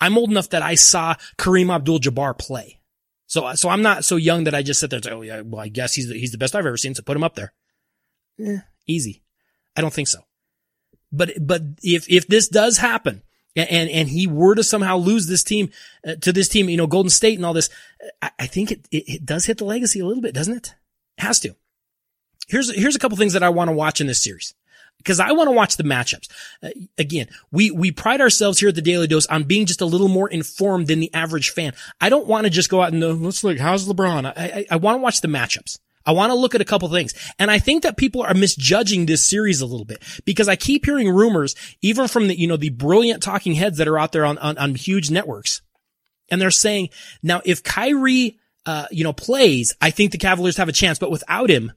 I'm 0.00 0.18
old 0.18 0.30
enough 0.30 0.50
that 0.50 0.62
I 0.62 0.74
saw 0.74 1.14
Kareem 1.38 1.72
Abdul-Jabbar 1.72 2.36
play. 2.38 2.80
So, 3.26 3.54
so 3.54 3.68
I'm 3.68 3.82
not 3.82 4.04
so 4.04 4.16
young 4.16 4.44
that 4.44 4.54
I 4.54 4.62
just 4.62 4.80
sit 4.80 4.90
there 4.90 4.98
and 4.98 5.04
say, 5.04 5.12
oh 5.12 5.22
yeah, 5.22 5.40
well, 5.40 5.60
I 5.60 5.68
guess 5.68 5.94
he's 5.94 6.08
the, 6.08 6.18
he's 6.18 6.32
the 6.32 6.38
best 6.38 6.54
I've 6.54 6.66
ever 6.66 6.76
seen. 6.76 6.94
So 6.94 7.02
put 7.02 7.16
him 7.16 7.24
up 7.24 7.34
there. 7.34 7.54
Eh, 8.38 8.58
easy. 8.86 9.22
I 9.76 9.80
don't 9.80 9.92
think 9.92 10.08
so. 10.08 10.18
But, 11.12 11.32
but 11.40 11.62
if, 11.82 12.10
if 12.10 12.26
this 12.26 12.48
does 12.48 12.78
happen 12.78 13.22
and, 13.56 13.88
and 13.88 14.08
he 14.08 14.26
were 14.26 14.54
to 14.54 14.64
somehow 14.64 14.96
lose 14.96 15.28
this 15.28 15.44
team 15.44 15.70
uh, 16.06 16.16
to 16.16 16.32
this 16.32 16.48
team, 16.48 16.68
you 16.68 16.76
know, 16.76 16.86
Golden 16.86 17.10
State 17.10 17.38
and 17.38 17.46
all 17.46 17.54
this, 17.54 17.70
I, 18.20 18.30
I 18.40 18.46
think 18.46 18.70
it, 18.70 18.88
it, 18.90 19.04
it 19.06 19.24
does 19.24 19.46
hit 19.46 19.58
the 19.58 19.64
legacy 19.64 20.00
a 20.00 20.06
little 20.06 20.22
bit, 20.22 20.34
doesn't 20.34 20.56
it? 20.56 20.74
it 21.16 21.22
has 21.22 21.40
to. 21.40 21.54
Here's, 22.48 22.74
here's 22.74 22.96
a 22.96 22.98
couple 22.98 23.16
things 23.16 23.34
that 23.34 23.42
I 23.42 23.50
want 23.50 23.68
to 23.68 23.72
watch 23.72 24.00
in 24.00 24.08
this 24.08 24.22
series. 24.22 24.52
Because 25.02 25.20
I 25.20 25.32
want 25.32 25.48
to 25.48 25.52
watch 25.52 25.76
the 25.76 25.82
matchups. 25.82 26.28
Uh, 26.62 26.70
again, 26.96 27.26
we, 27.50 27.70
we 27.70 27.90
pride 27.90 28.20
ourselves 28.20 28.60
here 28.60 28.68
at 28.68 28.74
the 28.74 28.82
Daly 28.82 29.06
Dose 29.06 29.26
on 29.26 29.44
being 29.44 29.66
just 29.66 29.80
a 29.80 29.86
little 29.86 30.08
more 30.08 30.28
informed 30.28 30.86
than 30.86 31.00
the 31.00 31.12
average 31.12 31.50
fan. 31.50 31.72
I 32.00 32.08
don't 32.08 32.26
want 32.26 32.44
to 32.44 32.50
just 32.50 32.70
go 32.70 32.82
out 32.82 32.92
and 32.92 33.02
uh, 33.02 33.08
let's 33.08 33.42
look, 33.42 33.58
how's 33.58 33.88
LeBron? 33.88 34.26
I, 34.26 34.32
I, 34.36 34.66
I 34.70 34.76
want 34.76 34.98
to 34.98 35.02
watch 35.02 35.20
the 35.20 35.28
matchups. 35.28 35.78
I 36.04 36.12
want 36.12 36.30
to 36.30 36.36
look 36.36 36.54
at 36.54 36.60
a 36.60 36.64
couple 36.64 36.88
things. 36.88 37.14
And 37.38 37.50
I 37.50 37.58
think 37.58 37.82
that 37.82 37.96
people 37.96 38.22
are 38.22 38.34
misjudging 38.34 39.06
this 39.06 39.24
series 39.24 39.60
a 39.60 39.66
little 39.66 39.84
bit 39.84 40.02
because 40.24 40.48
I 40.48 40.56
keep 40.56 40.84
hearing 40.84 41.08
rumors, 41.08 41.54
even 41.80 42.08
from 42.08 42.28
the, 42.28 42.38
you 42.38 42.46
know, 42.46 42.56
the 42.56 42.70
brilliant 42.70 43.22
talking 43.22 43.54
heads 43.54 43.78
that 43.78 43.88
are 43.88 43.98
out 43.98 44.12
there 44.12 44.24
on, 44.24 44.38
on, 44.38 44.58
on 44.58 44.74
huge 44.74 45.10
networks. 45.10 45.62
And 46.30 46.40
they're 46.40 46.50
saying, 46.50 46.88
now 47.22 47.42
if 47.44 47.62
Kyrie, 47.62 48.38
uh, 48.66 48.86
you 48.90 49.04
know, 49.04 49.12
plays, 49.12 49.74
I 49.80 49.90
think 49.90 50.12
the 50.12 50.18
Cavaliers 50.18 50.56
have 50.56 50.68
a 50.68 50.72
chance, 50.72 50.98
but 50.98 51.10
without 51.10 51.50
him, 51.50 51.72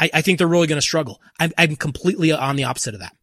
I, 0.00 0.10
I 0.14 0.22
think 0.22 0.38
they're 0.38 0.46
really 0.46 0.66
going 0.66 0.80
to 0.80 0.82
struggle. 0.82 1.20
I'm, 1.38 1.52
I'm 1.58 1.76
completely 1.76 2.32
on 2.32 2.56
the 2.56 2.64
opposite 2.64 2.94
of 2.94 3.00
that. 3.00 3.16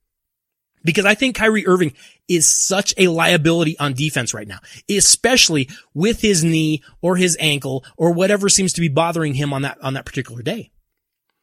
Because 0.84 1.06
I 1.06 1.16
think 1.16 1.36
Kyrie 1.36 1.66
Irving 1.66 1.94
is 2.28 2.48
such 2.48 2.94
a 2.98 3.08
liability 3.08 3.78
on 3.80 3.94
defense 3.94 4.36
right 4.36 4.48
now, 4.48 4.60
especially 4.88 5.68
with 5.96 6.22
his 6.22 6.44
knee 6.44 6.84
or 7.02 7.16
his 7.16 7.36
ankle 7.40 7.84
or 7.98 8.12
whatever 8.12 8.50
seems 8.50 8.72
to 8.74 8.82
be 8.82 8.88
bothering 8.88 9.34
him 9.34 9.52
on 9.52 9.64
that, 9.64 9.80
on 9.82 9.96
that 9.96 10.06
particular 10.06 10.44
day. 10.44 10.70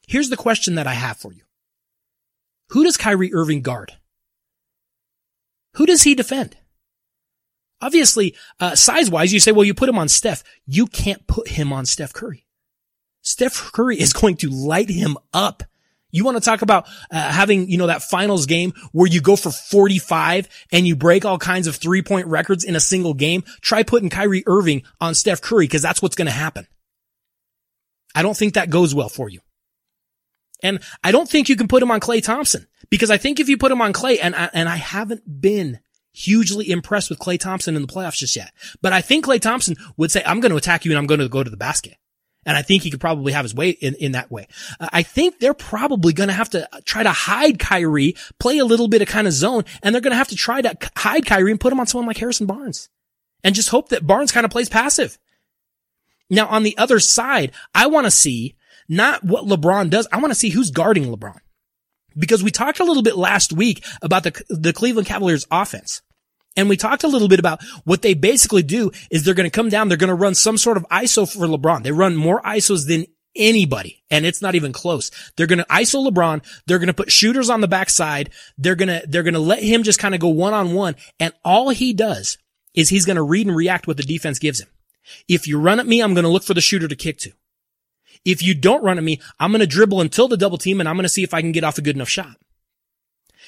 Here's 0.07 0.31
the 0.31 0.37
question 0.37 0.77
that 0.77 0.87
I 0.87 0.95
have 0.95 1.17
for 1.17 1.33
you. 1.33 1.43
Who 2.71 2.85
does 2.85 2.97
Kyrie 2.97 3.35
Irving 3.35 3.63
guard? 3.63 3.95
Who 5.75 5.87
does 5.87 6.03
he 6.03 6.15
defend? 6.15 6.57
Obviously, 7.81 8.37
uh, 8.61 8.77
size 8.77 9.11
wise, 9.11 9.33
you 9.33 9.41
say, 9.41 9.51
well, 9.51 9.65
you 9.65 9.75
put 9.75 9.89
him 9.89 9.99
on 9.99 10.09
Steph. 10.09 10.45
You 10.67 10.87
can't 10.87 11.27
put 11.27 11.49
him 11.49 11.73
on 11.73 11.85
Steph 11.85 12.13
Curry. 12.13 12.47
Steph 13.23 13.73
Curry 13.73 13.99
is 13.99 14.13
going 14.13 14.37
to 14.37 14.51
light 14.51 14.91
him 14.91 15.17
up. 15.33 15.63
You 16.11 16.25
want 16.27 16.37
to 16.37 16.43
talk 16.43 16.61
about 16.61 16.87
uh, 17.11 17.33
having, 17.33 17.71
you 17.71 17.79
know, 17.79 17.87
that 17.87 18.03
finals 18.03 18.45
game 18.45 18.75
where 18.93 19.09
you 19.09 19.23
go 19.23 19.35
for 19.35 19.51
45 19.51 20.47
and 20.71 20.87
you 20.87 20.95
break 20.95 21.25
all 21.25 21.39
kinds 21.39 21.67
of 21.67 21.77
three 21.77 22.03
point 22.03 22.27
records 22.27 22.65
in 22.65 22.77
a 22.77 22.81
single 22.81 23.15
game? 23.15 23.45
Try 23.63 23.83
putting 23.83 24.11
Kyrie 24.11 24.45
Irving 24.47 24.83
on 25.01 25.15
Steph 25.15 25.41
Curry 25.41 25.65
because 25.65 25.81
that's 25.81 26.03
what's 26.03 26.17
going 26.17 26.27
to 26.27 26.33
happen. 26.33 26.67
I 28.15 28.21
don't 28.21 28.37
think 28.37 28.55
that 28.55 28.69
goes 28.69 28.95
well 28.95 29.09
for 29.09 29.31
you. 29.31 29.41
And 30.63 30.81
I 31.03 31.13
don't 31.13 31.29
think 31.29 31.49
you 31.49 31.57
can 31.57 31.67
put 31.67 31.83
him 31.83 31.91
on 31.91 31.99
Klay 31.99 32.23
Thompson 32.23 32.69
because 32.91 33.11
I 33.11 33.17
think 33.17 33.41
if 33.41 33.49
you 33.49 33.57
put 33.57 33.73
him 33.73 33.81
on 33.81 33.95
Klay 33.95 34.19
and 34.23 34.37
I, 34.37 34.51
and 34.53 34.69
I 34.69 34.77
haven't 34.77 35.41
been 35.41 35.81
hugely 36.13 36.71
impressed 36.71 37.09
with 37.09 37.19
Klay 37.19 37.41
Thompson 37.41 37.75
in 37.75 37.83
the 37.83 37.89
playoffs 37.89 38.19
just 38.19 38.37
yet, 38.37 38.53
but 38.83 38.93
I 38.93 39.01
think 39.01 39.25
Klay 39.25 39.41
Thompson 39.41 39.77
would 39.97 40.13
say, 40.13 40.23
I'm 40.27 40.41
going 40.41 40.51
to 40.51 40.57
attack 40.57 40.85
you 40.85 40.93
and 40.93 40.99
I'm 40.99 41.07
going 41.07 41.21
to 41.21 41.29
go 41.29 41.43
to 41.43 41.51
the 41.51 41.57
basket. 41.57 41.97
And 42.45 42.57
I 42.57 42.63
think 42.63 42.83
he 42.83 42.91
could 42.91 43.01
probably 43.01 43.33
have 43.33 43.45
his 43.45 43.55
way 43.55 43.71
in, 43.71 43.95
in 43.95 44.13
that 44.13 44.31
way. 44.31 44.49
Uh, 44.81 44.89
I 44.93 45.03
think 45.03 45.39
they're 45.39 45.55
probably 45.55 46.13
going 46.13 46.29
to 46.29 46.35
have 46.35 46.51
to 46.51 46.69
try 46.85 47.03
to 47.03 47.11
hide 47.11 47.59
Kyrie, 47.59 48.17
play 48.41 48.59
a 48.59 48.65
little 48.65 48.89
bit 48.89 49.03
of 49.03 49.09
kind 49.09 49.27
of 49.27 49.33
zone, 49.33 49.65
and 49.83 49.95
they're 49.95 50.03
going 50.03 50.13
to 50.13 50.17
have 50.17 50.29
to 50.29 50.37
try 50.37 50.61
to 50.61 50.77
hide 50.97 51.27
Kyrie 51.27 51.53
and 51.53 51.61
put 51.61 51.73
him 51.73 51.81
on 51.81 51.87
someone 51.87 52.07
like 52.07 52.19
Harrison 52.19 52.47
Barnes 52.47 52.89
and 53.45 53.55
just 53.55 53.69
hope 53.69 53.91
that 53.91 54.07
Barnes 54.07 54.33
kind 54.33 54.45
of 54.45 54.51
plays 54.51 54.69
passive. 54.69 55.19
Now 56.31 56.49
on 56.49 56.63
the 56.63 56.77
other 56.79 56.99
side, 56.99 57.53
I 57.75 57.87
want 57.87 58.07
to 58.07 58.11
see 58.11 58.57
not 58.89 59.23
what 59.23 59.45
LeBron 59.45 59.91
does. 59.91 60.09
I 60.13 60.19
want 60.19 60.33
to 60.33 60.39
see 60.39 60.51
who's 60.51 60.71
guarding 60.71 61.05
LeBron 61.05 61.39
because 62.17 62.43
we 62.43 62.51
talked 62.51 62.81
a 62.81 62.85
little 62.85 63.03
bit 63.03 63.17
last 63.17 63.53
week 63.53 63.85
about 64.01 64.25
the, 64.25 64.43
the 64.49 64.73
Cleveland 64.73 65.07
Cavaliers 65.07 65.47
offense. 65.51 66.03
And 66.57 66.69
we 66.69 66.77
talked 66.77 67.05
a 67.05 67.09
little 67.09 67.29
bit 67.29 67.39
about 67.39 67.63
what 67.85 68.03
they 68.03 68.15
basically 68.15 68.63
do 68.63 68.91
is 69.11 69.25
they're 69.25 69.35
going 69.35 69.51
to 69.51 69.51
come 69.51 69.69
down. 69.69 69.89
They're 69.89 69.97
going 69.97 70.09
to 70.09 70.15
run 70.15 70.35
some 70.35 70.59
sort 70.59 70.77
of 70.77 70.87
ISO 70.91 71.31
for 71.31 71.47
LeBron. 71.47 71.83
They 71.83 71.93
run 71.93 72.15
more 72.15 72.43
ISOs 72.43 72.87
than 72.87 73.07
anybody. 73.35 74.03
And 74.11 74.27
it's 74.27 74.43
not 74.43 74.55
even 74.55 74.73
close. 74.73 75.11
They're 75.37 75.47
going 75.47 75.61
to 75.61 75.67
ISO 75.67 76.07
LeBron. 76.07 76.45
They're 76.67 76.79
going 76.79 76.89
to 76.89 76.95
put 76.95 77.11
shooters 77.11 77.49
on 77.49 77.63
the 77.63 77.69
backside. 77.69 78.31
They're 78.59 78.75
going 78.75 78.89
to, 78.89 79.07
they're 79.07 79.23
going 79.23 79.35
to 79.35 79.41
let 79.41 79.63
him 79.63 79.83
just 79.83 79.99
kind 79.99 80.15
of 80.15 80.21
go 80.21 80.29
one 80.29 80.53
on 80.53 80.75
one. 80.75 80.97
And 81.19 81.33
all 81.45 81.71
he 81.71 81.95
does 81.95 82.39
is 82.75 82.89
he's 82.89 83.07
going 83.07 83.17
to 83.17 83.23
read 83.23 83.47
and 83.47 83.57
react 83.57 83.87
what 83.87 83.97
the 83.97 84.03
defense 84.03 84.39
gives 84.39 84.61
him. 84.61 84.69
If 85.29 85.47
you 85.47 85.59
run 85.59 85.81
at 85.81 85.87
me, 85.87 86.03
I'm 86.03 86.15
going 86.15 86.25
to 86.25 86.31
look 86.31 86.45
for 86.45 86.55
the 86.55 86.61
shooter 86.61 86.89
to 86.89 86.97
kick 86.97 87.19
to. 87.19 87.33
If 88.25 88.43
you 88.43 88.55
don't 88.55 88.85
run 88.85 88.99
at 88.99 89.05
me, 89.05 89.21
I'm 89.41 89.51
going 89.51 89.61
to 89.61 89.67
dribble 89.67 90.01
until 90.01 90.29
the 90.29 90.37
double 90.37 90.59
team 90.59 90.81
and 90.81 90.89
I'm 90.89 90.97
going 90.97 91.05
to 91.05 91.09
see 91.09 91.25
if 91.25 91.35
I 91.35 91.41
can 91.41 91.53
get 91.53 91.65
off 91.65 91.79
a 91.79 91.83
good 91.83 91.97
enough 91.97 92.09
shot. 92.09 92.37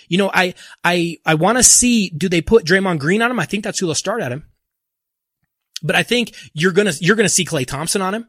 You 0.09 0.19
know, 0.19 0.31
I, 0.33 0.55
I, 0.83 1.19
I 1.25 1.35
want 1.35 1.59
to 1.59 1.65
see, 1.65 2.11
do 2.11 2.29
they 2.29 2.43
put 2.43 2.65
Draymond 2.65 2.99
Green 2.99 3.23
on 3.23 3.31
him? 3.31 3.41
I 3.41 3.45
think 3.47 3.65
that's 3.65 3.79
who 3.79 3.87
they'll 3.87 3.95
start 3.95 4.23
at 4.23 4.33
him. 4.33 4.47
But 5.83 5.97
I 5.97 6.03
think 6.03 6.35
you're 6.53 6.73
going 6.73 6.91
to, 6.91 7.05
you're 7.05 7.17
going 7.17 7.27
to 7.27 7.33
see 7.33 7.45
Klay 7.45 7.67
Thompson 7.67 8.03
on 8.03 8.15
him. 8.15 8.29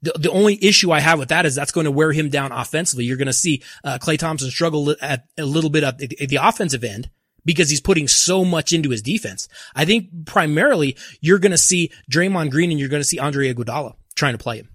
The, 0.00 0.12
the 0.12 0.30
only 0.30 0.62
issue 0.64 0.92
I 0.92 1.00
have 1.00 1.18
with 1.18 1.28
that 1.30 1.44
is 1.44 1.54
that's 1.54 1.72
going 1.72 1.84
to 1.86 1.90
wear 1.90 2.12
him 2.12 2.28
down 2.28 2.52
offensively. 2.52 3.04
You're 3.04 3.16
going 3.16 3.26
to 3.26 3.32
see 3.32 3.62
uh, 3.82 3.98
Klay 4.00 4.18
Thompson 4.18 4.50
struggle 4.50 4.94
at 5.00 5.26
a 5.36 5.44
little 5.44 5.70
bit 5.70 5.82
at 5.82 5.98
the, 5.98 6.20
at 6.20 6.28
the 6.28 6.36
offensive 6.36 6.84
end 6.84 7.10
because 7.44 7.68
he's 7.68 7.80
putting 7.80 8.06
so 8.06 8.44
much 8.44 8.72
into 8.72 8.90
his 8.90 9.02
defense. 9.02 9.48
I 9.74 9.84
think 9.84 10.26
primarily 10.26 10.96
you're 11.20 11.38
going 11.38 11.52
to 11.52 11.58
see 11.58 11.90
Draymond 12.10 12.50
Green 12.50 12.70
and 12.70 12.78
you're 12.78 12.88
going 12.88 13.02
to 13.02 13.08
see 13.08 13.18
Andre 13.18 13.52
Iguodala 13.52 13.96
trying 14.14 14.34
to 14.34 14.38
play 14.38 14.58
him 14.58 14.68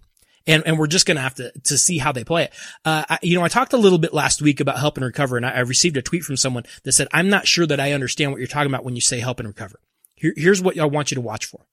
and 0.47 0.63
and 0.65 0.77
we're 0.77 0.87
just 0.87 1.05
going 1.05 1.15
to 1.15 1.21
have 1.21 1.35
to 1.35 1.51
to 1.63 1.77
see 1.77 1.97
how 1.97 2.11
they 2.11 2.23
play 2.23 2.43
it. 2.45 2.53
Uh, 2.85 3.03
I, 3.09 3.19
you 3.21 3.37
know, 3.37 3.43
I 3.43 3.47
talked 3.47 3.73
a 3.73 3.77
little 3.77 3.99
bit 3.99 4.13
last 4.13 4.41
week 4.41 4.59
about 4.59 4.79
help 4.79 4.97
and 4.97 5.05
recover, 5.05 5.37
and 5.37 5.45
I, 5.45 5.51
I, 5.51 5.59
received 5.59 5.97
a 5.97 6.01
tweet 6.01 6.23
from 6.23 6.37
someone 6.37 6.63
that 6.83 6.91
said, 6.91 7.07
"I'm 7.13 7.29
not 7.29 7.47
sure 7.47 7.65
that 7.65 7.79
I 7.79 7.93
understand 7.93 8.31
what 8.31 8.39
you're 8.39 8.47
talking 8.47 8.71
about 8.71 8.83
when 8.83 8.95
you 8.95 9.01
say 9.01 9.19
help 9.19 9.39
and 9.39 9.47
recover." 9.47 9.79
Here, 10.15 10.33
here's 10.35 10.61
what 10.61 10.77
I 10.77 10.85
want 10.85 11.11
you 11.11 11.15
to 11.15 11.21
watch 11.21 11.45
for. 11.45 11.65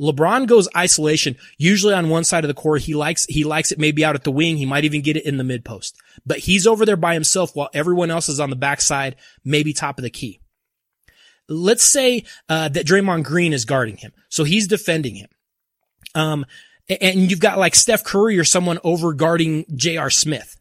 LeBron 0.00 0.46
goes 0.46 0.68
isolation, 0.76 1.36
usually 1.56 1.92
on 1.92 2.08
one 2.08 2.24
side 2.24 2.44
of 2.44 2.48
the 2.48 2.54
court. 2.54 2.82
He 2.82 2.94
likes, 2.94 3.24
he 3.26 3.42
likes 3.42 3.72
it 3.72 3.80
maybe 3.80 4.04
out 4.04 4.14
at 4.14 4.22
the 4.22 4.30
wing. 4.30 4.56
He 4.56 4.66
might 4.66 4.84
even 4.84 5.02
get 5.02 5.16
it 5.16 5.26
in 5.26 5.38
the 5.38 5.44
mid 5.44 5.64
post, 5.64 5.96
but 6.24 6.38
he's 6.38 6.66
over 6.66 6.86
there 6.86 6.96
by 6.96 7.14
himself 7.14 7.56
while 7.56 7.68
everyone 7.74 8.10
else 8.10 8.28
is 8.28 8.38
on 8.38 8.50
the 8.50 8.56
backside, 8.56 9.16
maybe 9.44 9.72
top 9.72 9.98
of 9.98 10.04
the 10.04 10.10
key. 10.10 10.40
Let's 11.48 11.82
say, 11.82 12.24
uh, 12.48 12.68
that 12.68 12.86
Draymond 12.86 13.24
Green 13.24 13.52
is 13.52 13.64
guarding 13.64 13.96
him. 13.96 14.12
So 14.28 14.44
he's 14.44 14.68
defending 14.68 15.16
him. 15.16 15.28
Um, 16.14 16.46
and 16.88 17.30
you've 17.30 17.40
got 17.40 17.58
like 17.58 17.74
Steph 17.74 18.04
Curry 18.04 18.38
or 18.38 18.44
someone 18.44 18.78
over 18.82 19.12
guarding 19.12 19.64
J.R. 19.74 20.10
Smith. 20.10 20.58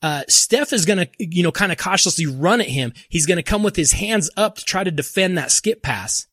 Uh, 0.00 0.22
Steph 0.28 0.72
is 0.72 0.86
going 0.86 0.98
to, 0.98 1.08
you 1.18 1.42
know, 1.42 1.50
kind 1.50 1.72
of 1.72 1.78
cautiously 1.78 2.26
run 2.26 2.60
at 2.60 2.68
him. 2.68 2.92
He's 3.08 3.26
going 3.26 3.36
to 3.36 3.42
come 3.42 3.62
with 3.62 3.76
his 3.76 3.92
hands 3.92 4.30
up 4.36 4.56
to 4.56 4.64
try 4.64 4.84
to 4.84 4.90
defend 4.90 5.36
that 5.36 5.50
skip 5.50 5.82
pass. 5.82 6.26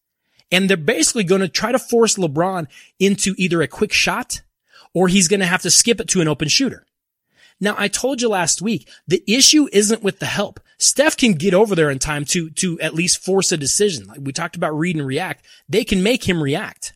And 0.51 0.69
they're 0.69 0.77
basically 0.77 1.23
going 1.23 1.41
to 1.41 1.47
try 1.47 1.71
to 1.71 1.79
force 1.79 2.15
LeBron 2.15 2.67
into 2.99 3.33
either 3.37 3.61
a 3.61 3.67
quick 3.67 3.91
shot 3.91 4.41
or 4.93 5.07
he's 5.07 5.27
going 5.27 5.39
to 5.39 5.45
have 5.47 5.63
to 5.63 5.71
skip 5.71 5.99
it 5.99 6.07
to 6.09 6.21
an 6.21 6.27
open 6.27 6.47
shooter. 6.47 6.85
Now, 7.59 7.75
I 7.77 7.87
told 7.87 8.21
you 8.21 8.29
last 8.29 8.61
week, 8.61 8.87
the 9.07 9.23
issue 9.27 9.67
isn't 9.71 10.03
with 10.03 10.19
the 10.19 10.25
help. 10.25 10.59
Steph 10.77 11.17
can 11.17 11.33
get 11.33 11.53
over 11.53 11.73
there 11.73 11.89
in 11.89 11.99
time 11.99 12.25
to, 12.25 12.49
to 12.51 12.79
at 12.81 12.93
least 12.93 13.23
force 13.23 13.51
a 13.51 13.57
decision. 13.57 14.07
Like 14.07 14.19
we 14.21 14.33
talked 14.33 14.55
about 14.55 14.77
read 14.77 14.97
and 14.97 15.07
react. 15.07 15.45
They 15.67 15.83
can 15.83 16.03
make 16.03 16.27
him 16.27 16.43
react. 16.43 16.93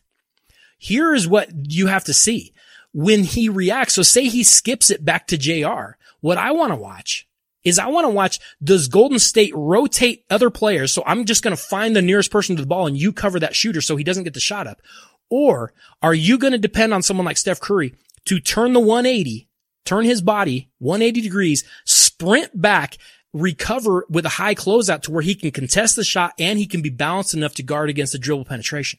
Here 0.82 1.12
is 1.12 1.28
what 1.28 1.50
you 1.68 1.88
have 1.88 2.04
to 2.04 2.14
see 2.14 2.54
when 2.94 3.22
he 3.22 3.50
reacts. 3.50 3.94
So 3.94 4.02
say 4.02 4.28
he 4.28 4.42
skips 4.42 4.88
it 4.88 5.04
back 5.04 5.26
to 5.26 5.36
JR. 5.36 5.98
What 6.20 6.38
I 6.38 6.52
want 6.52 6.72
to 6.72 6.76
watch 6.76 7.28
is 7.62 7.78
I 7.78 7.88
want 7.88 8.06
to 8.06 8.10
watch, 8.10 8.40
does 8.64 8.88
Golden 8.88 9.18
State 9.18 9.52
rotate 9.54 10.24
other 10.30 10.48
players? 10.48 10.90
So 10.90 11.02
I'm 11.04 11.26
just 11.26 11.42
going 11.42 11.54
to 11.54 11.62
find 11.62 11.94
the 11.94 12.00
nearest 12.00 12.30
person 12.30 12.56
to 12.56 12.62
the 12.62 12.66
ball 12.66 12.86
and 12.86 12.96
you 12.96 13.12
cover 13.12 13.38
that 13.40 13.54
shooter 13.54 13.82
so 13.82 13.96
he 13.96 14.04
doesn't 14.04 14.24
get 14.24 14.32
the 14.32 14.40
shot 14.40 14.66
up. 14.66 14.80
Or 15.28 15.74
are 16.00 16.14
you 16.14 16.38
going 16.38 16.54
to 16.54 16.58
depend 16.58 16.94
on 16.94 17.02
someone 17.02 17.26
like 17.26 17.36
Steph 17.36 17.60
Curry 17.60 17.94
to 18.24 18.40
turn 18.40 18.72
the 18.72 18.80
180, 18.80 19.50
turn 19.84 20.06
his 20.06 20.22
body 20.22 20.70
180 20.78 21.20
degrees, 21.20 21.62
sprint 21.84 22.58
back, 22.58 22.96
recover 23.34 24.06
with 24.08 24.24
a 24.24 24.30
high 24.30 24.54
closeout 24.54 25.02
to 25.02 25.10
where 25.10 25.22
he 25.22 25.34
can 25.34 25.50
contest 25.50 25.94
the 25.94 26.04
shot 26.04 26.32
and 26.38 26.58
he 26.58 26.66
can 26.66 26.80
be 26.80 26.88
balanced 26.88 27.34
enough 27.34 27.52
to 27.56 27.62
guard 27.62 27.90
against 27.90 28.14
the 28.14 28.18
dribble 28.18 28.46
penetration. 28.46 28.98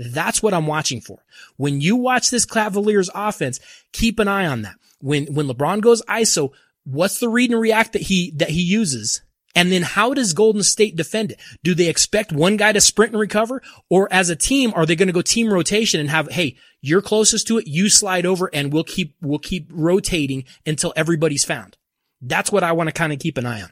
That's 0.00 0.42
what 0.42 0.54
I'm 0.54 0.66
watching 0.66 1.02
for. 1.02 1.22
When 1.58 1.82
you 1.82 1.94
watch 1.94 2.30
this 2.30 2.46
Cavaliers 2.46 3.10
offense, 3.14 3.60
keep 3.92 4.18
an 4.18 4.28
eye 4.28 4.46
on 4.46 4.62
that. 4.62 4.76
When, 5.00 5.26
when 5.34 5.46
LeBron 5.46 5.82
goes 5.82 6.00
ISO, 6.02 6.52
what's 6.84 7.18
the 7.18 7.28
read 7.28 7.50
and 7.50 7.60
react 7.60 7.92
that 7.92 8.02
he, 8.02 8.32
that 8.36 8.48
he 8.48 8.62
uses? 8.62 9.20
And 9.54 9.70
then 9.70 9.82
how 9.82 10.14
does 10.14 10.32
Golden 10.32 10.62
State 10.62 10.96
defend 10.96 11.32
it? 11.32 11.40
Do 11.62 11.74
they 11.74 11.88
expect 11.88 12.32
one 12.32 12.56
guy 12.56 12.72
to 12.72 12.80
sprint 12.80 13.12
and 13.12 13.20
recover? 13.20 13.60
Or 13.90 14.10
as 14.10 14.30
a 14.30 14.36
team, 14.36 14.72
are 14.74 14.86
they 14.86 14.96
going 14.96 15.08
to 15.08 15.12
go 15.12 15.20
team 15.20 15.52
rotation 15.52 16.00
and 16.00 16.08
have, 16.08 16.30
hey, 16.30 16.56
you're 16.80 17.02
closest 17.02 17.46
to 17.48 17.58
it, 17.58 17.66
you 17.66 17.90
slide 17.90 18.24
over 18.24 18.48
and 18.54 18.72
we'll 18.72 18.84
keep, 18.84 19.16
we'll 19.20 19.38
keep 19.38 19.68
rotating 19.70 20.44
until 20.64 20.94
everybody's 20.96 21.44
found. 21.44 21.76
That's 22.22 22.50
what 22.50 22.64
I 22.64 22.72
want 22.72 22.88
to 22.88 22.94
kind 22.94 23.12
of 23.12 23.18
keep 23.18 23.36
an 23.36 23.44
eye 23.44 23.62
on. 23.62 23.70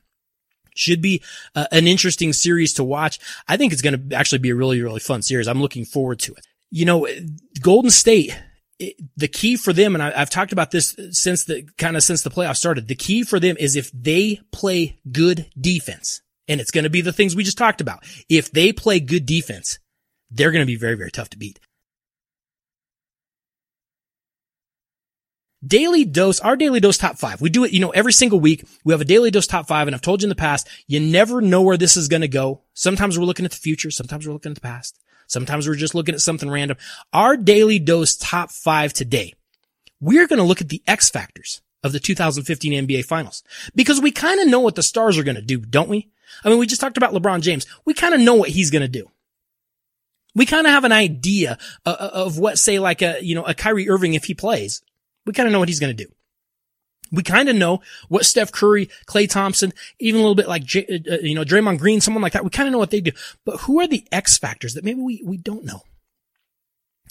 Should 0.79 1.03
be 1.03 1.23
uh, 1.57 1.67
an 1.73 1.89
interesting 1.89 2.33
series 2.33 2.75
to 2.75 2.85
watch. 2.85 3.19
I 3.49 3.57
think 3.57 3.73
it's 3.73 3.83
going 3.83 4.11
to 4.11 4.17
actually 4.17 4.39
be 4.39 4.51
a 4.51 4.55
really, 4.55 4.81
really 4.81 5.01
fun 5.01 5.23
series. 5.23 5.49
I'm 5.49 5.61
looking 5.61 5.85
forward 5.85 6.21
to 6.21 6.35
it. 6.35 6.47
You 6.71 6.85
know, 6.85 7.09
Golden 7.61 7.91
State, 7.91 8.39
it, 8.79 8.95
the 9.17 9.27
key 9.27 9.57
for 9.57 9.73
them, 9.73 9.97
and 9.97 10.03
I, 10.03 10.17
have 10.17 10.31
talked 10.31 10.53
about 10.53 10.71
this 10.71 10.95
since 11.11 11.45
the 11.45 11.69
kind 11.79 11.97
of 11.97 12.05
since 12.05 12.23
the 12.23 12.31
playoffs 12.31 12.59
started. 12.59 12.87
The 12.87 12.95
key 12.95 13.25
for 13.25 13.41
them 13.41 13.57
is 13.59 13.75
if 13.75 13.91
they 13.91 14.41
play 14.53 15.01
good 15.11 15.51
defense, 15.61 16.23
and 16.47 16.61
it's 16.61 16.71
going 16.71 16.85
to 16.85 16.91
be 16.91 17.01
the 17.01 17.13
things 17.13 17.35
we 17.35 17.43
just 17.43 17.59
talked 17.59 17.81
about. 17.81 18.05
If 18.29 18.53
they 18.53 18.73
play 18.73 19.01
good 19.01 19.27
defense, 19.27 19.81
they're 20.31 20.53
going 20.53 20.63
to 20.63 20.67
be 20.67 20.77
very, 20.77 20.95
very 20.95 21.11
tough 21.11 21.31
to 21.31 21.39
beat. 21.39 21.59
Daily 25.67 26.05
dose, 26.05 26.39
our 26.41 26.57
Daly 26.57 26.79
Dose 26.79 26.99
top 26.99 27.19
five. 27.19 27.41
We 27.41 27.51
do 27.51 27.65
it, 27.65 27.73
you 27.73 27.81
know, 27.81 27.91
every 27.91 28.13
single 28.13 28.39
week. 28.39 28.65
We 28.85 28.93
have 28.93 29.01
a 29.01 29.05
Daly 29.05 29.31
Dose 29.31 29.47
top 29.47 29.67
five. 29.67 29.89
And 29.89 29.95
I've 29.95 30.03
told 30.03 30.23
you 30.23 30.27
in 30.27 30.31
the 30.31 30.37
past, 30.37 30.69
you 30.87 31.01
never 31.01 31.41
know 31.41 31.63
where 31.63 31.77
this 31.77 31.97
is 31.97 32.07
going 32.07 32.21
to 32.21 32.29
go. 32.29 32.63
Sometimes 32.75 33.19
we're 33.19 33.25
looking 33.25 33.45
at 33.45 33.51
the 33.51 33.57
future. 33.57 33.91
Sometimes 33.91 34.27
we're 34.27 34.33
looking 34.35 34.53
at 34.53 34.57
the 34.57 34.61
past. 34.61 35.01
Sometimes 35.27 35.67
we're 35.67 35.75
just 35.75 35.95
looking 35.95 36.15
at 36.15 36.21
something 36.21 36.49
random. 36.49 36.77
Our 37.13 37.37
Daly 37.37 37.79
Dose 37.79 38.17
top 38.17 38.51
five 38.51 38.93
today. 38.93 39.35
We're 40.01 40.29
going 40.29 40.39
to 40.39 40.45
look 40.45 40.61
at 40.61 40.69
the 40.69 40.83
X 40.87 41.11
factors 41.11 41.61
of 41.83 41.93
the 41.93 42.01
2015 42.01 42.87
NBA 42.87 43.05
finals 43.05 43.43
because 43.75 44.01
we 44.01 44.11
kind 44.11 44.41
of 44.41 44.49
know 44.49 44.61
what 44.61 44.77
the 44.77 44.83
stars 44.83 45.19
are 45.19 45.25
going 45.25 45.37
to 45.37 45.43
do, 45.43 45.59
don't 45.59 45.89
we? 45.89 46.09
I 46.45 46.49
mean, 46.49 46.59
we 46.59 46.67
just 46.67 46.81
talked 46.81 46.97
about 46.97 47.13
LeBron 47.13 47.41
James. 47.41 47.67
We 47.85 47.95
kind 47.95 48.15
of 48.15 48.21
know 48.21 48.35
what 48.35 48.51
he's 48.51 48.71
going 48.71 48.83
to 48.83 48.89
do. 48.89 49.11
We 50.35 50.47
kind 50.47 50.67
of 50.67 50.73
have 50.73 50.85
an 50.85 50.93
idea 50.93 51.59
of, 51.85 51.95
of 51.97 52.39
what, 52.39 52.59
say, 52.59 52.79
like 52.79 53.03
a, 53.03 53.19
you 53.21 53.35
know, 53.35 53.45
a 53.45 53.55
Kyrie 53.55 53.89
Irving, 53.91 54.15
if 54.15 54.25
he 54.25 54.35
plays, 54.35 54.83
we 55.29 55.35
kind 55.35 55.47
of 55.47 55.53
know 55.53 55.59
what 55.59 55.69
he's 55.69 55.79
going 55.79 55.95
to 55.95 56.05
do. 56.05 56.11
We 57.13 57.23
kind 57.23 57.49
of 57.49 57.57
know 57.57 57.81
what 58.09 58.25
Steph 58.25 58.51
Curry, 58.51 58.89
Klay 59.07 59.29
Thompson, 59.29 59.73
even 59.99 60.21
a 60.21 60.23
little 60.23 60.35
bit 60.35 60.49
like, 60.49 60.65
J, 60.65 60.85
uh, 61.11 61.19
you 61.23 61.35
know, 61.35 61.45
Draymond 61.45 61.79
Green, 61.79 62.01
someone 62.01 62.23
like 62.23 62.33
that. 62.33 62.45
We 62.45 62.51
kind 62.51 62.67
of 62.67 62.73
know 62.73 62.79
what 62.79 62.91
they 62.91 63.01
do. 63.01 63.13
But 63.45 63.61
who 63.61 63.79
are 63.81 63.87
the 63.87 64.07
X 64.11 64.39
factors 64.39 64.75
that 64.75 64.85
maybe 64.85 65.01
we, 65.01 65.23
we 65.25 65.37
don't 65.37 65.65
know? 65.65 65.83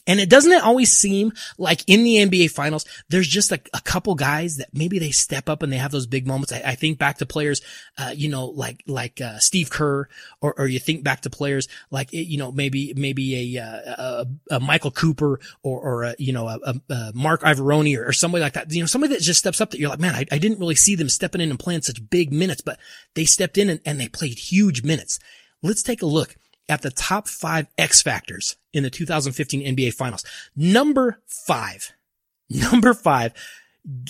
And 0.07 0.21
it 0.21 0.29
doesn't 0.29 0.53
it 0.53 0.63
always 0.63 0.91
seem 0.91 1.33
like 1.57 1.83
in 1.85 2.03
the 2.03 2.15
NBA 2.15 2.51
finals, 2.51 2.85
there's 3.09 3.27
just 3.27 3.51
a, 3.51 3.59
a 3.73 3.81
couple 3.81 4.15
guys 4.15 4.55
that 4.55 4.69
maybe 4.73 4.99
they 4.99 5.11
step 5.11 5.49
up 5.49 5.61
and 5.61 5.71
they 5.71 5.77
have 5.77 5.91
those 5.91 6.07
big 6.07 6.25
moments. 6.25 6.53
I, 6.53 6.61
I 6.65 6.75
think 6.75 6.97
back 6.97 7.17
to 7.17 7.25
players, 7.25 7.61
uh, 7.97 8.13
you 8.15 8.29
know, 8.29 8.45
like, 8.45 8.81
like, 8.87 9.19
uh, 9.19 9.37
Steve 9.39 9.69
Kerr, 9.69 10.07
or, 10.39 10.53
or 10.57 10.67
you 10.67 10.79
think 10.79 11.03
back 11.03 11.21
to 11.21 11.29
players 11.29 11.67
like, 11.91 12.13
you 12.13 12.37
know, 12.37 12.53
maybe, 12.53 12.93
maybe 12.95 13.57
a, 13.57 13.61
uh, 13.61 14.25
a, 14.49 14.55
a 14.55 14.59
Michael 14.61 14.91
Cooper 14.91 15.41
or, 15.61 15.79
or, 15.81 16.03
a, 16.05 16.15
you 16.17 16.31
know, 16.31 16.47
a, 16.47 16.75
a 16.89 17.11
Marc 17.13 17.41
Iavaroni 17.41 17.97
or, 17.97 18.07
or, 18.07 18.13
somebody 18.13 18.41
like 18.41 18.53
that. 18.53 18.71
You 18.71 18.81
know, 18.81 18.87
somebody 18.87 19.13
that 19.13 19.21
just 19.21 19.39
steps 19.39 19.59
up 19.59 19.71
that 19.71 19.79
you're 19.79 19.89
like, 19.89 19.99
man, 19.99 20.15
I, 20.15 20.25
I 20.31 20.37
didn't 20.37 20.59
really 20.59 20.75
see 20.75 20.95
them 20.95 21.09
stepping 21.09 21.41
in 21.41 21.49
and 21.49 21.59
playing 21.59 21.81
such 21.81 22.09
big 22.09 22.31
minutes, 22.31 22.61
but 22.61 22.79
they 23.13 23.25
stepped 23.25 23.57
in 23.57 23.69
and, 23.69 23.81
and 23.85 23.99
they 23.99 24.07
played 24.07 24.39
huge 24.39 24.83
minutes. 24.83 25.19
Let's 25.61 25.83
take 25.83 26.01
a 26.01 26.05
look 26.05 26.37
at 26.69 26.81
the 26.81 26.91
top 26.91 27.27
five 27.27 27.67
X 27.77 28.01
factors 28.01 28.57
in 28.73 28.83
the 28.83 28.89
2015 28.89 29.75
NBA 29.75 29.93
finals. 29.93 30.23
Number 30.55 31.19
five, 31.25 31.93
number 32.49 32.93
five, 32.93 33.33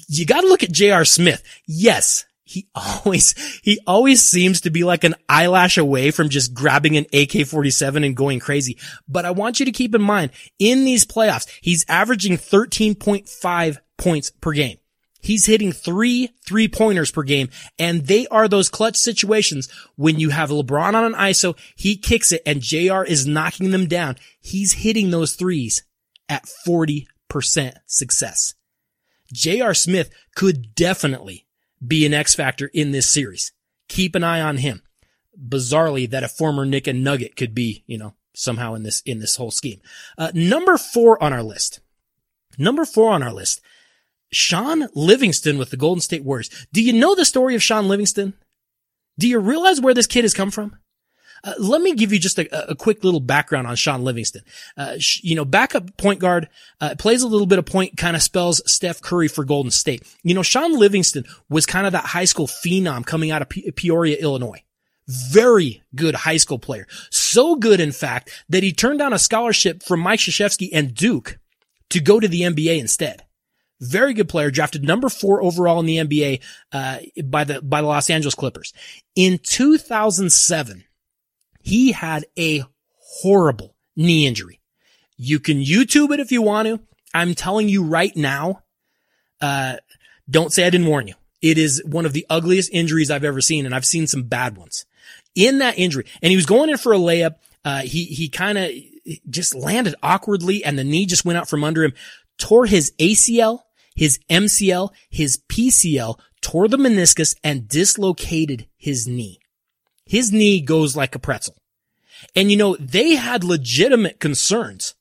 you 0.08 0.26
got 0.26 0.42
to 0.42 0.48
look 0.48 0.64
at 0.64 0.72
J.R. 0.72 1.06
Smith. 1.06 1.44
Yes, 1.66 2.26
he 2.44 2.68
always, 2.76 3.34
he 3.64 3.80
always 3.86 4.28
seems 4.28 4.62
to 4.62 4.70
be 4.70 4.84
like 4.84 5.04
an 5.04 5.16
eyelash 5.30 5.78
away 5.78 6.12
from 6.12 6.30
just 6.30 6.54
grabbing 6.54 6.98
an 6.98 7.06
AK-47 7.06 8.06
and 8.06 8.16
going 8.16 8.40
crazy. 8.40 8.78
But 9.08 9.26
I 9.26 9.32
want 9.32 9.60
you 9.60 9.66
to 9.66 9.72
keep 9.72 9.94
in 9.94 10.02
mind 10.02 10.32
in 10.58 10.86
these 10.86 11.06
playoffs, 11.06 11.48
he's 11.62 11.86
averaging 11.88 12.38
13.5 12.38 13.78
points 13.98 14.32
per 14.32 14.54
game. 14.54 14.78
He's 15.20 15.46
hitting 15.46 15.72
three 15.72 16.32
three 16.46 16.68
pointers 16.68 17.12
per 17.12 17.24
game. 17.24 17.50
And 17.78 18.08
they 18.08 18.28
are 18.28 18.48
those 18.48 18.70
clutch 18.70 18.98
situations 18.98 19.70
when 19.96 20.20
you 20.20 20.30
have 20.30 20.50
LeBron 20.50 20.94
on 20.94 21.04
an 21.04 21.14
ISO, 21.14 21.58
he 21.76 21.98
kicks 21.98 22.32
it 22.32 22.42
and 22.46 22.62
JR 22.62 23.04
is 23.04 23.28
knocking 23.28 23.72
them 23.72 23.88
down. 23.88 24.16
He's 24.40 24.74
hitting 24.74 25.12
those 25.12 25.34
threes 25.34 25.84
at 26.30 26.50
40% 26.68 27.08
success. 27.86 28.54
JR 29.34 29.74
Smith 29.74 30.10
could 30.36 30.74
definitely 30.76 31.46
be 31.86 32.06
an 32.06 32.14
X 32.14 32.34
factor 32.34 32.68
in 32.74 32.92
this 32.92 33.10
series. 33.10 33.52
Keep 33.88 34.16
an 34.16 34.24
eye 34.24 34.42
on 34.42 34.58
him. 34.58 34.82
Bizarrely, 35.38 36.10
that 36.10 36.24
a 36.24 36.28
former 36.28 36.66
Knick 36.66 36.88
and 36.88 37.04
Nugget 37.04 37.36
could 37.36 37.54
be, 37.54 37.84
you 37.86 37.98
know, 37.98 38.16
somehow 38.34 38.74
in 38.74 38.84
this, 38.84 39.02
in 39.02 39.20
this 39.20 39.36
whole 39.36 39.52
scheme. 39.52 39.82
Uh, 40.18 40.32
number 40.34 40.78
four 40.78 41.22
on 41.22 41.34
our 41.34 41.44
list. 41.44 41.80
Number 42.58 42.86
four 42.86 43.12
on 43.12 43.22
our 43.22 43.34
list 43.34 43.62
Shaun 44.32 44.88
Livingston 44.94 45.58
with 45.58 45.70
the 45.70 45.78
Golden 45.78 46.02
State 46.02 46.24
Warriors. 46.24 46.50
Do 46.74 46.84
you 46.84 46.94
know 46.94 47.16
the 47.16 47.26
story 47.26 47.56
of 47.56 47.64
Shaun 47.64 47.88
Livingston? 47.88 48.34
Do 49.18 49.28
you 49.28 49.40
realize 49.40 49.82
where 49.82 49.94
this 49.94 50.08
kid 50.08 50.24
has 50.24 50.34
come 50.34 50.52
from? 50.52 50.78
Uh, 51.44 51.54
let 51.60 51.82
me 51.82 51.94
give 51.94 52.12
you 52.12 52.20
just 52.20 52.40
a, 52.40 52.72
a, 52.72 52.76
quick 52.76 53.04
little 53.04 53.20
background 53.20 53.68
on 53.68 53.76
Shaun 53.76 54.04
Livingston. 54.04 54.42
Uh, 54.76 54.96
sh- 54.98 55.22
you 55.24 55.36
know, 55.36 55.46
backup 55.46 55.96
point 55.98 56.20
guard, 56.20 56.50
uh, 56.82 56.96
plays 56.98 57.22
a 57.22 57.28
little 57.28 57.46
bit 57.46 57.60
of 57.60 57.66
point, 57.66 57.96
kind 57.96 58.16
of 58.16 58.24
spells 58.24 58.62
Steph 58.66 59.02
Curry 59.02 59.28
for 59.28 59.46
Golden 59.46 59.72
State. 59.72 60.04
You 60.24 60.34
know, 60.34 60.44
Shaun 60.44 60.78
Livingston 60.78 61.26
was 61.50 61.66
kind 61.66 61.86
of 61.86 61.94
that 61.94 62.06
high 62.06 62.26
school 62.26 62.48
phenom 62.48 63.06
coming 63.06 63.32
out 63.32 63.42
of 63.42 63.50
Pe- 63.50 63.70
Peoria, 63.72 64.18
Illinois. 64.18 64.64
Very 65.08 65.84
good 65.96 66.16
high 66.16 66.38
school 66.38 66.60
player. 66.60 66.88
So 67.12 67.56
good, 67.56 67.80
in 67.80 67.92
fact, 67.92 68.32
that 68.50 68.64
he 68.64 68.74
turned 68.74 69.00
down 69.00 69.14
a 69.14 69.20
scholarship 69.20 69.84
from 69.84 70.02
Mike 70.02 70.20
Krzyzewski 70.20 70.70
and 70.74 70.94
Duke 70.94 71.40
to 71.92 72.02
go 72.02 72.20
to 72.20 72.28
the 72.28 72.42
NBA 72.42 72.80
instead. 72.80 73.24
Very 73.80 74.14
good 74.14 74.28
player, 74.28 74.50
drafted 74.50 74.84
number 74.84 75.08
four 75.08 75.42
overall 75.42 75.80
in 75.80 75.86
the 75.86 75.98
NBA 75.98 76.42
uh, 76.72 76.98
by 77.26 77.44
the 77.44 77.62
by 77.62 77.82
the 77.82 77.88
Los 77.88 78.10
Angeles 78.10 78.34
Clippers. 78.34 78.74
In 79.16 79.38
2007, 79.38 80.84
he 81.62 81.92
had 81.92 82.26
a 82.40 82.64
horrible 82.98 83.76
knee 83.96 84.26
injury. 84.26 84.60
You 85.16 85.40
can 85.40 85.60
YouTube 85.60 86.12
it 86.12 86.20
if 86.20 86.32
you 86.32 86.42
want 86.42 86.68
to. 86.68 86.80
I'm 87.14 87.36
telling 87.36 87.70
you 87.70 87.84
right 87.84 88.16
now, 88.16 88.64
uh, 89.42 89.78
don't 90.30 90.52
say 90.52 90.66
I 90.66 90.70
didn't 90.70 90.88
warn 90.88 91.08
you. 91.08 91.16
It 91.42 91.60
is 91.60 91.84
one 91.86 92.06
of 92.06 92.14
the 92.14 92.26
ugliest 92.30 92.72
injuries 92.74 93.12
I've 93.12 93.24
ever 93.24 93.42
seen, 93.42 93.66
and 93.66 93.76
I've 93.76 93.86
seen 93.86 94.08
some 94.08 94.24
bad 94.24 94.58
ones. 94.58 94.86
In 95.36 95.60
that 95.60 95.78
injury, 95.78 96.06
and 96.24 96.32
he 96.32 96.36
was 96.36 96.48
going 96.48 96.72
in 96.72 96.78
for 96.78 96.94
a 96.94 96.98
layup. 96.98 97.36
Uh, 97.64 97.82
he 97.82 98.06
he 98.06 98.28
kind 98.28 98.58
of 98.58 98.72
just 99.30 99.54
landed 99.54 99.94
awkwardly, 100.02 100.66
and 100.66 100.80
the 100.80 100.84
knee 100.84 101.06
just 101.06 101.26
went 101.26 101.38
out 101.38 101.48
from 101.48 101.64
under 101.64 101.84
him, 101.84 101.94
tore 102.40 102.66
his 102.66 102.92
ACL 102.98 103.62
his 103.98 104.20
MCL, 104.30 104.92
his 105.10 105.40
PCL, 105.50 106.20
tore 106.42 106.68
the 106.68 106.78
meniscus 106.78 107.36
and 107.44 107.68
dislocated 107.68 108.68
his 108.78 109.08
knee. 109.08 109.40
His 110.06 110.32
knee 110.32 110.62
goes 110.62 110.96
like 110.96 111.16
a 111.16 111.20
pretzel. 111.20 111.58
And 112.36 112.52
you 112.52 112.58
know, 112.58 112.78
they 112.78 113.16
had 113.16 113.44
legitimate 113.44 114.20
concerns 114.20 114.94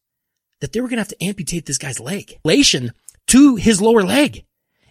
that 0.60 0.72
they 0.72 0.80
were 0.80 0.88
going 0.88 0.96
to 0.96 1.02
have 1.02 1.08
to 1.08 1.24
amputate 1.24 1.66
this 1.66 1.78
guy's 1.78 2.00
leg, 2.00 2.38
relation 2.44 2.92
to 3.28 3.56
his 3.56 3.82
lower 3.82 4.02
leg. 4.02 4.44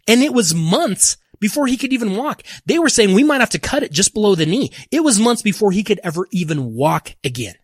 And 0.07 0.21
it 0.21 0.33
was 0.33 0.53
months 0.53 1.17
before 1.39 1.65
he 1.65 1.75
could 1.75 1.91
even 1.91 2.15
walk. 2.15 2.43
They 2.65 2.77
were 2.77 2.89
saying 2.89 3.13
we 3.13 3.23
might 3.23 3.41
have 3.41 3.49
to 3.51 3.59
cut 3.59 3.83
it 3.83 3.91
just 3.91 4.13
below 4.13 4.35
the 4.35 4.45
knee. 4.45 4.71
It 4.91 5.03
was 5.03 5.19
months 5.19 5.41
before 5.41 5.71
he 5.71 5.83
could 5.83 5.99
ever 6.03 6.27
even 6.31 6.75
walk 6.75 7.15
again. 7.23 7.55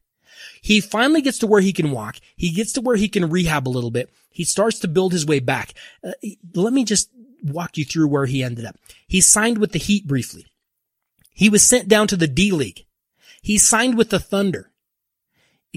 He 0.62 0.80
finally 0.80 1.22
gets 1.22 1.40
to 1.40 1.48
where 1.48 1.62
he 1.62 1.74
can 1.74 1.92
walk. 1.92 2.18
He 2.36 2.52
gets 2.52 2.74
to 2.74 2.82
where 2.82 2.96
he 2.96 3.10
can 3.10 3.30
rehab 3.30 3.68
a 3.68 3.70
little 3.70 3.92
bit. 3.92 4.12
He 4.30 4.44
starts 4.44 4.80
to 4.80 4.88
build 4.88 5.12
his 5.12 5.26
way 5.26 5.40
back. 5.40 5.74
Uh, 6.04 6.12
let 6.54 6.72
me 6.72 6.86
just 6.86 7.10
walk 7.44 7.78
you 7.78 7.84
through 7.84 8.08
where 8.08 8.28
he 8.28 8.44
ended 8.44 8.66
up. 8.66 8.78
He 9.08 9.22
signed 9.22 9.58
with 9.58 9.72
the 9.72 9.80
Heat 9.80 10.08
briefly. 10.08 10.46
He 11.34 11.50
was 11.50 11.68
sent 11.68 11.88
down 11.88 12.08
to 12.08 12.16
the 12.16 12.28
D 12.28 12.52
League. 12.52 12.86
He 13.42 13.58
signed 13.58 13.98
with 13.98 14.12
the 14.12 14.20
Thunder. 14.20 14.72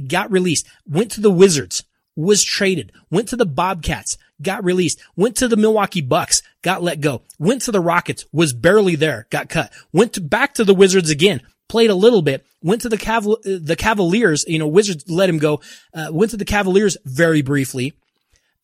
Got 0.06 0.30
released, 0.30 0.66
went 0.86 1.10
to 1.12 1.20
the 1.20 1.30
Wizards, 1.30 1.84
was 2.16 2.42
traded, 2.42 2.92
went 3.10 3.28
to 3.28 3.36
the 3.36 3.46
Bobcats, 3.46 4.18
got 4.42 4.64
released, 4.64 5.00
went 5.16 5.36
to 5.36 5.48
the 5.48 5.56
Milwaukee 5.56 6.00
Bucks, 6.00 6.42
got 6.62 6.82
let 6.82 7.00
go, 7.00 7.22
went 7.38 7.62
to 7.62 7.72
the 7.72 7.80
Rockets, 7.80 8.26
was 8.32 8.52
barely 8.52 8.96
there, 8.96 9.26
got 9.30 9.48
cut, 9.48 9.72
went 9.92 10.12
to, 10.14 10.20
back 10.20 10.54
to 10.54 10.64
the 10.64 10.74
Wizards 10.74 11.10
again, 11.10 11.40
played 11.68 11.90
a 11.90 11.94
little 11.94 12.22
bit, 12.22 12.46
went 12.62 12.82
to 12.82 12.88
the 12.88 12.98
Caval- 12.98 13.42
the 13.42 13.76
Cavaliers, 13.76 14.44
you 14.46 14.58
know, 14.58 14.68
Wizards 14.68 15.08
let 15.08 15.28
him 15.28 15.38
go, 15.38 15.60
uh, 15.94 16.08
went 16.10 16.30
to 16.30 16.36
the 16.36 16.44
Cavaliers 16.44 16.96
very 17.04 17.42
briefly, 17.42 17.92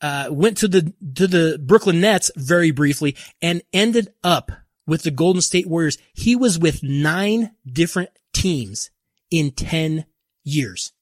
uh, 0.01 0.29
went 0.31 0.57
to 0.59 0.69
the, 0.69 0.93
to 1.15 1.27
the 1.27 1.61
Brooklyn 1.63 2.01
Nets 2.01 2.31
very 2.37 2.71
briefly 2.71 3.17
and 3.43 3.63
ended 3.73 4.13
up 4.25 4.51
with 4.87 5.03
the 5.03 5.11
Golden 5.11 5.43
State 5.43 5.67
Warriors. 5.67 5.99
He 6.13 6.37
was 6.37 6.59
with 6.59 6.83
nine 6.83 7.53
different 7.71 8.11
teams 8.33 8.91
in 9.31 9.51
10 9.51 10.05
years. 10.43 10.93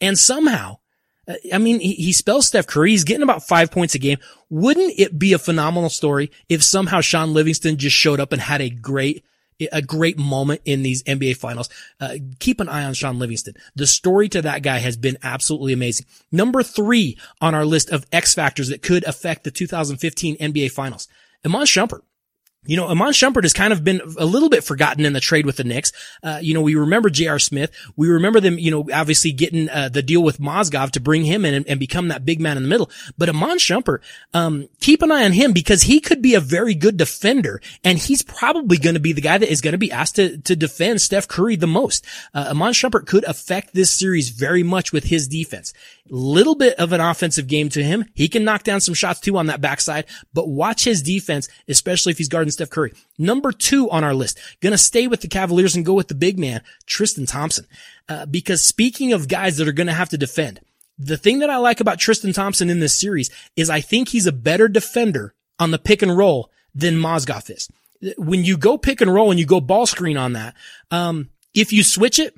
And 0.00 0.18
somehow, 0.18 0.78
uh, 1.26 1.34
I 1.52 1.58
mean, 1.58 1.80
he, 1.80 1.94
he 1.94 2.12
spells 2.12 2.46
Steph 2.46 2.66
Curry. 2.66 2.90
He's 2.90 3.04
getting 3.04 3.22
about 3.22 3.46
five 3.46 3.70
points 3.70 3.94
a 3.94 3.98
game. 3.98 4.18
Wouldn't 4.50 4.98
it 4.98 5.18
be 5.18 5.32
a 5.32 5.38
phenomenal 5.38 5.90
story 5.90 6.30
if 6.48 6.62
somehow 6.62 7.00
Shaun 7.00 7.32
Livingston 7.32 7.76
just 7.76 7.96
showed 7.96 8.20
up 8.20 8.32
and 8.32 8.42
had 8.42 8.60
a 8.60 8.70
great 8.70 9.24
a 9.72 9.82
great 9.82 10.18
moment 10.18 10.60
in 10.64 10.82
these 10.82 11.02
NBA 11.04 11.36
finals. 11.36 11.68
Uh, 12.00 12.16
keep 12.38 12.60
an 12.60 12.68
eye 12.68 12.84
on 12.84 12.94
Shaun 12.94 13.18
Livingston. 13.18 13.54
The 13.74 13.86
story 13.86 14.28
to 14.30 14.42
that 14.42 14.62
guy 14.62 14.78
has 14.78 14.96
been 14.96 15.18
absolutely 15.22 15.72
amazing. 15.72 16.06
Number 16.30 16.62
three 16.62 17.18
on 17.40 17.54
our 17.54 17.64
list 17.64 17.90
of 17.90 18.06
X 18.12 18.34
factors 18.34 18.68
that 18.68 18.82
could 18.82 19.04
affect 19.04 19.44
the 19.44 19.50
2015 19.50 20.36
NBA 20.36 20.70
finals. 20.70 21.08
Iman 21.44 21.62
Shumpert. 21.62 22.02
You 22.64 22.76
know, 22.76 22.86
Iman 22.86 23.08
Shumpert 23.08 23.42
has 23.42 23.52
kind 23.52 23.72
of 23.72 23.82
been 23.82 24.00
a 24.16 24.24
little 24.24 24.48
bit 24.48 24.62
forgotten 24.62 25.04
in 25.04 25.14
the 25.14 25.20
trade 25.20 25.46
with 25.46 25.56
the 25.56 25.64
Knicks. 25.64 25.90
Uh, 26.22 26.38
you 26.40 26.54
know, 26.54 26.60
we 26.60 26.76
remember 26.76 27.10
J.R. 27.10 27.40
Smith. 27.40 27.72
We 27.96 28.08
remember 28.08 28.38
them, 28.38 28.56
you 28.56 28.70
know, 28.70 28.88
obviously 28.94 29.32
getting 29.32 29.68
uh, 29.68 29.88
the 29.88 30.00
deal 30.00 30.22
with 30.22 30.38
Mozgov 30.38 30.92
to 30.92 31.00
bring 31.00 31.24
him 31.24 31.44
in 31.44 31.54
and, 31.54 31.66
and, 31.66 31.80
become 31.80 32.06
that 32.08 32.24
big 32.24 32.40
man 32.40 32.56
in 32.56 32.62
the 32.62 32.68
middle. 32.68 32.88
But 33.18 33.28
Iman 33.28 33.58
Shumpert, 33.58 33.98
um, 34.32 34.68
keep 34.78 35.02
an 35.02 35.10
eye 35.10 35.24
on 35.24 35.32
him 35.32 35.52
because 35.52 35.82
he 35.82 35.98
could 35.98 36.22
be 36.22 36.36
a 36.36 36.40
very 36.40 36.76
good 36.76 36.96
defender 36.96 37.60
and 37.82 37.98
he's 37.98 38.22
probably 38.22 38.78
going 38.78 38.94
to 38.94 39.00
be 39.00 39.12
the 39.12 39.20
guy 39.20 39.38
that 39.38 39.50
is 39.50 39.60
going 39.60 39.72
to 39.72 39.78
be 39.78 39.90
asked 39.90 40.14
to, 40.16 40.38
to 40.38 40.54
defend 40.54 41.00
Steph 41.00 41.26
Curry 41.26 41.56
the 41.56 41.66
most. 41.66 42.04
Uh, 42.32 42.46
Iman 42.50 42.74
Shumpert 42.74 43.08
could 43.08 43.24
affect 43.24 43.74
this 43.74 43.90
series 43.90 44.28
very 44.28 44.62
much 44.62 44.92
with 44.92 45.04
his 45.04 45.26
defense. 45.26 45.72
Little 46.08 46.54
bit 46.54 46.78
of 46.78 46.92
an 46.92 47.00
offensive 47.00 47.48
game 47.48 47.70
to 47.70 47.82
him. 47.82 48.04
He 48.14 48.28
can 48.28 48.44
knock 48.44 48.62
down 48.62 48.80
some 48.80 48.94
shots 48.94 49.18
too 49.18 49.36
on 49.36 49.46
that 49.46 49.60
backside, 49.60 50.04
but 50.32 50.48
watch 50.48 50.84
his 50.84 51.02
defense, 51.02 51.48
especially 51.66 52.12
if 52.12 52.18
he's 52.18 52.28
guarding 52.28 52.51
Steph 52.52 52.70
Curry. 52.70 52.92
Number 53.18 53.52
two 53.52 53.90
on 53.90 54.04
our 54.04 54.14
list, 54.14 54.38
gonna 54.60 54.78
stay 54.78 55.06
with 55.06 55.20
the 55.20 55.28
Cavaliers 55.28 55.74
and 55.74 55.84
go 55.84 55.94
with 55.94 56.08
the 56.08 56.14
big 56.14 56.38
man, 56.38 56.62
Tristan 56.86 57.26
Thompson. 57.26 57.66
Uh, 58.08 58.26
because 58.26 58.64
speaking 58.64 59.12
of 59.12 59.28
guys 59.28 59.56
that 59.56 59.68
are 59.68 59.72
gonna 59.72 59.92
have 59.92 60.10
to 60.10 60.18
defend, 60.18 60.60
the 60.98 61.16
thing 61.16 61.40
that 61.40 61.50
I 61.50 61.56
like 61.56 61.80
about 61.80 61.98
Tristan 61.98 62.32
Thompson 62.32 62.70
in 62.70 62.80
this 62.80 62.96
series 62.96 63.30
is 63.56 63.70
I 63.70 63.80
think 63.80 64.08
he's 64.08 64.26
a 64.26 64.32
better 64.32 64.68
defender 64.68 65.34
on 65.58 65.70
the 65.70 65.78
pick 65.78 66.02
and 66.02 66.16
roll 66.16 66.50
than 66.74 66.96
Mozgov 66.96 67.50
is. 67.50 67.68
When 68.16 68.44
you 68.44 68.56
go 68.56 68.78
pick 68.78 69.00
and 69.00 69.12
roll 69.12 69.30
and 69.30 69.38
you 69.38 69.46
go 69.46 69.60
ball 69.60 69.86
screen 69.86 70.16
on 70.16 70.32
that, 70.32 70.54
um, 70.90 71.30
if 71.54 71.72
you 71.72 71.82
switch 71.82 72.18
it, 72.18 72.36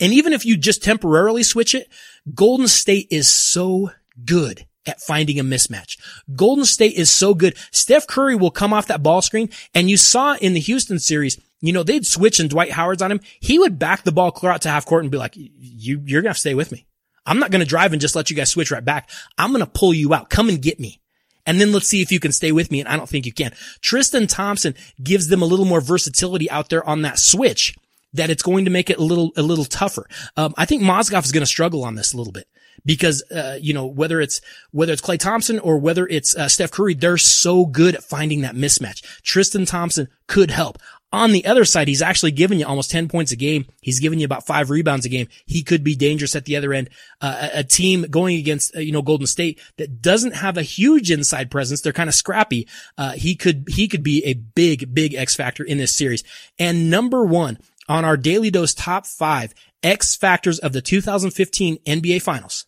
and 0.00 0.12
even 0.12 0.32
if 0.32 0.44
you 0.44 0.56
just 0.56 0.82
temporarily 0.82 1.42
switch 1.42 1.74
it, 1.74 1.88
Golden 2.34 2.68
State 2.68 3.08
is 3.10 3.28
so 3.28 3.90
good 4.24 4.66
at 4.86 5.00
finding 5.00 5.38
a 5.38 5.44
mismatch. 5.44 5.96
Golden 6.34 6.64
State 6.64 6.94
is 6.94 7.10
so 7.10 7.34
good. 7.34 7.56
Steph 7.70 8.06
Curry 8.06 8.34
will 8.34 8.50
come 8.50 8.72
off 8.72 8.86
that 8.88 9.02
ball 9.02 9.22
screen 9.22 9.50
and 9.74 9.88
you 9.88 9.96
saw 9.96 10.36
in 10.36 10.54
the 10.54 10.60
Houston 10.60 10.98
series, 10.98 11.40
you 11.60 11.72
know, 11.72 11.82
they'd 11.82 12.06
switch 12.06 12.40
and 12.40 12.50
Dwight 12.50 12.72
Howard's 12.72 13.02
on 13.02 13.12
him. 13.12 13.20
He 13.40 13.58
would 13.58 13.78
back 13.78 14.02
the 14.02 14.12
ball 14.12 14.30
clear 14.30 14.52
out 14.52 14.62
to 14.62 14.68
half 14.68 14.86
court 14.86 15.04
and 15.04 15.10
be 15.10 15.18
like, 15.18 15.34
you, 15.36 16.02
you're 16.04 16.22
going 16.22 16.24
to 16.24 16.30
have 16.30 16.36
to 16.36 16.40
stay 16.40 16.54
with 16.54 16.72
me. 16.72 16.86
I'm 17.24 17.38
not 17.38 17.52
going 17.52 17.60
to 17.60 17.68
drive 17.68 17.92
and 17.92 18.00
just 18.00 18.16
let 18.16 18.30
you 18.30 18.36
guys 18.36 18.50
switch 18.50 18.72
right 18.72 18.84
back. 18.84 19.08
I'm 19.38 19.52
going 19.52 19.64
to 19.64 19.70
pull 19.70 19.94
you 19.94 20.12
out. 20.12 20.28
Come 20.28 20.48
and 20.48 20.60
get 20.60 20.80
me. 20.80 21.00
And 21.46 21.60
then 21.60 21.72
let's 21.72 21.88
see 21.88 22.02
if 22.02 22.12
you 22.12 22.20
can 22.20 22.32
stay 22.32 22.52
with 22.52 22.70
me. 22.70 22.80
And 22.80 22.88
I 22.88 22.96
don't 22.96 23.08
think 23.08 23.26
you 23.26 23.32
can. 23.32 23.52
Tristan 23.80 24.26
Thompson 24.26 24.74
gives 25.02 25.28
them 25.28 25.42
a 25.42 25.46
little 25.46 25.64
more 25.64 25.80
versatility 25.80 26.50
out 26.50 26.68
there 26.68 26.88
on 26.88 27.02
that 27.02 27.18
switch 27.18 27.76
that 28.14 28.30
it's 28.30 28.42
going 28.42 28.64
to 28.64 28.70
make 28.70 28.90
it 28.90 28.98
a 28.98 29.02
little, 29.02 29.32
a 29.36 29.42
little 29.42 29.64
tougher. 29.64 30.06
Um, 30.36 30.54
I 30.56 30.64
think 30.64 30.82
Mozgov 30.82 31.24
is 31.24 31.32
going 31.32 31.42
to 31.42 31.46
struggle 31.46 31.84
on 31.84 31.94
this 31.94 32.12
a 32.12 32.16
little 32.16 32.32
bit 32.32 32.46
because, 32.84 33.22
uh, 33.30 33.58
you 33.60 33.74
know, 33.74 33.86
whether 33.86 34.20
it's, 34.20 34.40
whether 34.70 34.92
it's 34.92 35.02
Klay 35.02 35.18
Thompson 35.18 35.58
or 35.58 35.78
whether 35.78 36.06
it's 36.06 36.36
uh, 36.36 36.48
Steph 36.48 36.70
Curry, 36.70 36.94
they're 36.94 37.18
so 37.18 37.66
good 37.66 37.94
at 37.94 38.04
finding 38.04 38.42
that 38.42 38.54
mismatch. 38.54 39.02
Tristan 39.22 39.66
Thompson 39.66 40.08
could 40.26 40.50
help. 40.50 40.78
On 41.14 41.32
the 41.32 41.44
other 41.44 41.66
side, 41.66 41.88
he's 41.88 42.00
actually 42.00 42.30
giving 42.30 42.58
you 42.58 42.66
almost 42.66 42.90
10 42.90 43.06
points 43.06 43.32
a 43.32 43.36
game. 43.36 43.66
He's 43.82 44.00
giving 44.00 44.18
you 44.18 44.24
about 44.24 44.46
five 44.46 44.70
rebounds 44.70 45.04
a 45.04 45.10
game. 45.10 45.28
He 45.44 45.62
could 45.62 45.84
be 45.84 45.94
dangerous 45.94 46.34
at 46.34 46.46
the 46.46 46.56
other 46.56 46.72
end. 46.72 46.88
Uh, 47.20 47.50
a, 47.52 47.58
a, 47.58 47.64
team 47.64 48.06
going 48.08 48.38
against, 48.38 48.74
uh, 48.74 48.80
you 48.80 48.92
know, 48.92 49.02
Golden 49.02 49.26
State 49.26 49.60
that 49.76 50.00
doesn't 50.00 50.34
have 50.36 50.56
a 50.56 50.62
huge 50.62 51.10
inside 51.10 51.50
presence. 51.50 51.82
They're 51.82 51.92
kind 51.92 52.08
of 52.08 52.14
scrappy. 52.14 52.66
Uh, 52.96 53.12
he 53.12 53.36
could, 53.36 53.66
he 53.68 53.88
could 53.88 54.02
be 54.02 54.24
a 54.24 54.32
big, 54.32 54.94
big 54.94 55.12
X 55.12 55.36
factor 55.36 55.62
in 55.62 55.76
this 55.76 55.94
series. 55.94 56.24
And 56.58 56.88
number 56.88 57.26
one 57.26 57.58
on 57.88 58.04
our 58.04 58.16
Daly 58.16 58.50
Dose 58.50 58.74
top 58.74 59.06
five 59.06 59.54
X 59.82 60.16
factors 60.16 60.58
of 60.58 60.72
the 60.72 60.82
2015 60.82 61.78
NBA 61.78 62.22
finals 62.22 62.66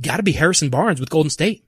got 0.00 0.18
to 0.18 0.22
be 0.22 0.32
Harrison 0.32 0.70
Barnes 0.70 1.00
with 1.00 1.10
Golden 1.10 1.30
State. 1.30 1.64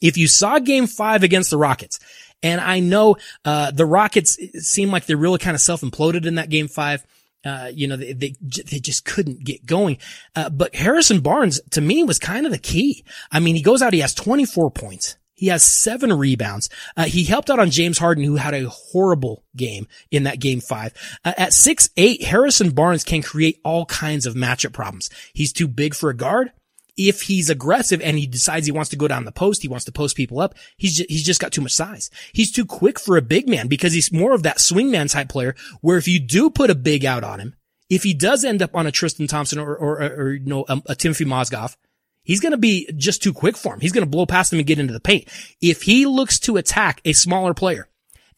If 0.00 0.16
you 0.16 0.26
saw 0.26 0.58
game 0.58 0.86
five 0.86 1.22
against 1.22 1.50
the 1.50 1.56
Rockets, 1.56 1.98
and 2.42 2.60
I 2.60 2.80
know, 2.80 3.16
uh, 3.44 3.70
the 3.70 3.86
Rockets 3.86 4.36
seem 4.58 4.90
like 4.90 5.06
they 5.06 5.14
really 5.14 5.38
kind 5.38 5.54
of 5.54 5.60
self-imploded 5.60 6.26
in 6.26 6.36
that 6.36 6.50
game 6.50 6.68
five. 6.68 7.04
Uh, 7.44 7.70
you 7.72 7.88
know, 7.88 7.96
they, 7.96 8.12
they, 8.12 8.34
they 8.40 8.78
just 8.78 9.04
couldn't 9.04 9.44
get 9.44 9.66
going. 9.66 9.98
Uh, 10.34 10.48
but 10.48 10.74
Harrison 10.74 11.20
Barnes 11.20 11.60
to 11.70 11.80
me 11.80 12.04
was 12.04 12.18
kind 12.18 12.46
of 12.46 12.52
the 12.52 12.58
key. 12.58 13.04
I 13.30 13.40
mean, 13.40 13.56
he 13.56 13.62
goes 13.62 13.82
out, 13.82 13.92
he 13.92 14.00
has 14.00 14.14
24 14.14 14.70
points. 14.70 15.16
He 15.42 15.48
has 15.48 15.64
seven 15.64 16.12
rebounds. 16.12 16.70
Uh, 16.96 17.06
he 17.06 17.24
helped 17.24 17.50
out 17.50 17.58
on 17.58 17.72
James 17.72 17.98
Harden, 17.98 18.22
who 18.22 18.36
had 18.36 18.54
a 18.54 18.68
horrible 18.68 19.42
game 19.56 19.88
in 20.12 20.22
that 20.22 20.38
game 20.38 20.60
five. 20.60 20.94
Uh, 21.24 21.32
at 21.36 21.52
six 21.52 21.90
eight, 21.96 22.22
Harrison 22.22 22.70
Barnes 22.70 23.02
can 23.02 23.22
create 23.22 23.60
all 23.64 23.84
kinds 23.86 24.24
of 24.24 24.36
matchup 24.36 24.72
problems. 24.72 25.10
He's 25.32 25.52
too 25.52 25.66
big 25.66 25.96
for 25.96 26.10
a 26.10 26.16
guard 26.16 26.52
if 26.96 27.22
he's 27.22 27.50
aggressive 27.50 28.00
and 28.02 28.16
he 28.16 28.26
decides 28.28 28.66
he 28.66 28.72
wants 28.72 28.90
to 28.90 28.96
go 28.96 29.08
down 29.08 29.24
the 29.24 29.32
post, 29.32 29.62
he 29.62 29.68
wants 29.68 29.84
to 29.86 29.90
post 29.90 30.16
people 30.16 30.38
up, 30.38 30.54
he's 30.76 30.98
just, 30.98 31.10
he's 31.10 31.24
just 31.24 31.40
got 31.40 31.50
too 31.50 31.62
much 31.62 31.72
size. 31.72 32.08
He's 32.32 32.52
too 32.52 32.64
quick 32.64 33.00
for 33.00 33.16
a 33.16 33.22
big 33.22 33.48
man 33.48 33.66
because 33.66 33.94
he's 33.94 34.12
more 34.12 34.34
of 34.34 34.44
that 34.44 34.58
swingman 34.58 35.10
type 35.10 35.28
player 35.28 35.56
where 35.80 35.98
if 35.98 36.06
you 36.06 36.20
do 36.20 36.50
put 36.50 36.70
a 36.70 36.76
big 36.76 37.04
out 37.04 37.24
on 37.24 37.40
him, 37.40 37.56
if 37.90 38.04
he 38.04 38.14
does 38.14 38.44
end 38.44 38.62
up 38.62 38.76
on 38.76 38.86
a 38.86 38.92
Tristan 38.92 39.26
Thompson 39.26 39.58
or, 39.58 39.74
or, 39.74 40.02
or, 40.02 40.06
or 40.06 40.32
you 40.34 40.46
know, 40.46 40.64
a, 40.68 40.80
a 40.86 40.94
Timothy 40.94 41.24
Mozgov, 41.24 41.74
he's 42.22 42.40
going 42.40 42.52
to 42.52 42.58
be 42.58 42.90
just 42.96 43.22
too 43.22 43.32
quick 43.32 43.56
for 43.56 43.74
him. 43.74 43.80
He's 43.80 43.92
going 43.92 44.04
to 44.04 44.10
blow 44.10 44.26
past 44.26 44.52
him 44.52 44.58
and 44.58 44.66
get 44.66 44.78
into 44.78 44.92
the 44.92 45.00
paint. 45.00 45.28
If 45.60 45.82
he 45.82 46.06
looks 46.06 46.38
to 46.40 46.56
attack 46.56 47.00
a 47.04 47.12
smaller 47.12 47.54
player, 47.54 47.88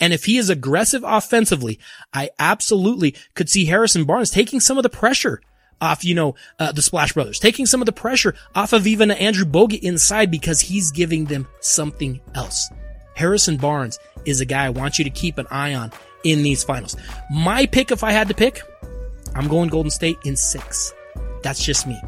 and 0.00 0.12
if 0.12 0.24
he 0.24 0.38
is 0.38 0.50
aggressive 0.50 1.04
offensively, 1.04 1.78
I 2.12 2.30
absolutely 2.38 3.14
could 3.34 3.48
see 3.48 3.64
Harrison 3.66 4.04
Barnes 4.04 4.30
taking 4.30 4.60
some 4.60 4.76
of 4.76 4.82
the 4.82 4.88
pressure 4.88 5.40
off, 5.80 6.04
you 6.04 6.14
know, 6.14 6.34
uh, 6.58 6.72
the 6.72 6.82
Splash 6.82 7.12
Brothers, 7.12 7.38
taking 7.38 7.66
some 7.66 7.80
of 7.82 7.86
the 7.86 7.92
pressure 7.92 8.34
off 8.54 8.72
of 8.72 8.86
even 8.86 9.10
Andrew 9.10 9.44
Bogut 9.44 9.80
inside 9.80 10.30
because 10.30 10.60
he's 10.60 10.90
giving 10.90 11.26
them 11.26 11.46
something 11.60 12.20
else. 12.34 12.68
Harrison 13.14 13.56
Barnes 13.56 13.98
is 14.24 14.40
a 14.40 14.44
guy 14.44 14.66
I 14.66 14.70
want 14.70 14.98
you 14.98 15.04
to 15.04 15.10
keep 15.10 15.38
an 15.38 15.46
eye 15.50 15.74
on 15.74 15.92
in 16.24 16.42
these 16.42 16.64
finals. 16.64 16.96
My 17.30 17.66
pick, 17.66 17.90
if 17.90 18.02
I 18.02 18.12
had 18.12 18.28
to 18.28 18.34
pick, 18.34 18.62
I'm 19.34 19.48
going 19.48 19.68
Golden 19.68 19.90
State 19.90 20.18
in 20.24 20.36
six. 20.36 20.92
That's 21.42 21.64
just 21.64 21.86
me. 21.86 22.00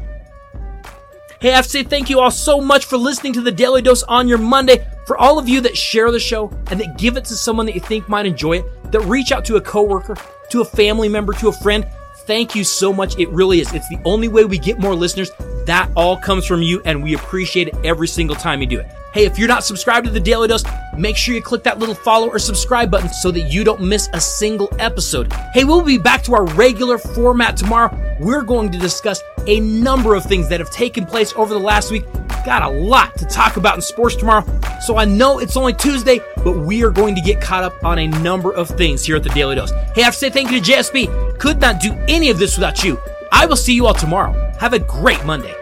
Hey, 1.39 1.51
I 1.51 1.55
have 1.55 1.65
to 1.65 1.69
say 1.69 1.83
thank 1.83 2.09
you 2.09 2.19
all 2.19 2.31
so 2.31 2.59
much 2.59 2.85
for 2.85 2.97
listening 2.97 3.33
to 3.33 3.41
the 3.41 3.51
Daly 3.51 3.83
Dose 3.83 4.01
on 4.03 4.27
your 4.27 4.39
Monday. 4.39 4.87
For 5.05 5.17
all 5.17 5.37
of 5.37 5.47
you 5.47 5.61
that 5.61 5.77
share 5.77 6.11
the 6.11 6.19
show 6.19 6.49
and 6.71 6.79
that 6.79 6.97
give 6.97 7.15
it 7.15 7.25
to 7.25 7.35
someone 7.35 7.65
that 7.67 7.75
you 7.75 7.81
think 7.81 8.09
might 8.09 8.25
enjoy 8.25 8.57
it, 8.57 8.91
that 8.91 9.01
reach 9.01 9.31
out 9.31 9.45
to 9.45 9.57
a 9.57 9.61
coworker, 9.61 10.15
to 10.49 10.61
a 10.61 10.65
family 10.65 11.07
member, 11.07 11.33
to 11.33 11.49
a 11.49 11.53
friend, 11.53 11.85
Thank 12.27 12.55
you 12.55 12.65
so 12.65 12.91
much. 12.91 13.17
It 13.17 13.29
really 13.29 13.61
is. 13.61 13.73
It's 13.73 13.87
the 13.87 14.01
only 14.03 14.27
way 14.27 14.43
we 14.43 14.57
get 14.59 14.79
more 14.79 14.93
listeners. 14.93 15.31
That 15.65 15.89
all 15.95 16.17
comes 16.17 16.45
from 16.45 16.61
you, 16.61 16.81
and 16.83 17.01
we 17.01 17.15
appreciate 17.15 17.69
it 17.69 17.75
every 17.85 18.09
single 18.09 18.35
time 18.35 18.59
you 18.59 18.67
do 18.67 18.81
it. 18.81 18.91
Hey, 19.13 19.25
if 19.25 19.39
you're 19.39 19.47
not 19.47 19.63
subscribed 19.63 20.05
to 20.05 20.11
the 20.11 20.19
Daly 20.19 20.47
Dose, 20.49 20.63
make 20.97 21.15
sure 21.15 21.33
you 21.33 21.41
click 21.41 21.63
that 21.63 21.79
little 21.79 21.95
follow 21.95 22.27
or 22.27 22.37
subscribe 22.39 22.91
button 22.91 23.09
so 23.09 23.31
that 23.31 23.41
you 23.41 23.63
don't 23.63 23.81
miss 23.81 24.09
a 24.13 24.19
single 24.19 24.67
episode. 24.79 25.31
Hey, 25.53 25.63
we'll 25.63 25.81
be 25.81 25.97
back 25.97 26.23
to 26.23 26.35
our 26.35 26.45
regular 26.45 26.97
format 26.97 27.55
tomorrow. 27.55 27.89
We're 28.19 28.43
going 28.43 28.71
to 28.71 28.77
discuss 28.77 29.21
a 29.47 29.61
number 29.61 30.13
of 30.13 30.25
things 30.25 30.49
that 30.49 30.59
have 30.59 30.69
taken 30.71 31.05
place 31.05 31.33
over 31.37 31.53
the 31.53 31.59
last 31.59 31.89
week. 31.89 32.05
Got 32.45 32.63
a 32.63 32.69
lot 32.69 33.17
to 33.17 33.25
talk 33.25 33.57
about 33.57 33.75
in 33.75 33.81
sports 33.81 34.15
tomorrow. 34.15 34.45
So 34.81 34.97
I 34.97 35.05
know 35.05 35.39
it's 35.39 35.55
only 35.55 35.73
Tuesday, 35.73 36.19
but 36.43 36.59
we 36.59 36.83
are 36.83 36.91
going 36.91 37.15
to 37.15 37.21
get 37.21 37.41
caught 37.41 37.63
up 37.63 37.83
on 37.85 37.99
a 37.99 38.07
number 38.07 38.53
of 38.53 38.69
things 38.69 39.05
here 39.05 39.15
at 39.15 39.23
the 39.23 39.29
Daly 39.29 39.55
Dose. 39.55 39.71
Hey, 39.95 40.01
I 40.01 40.05
have 40.05 40.13
to 40.13 40.19
say 40.19 40.29
thank 40.29 40.51
you 40.51 40.61
to 40.61 40.71
JSP. 40.71 41.39
Could 41.39 41.61
not 41.61 41.79
do 41.79 41.93
any 42.07 42.29
of 42.29 42.39
this 42.39 42.57
without 42.57 42.83
you. 42.83 42.99
I 43.31 43.45
will 43.45 43.55
see 43.55 43.73
you 43.73 43.85
all 43.87 43.93
tomorrow. 43.93 44.33
Have 44.59 44.73
a 44.73 44.79
great 44.79 45.23
Monday. 45.25 45.55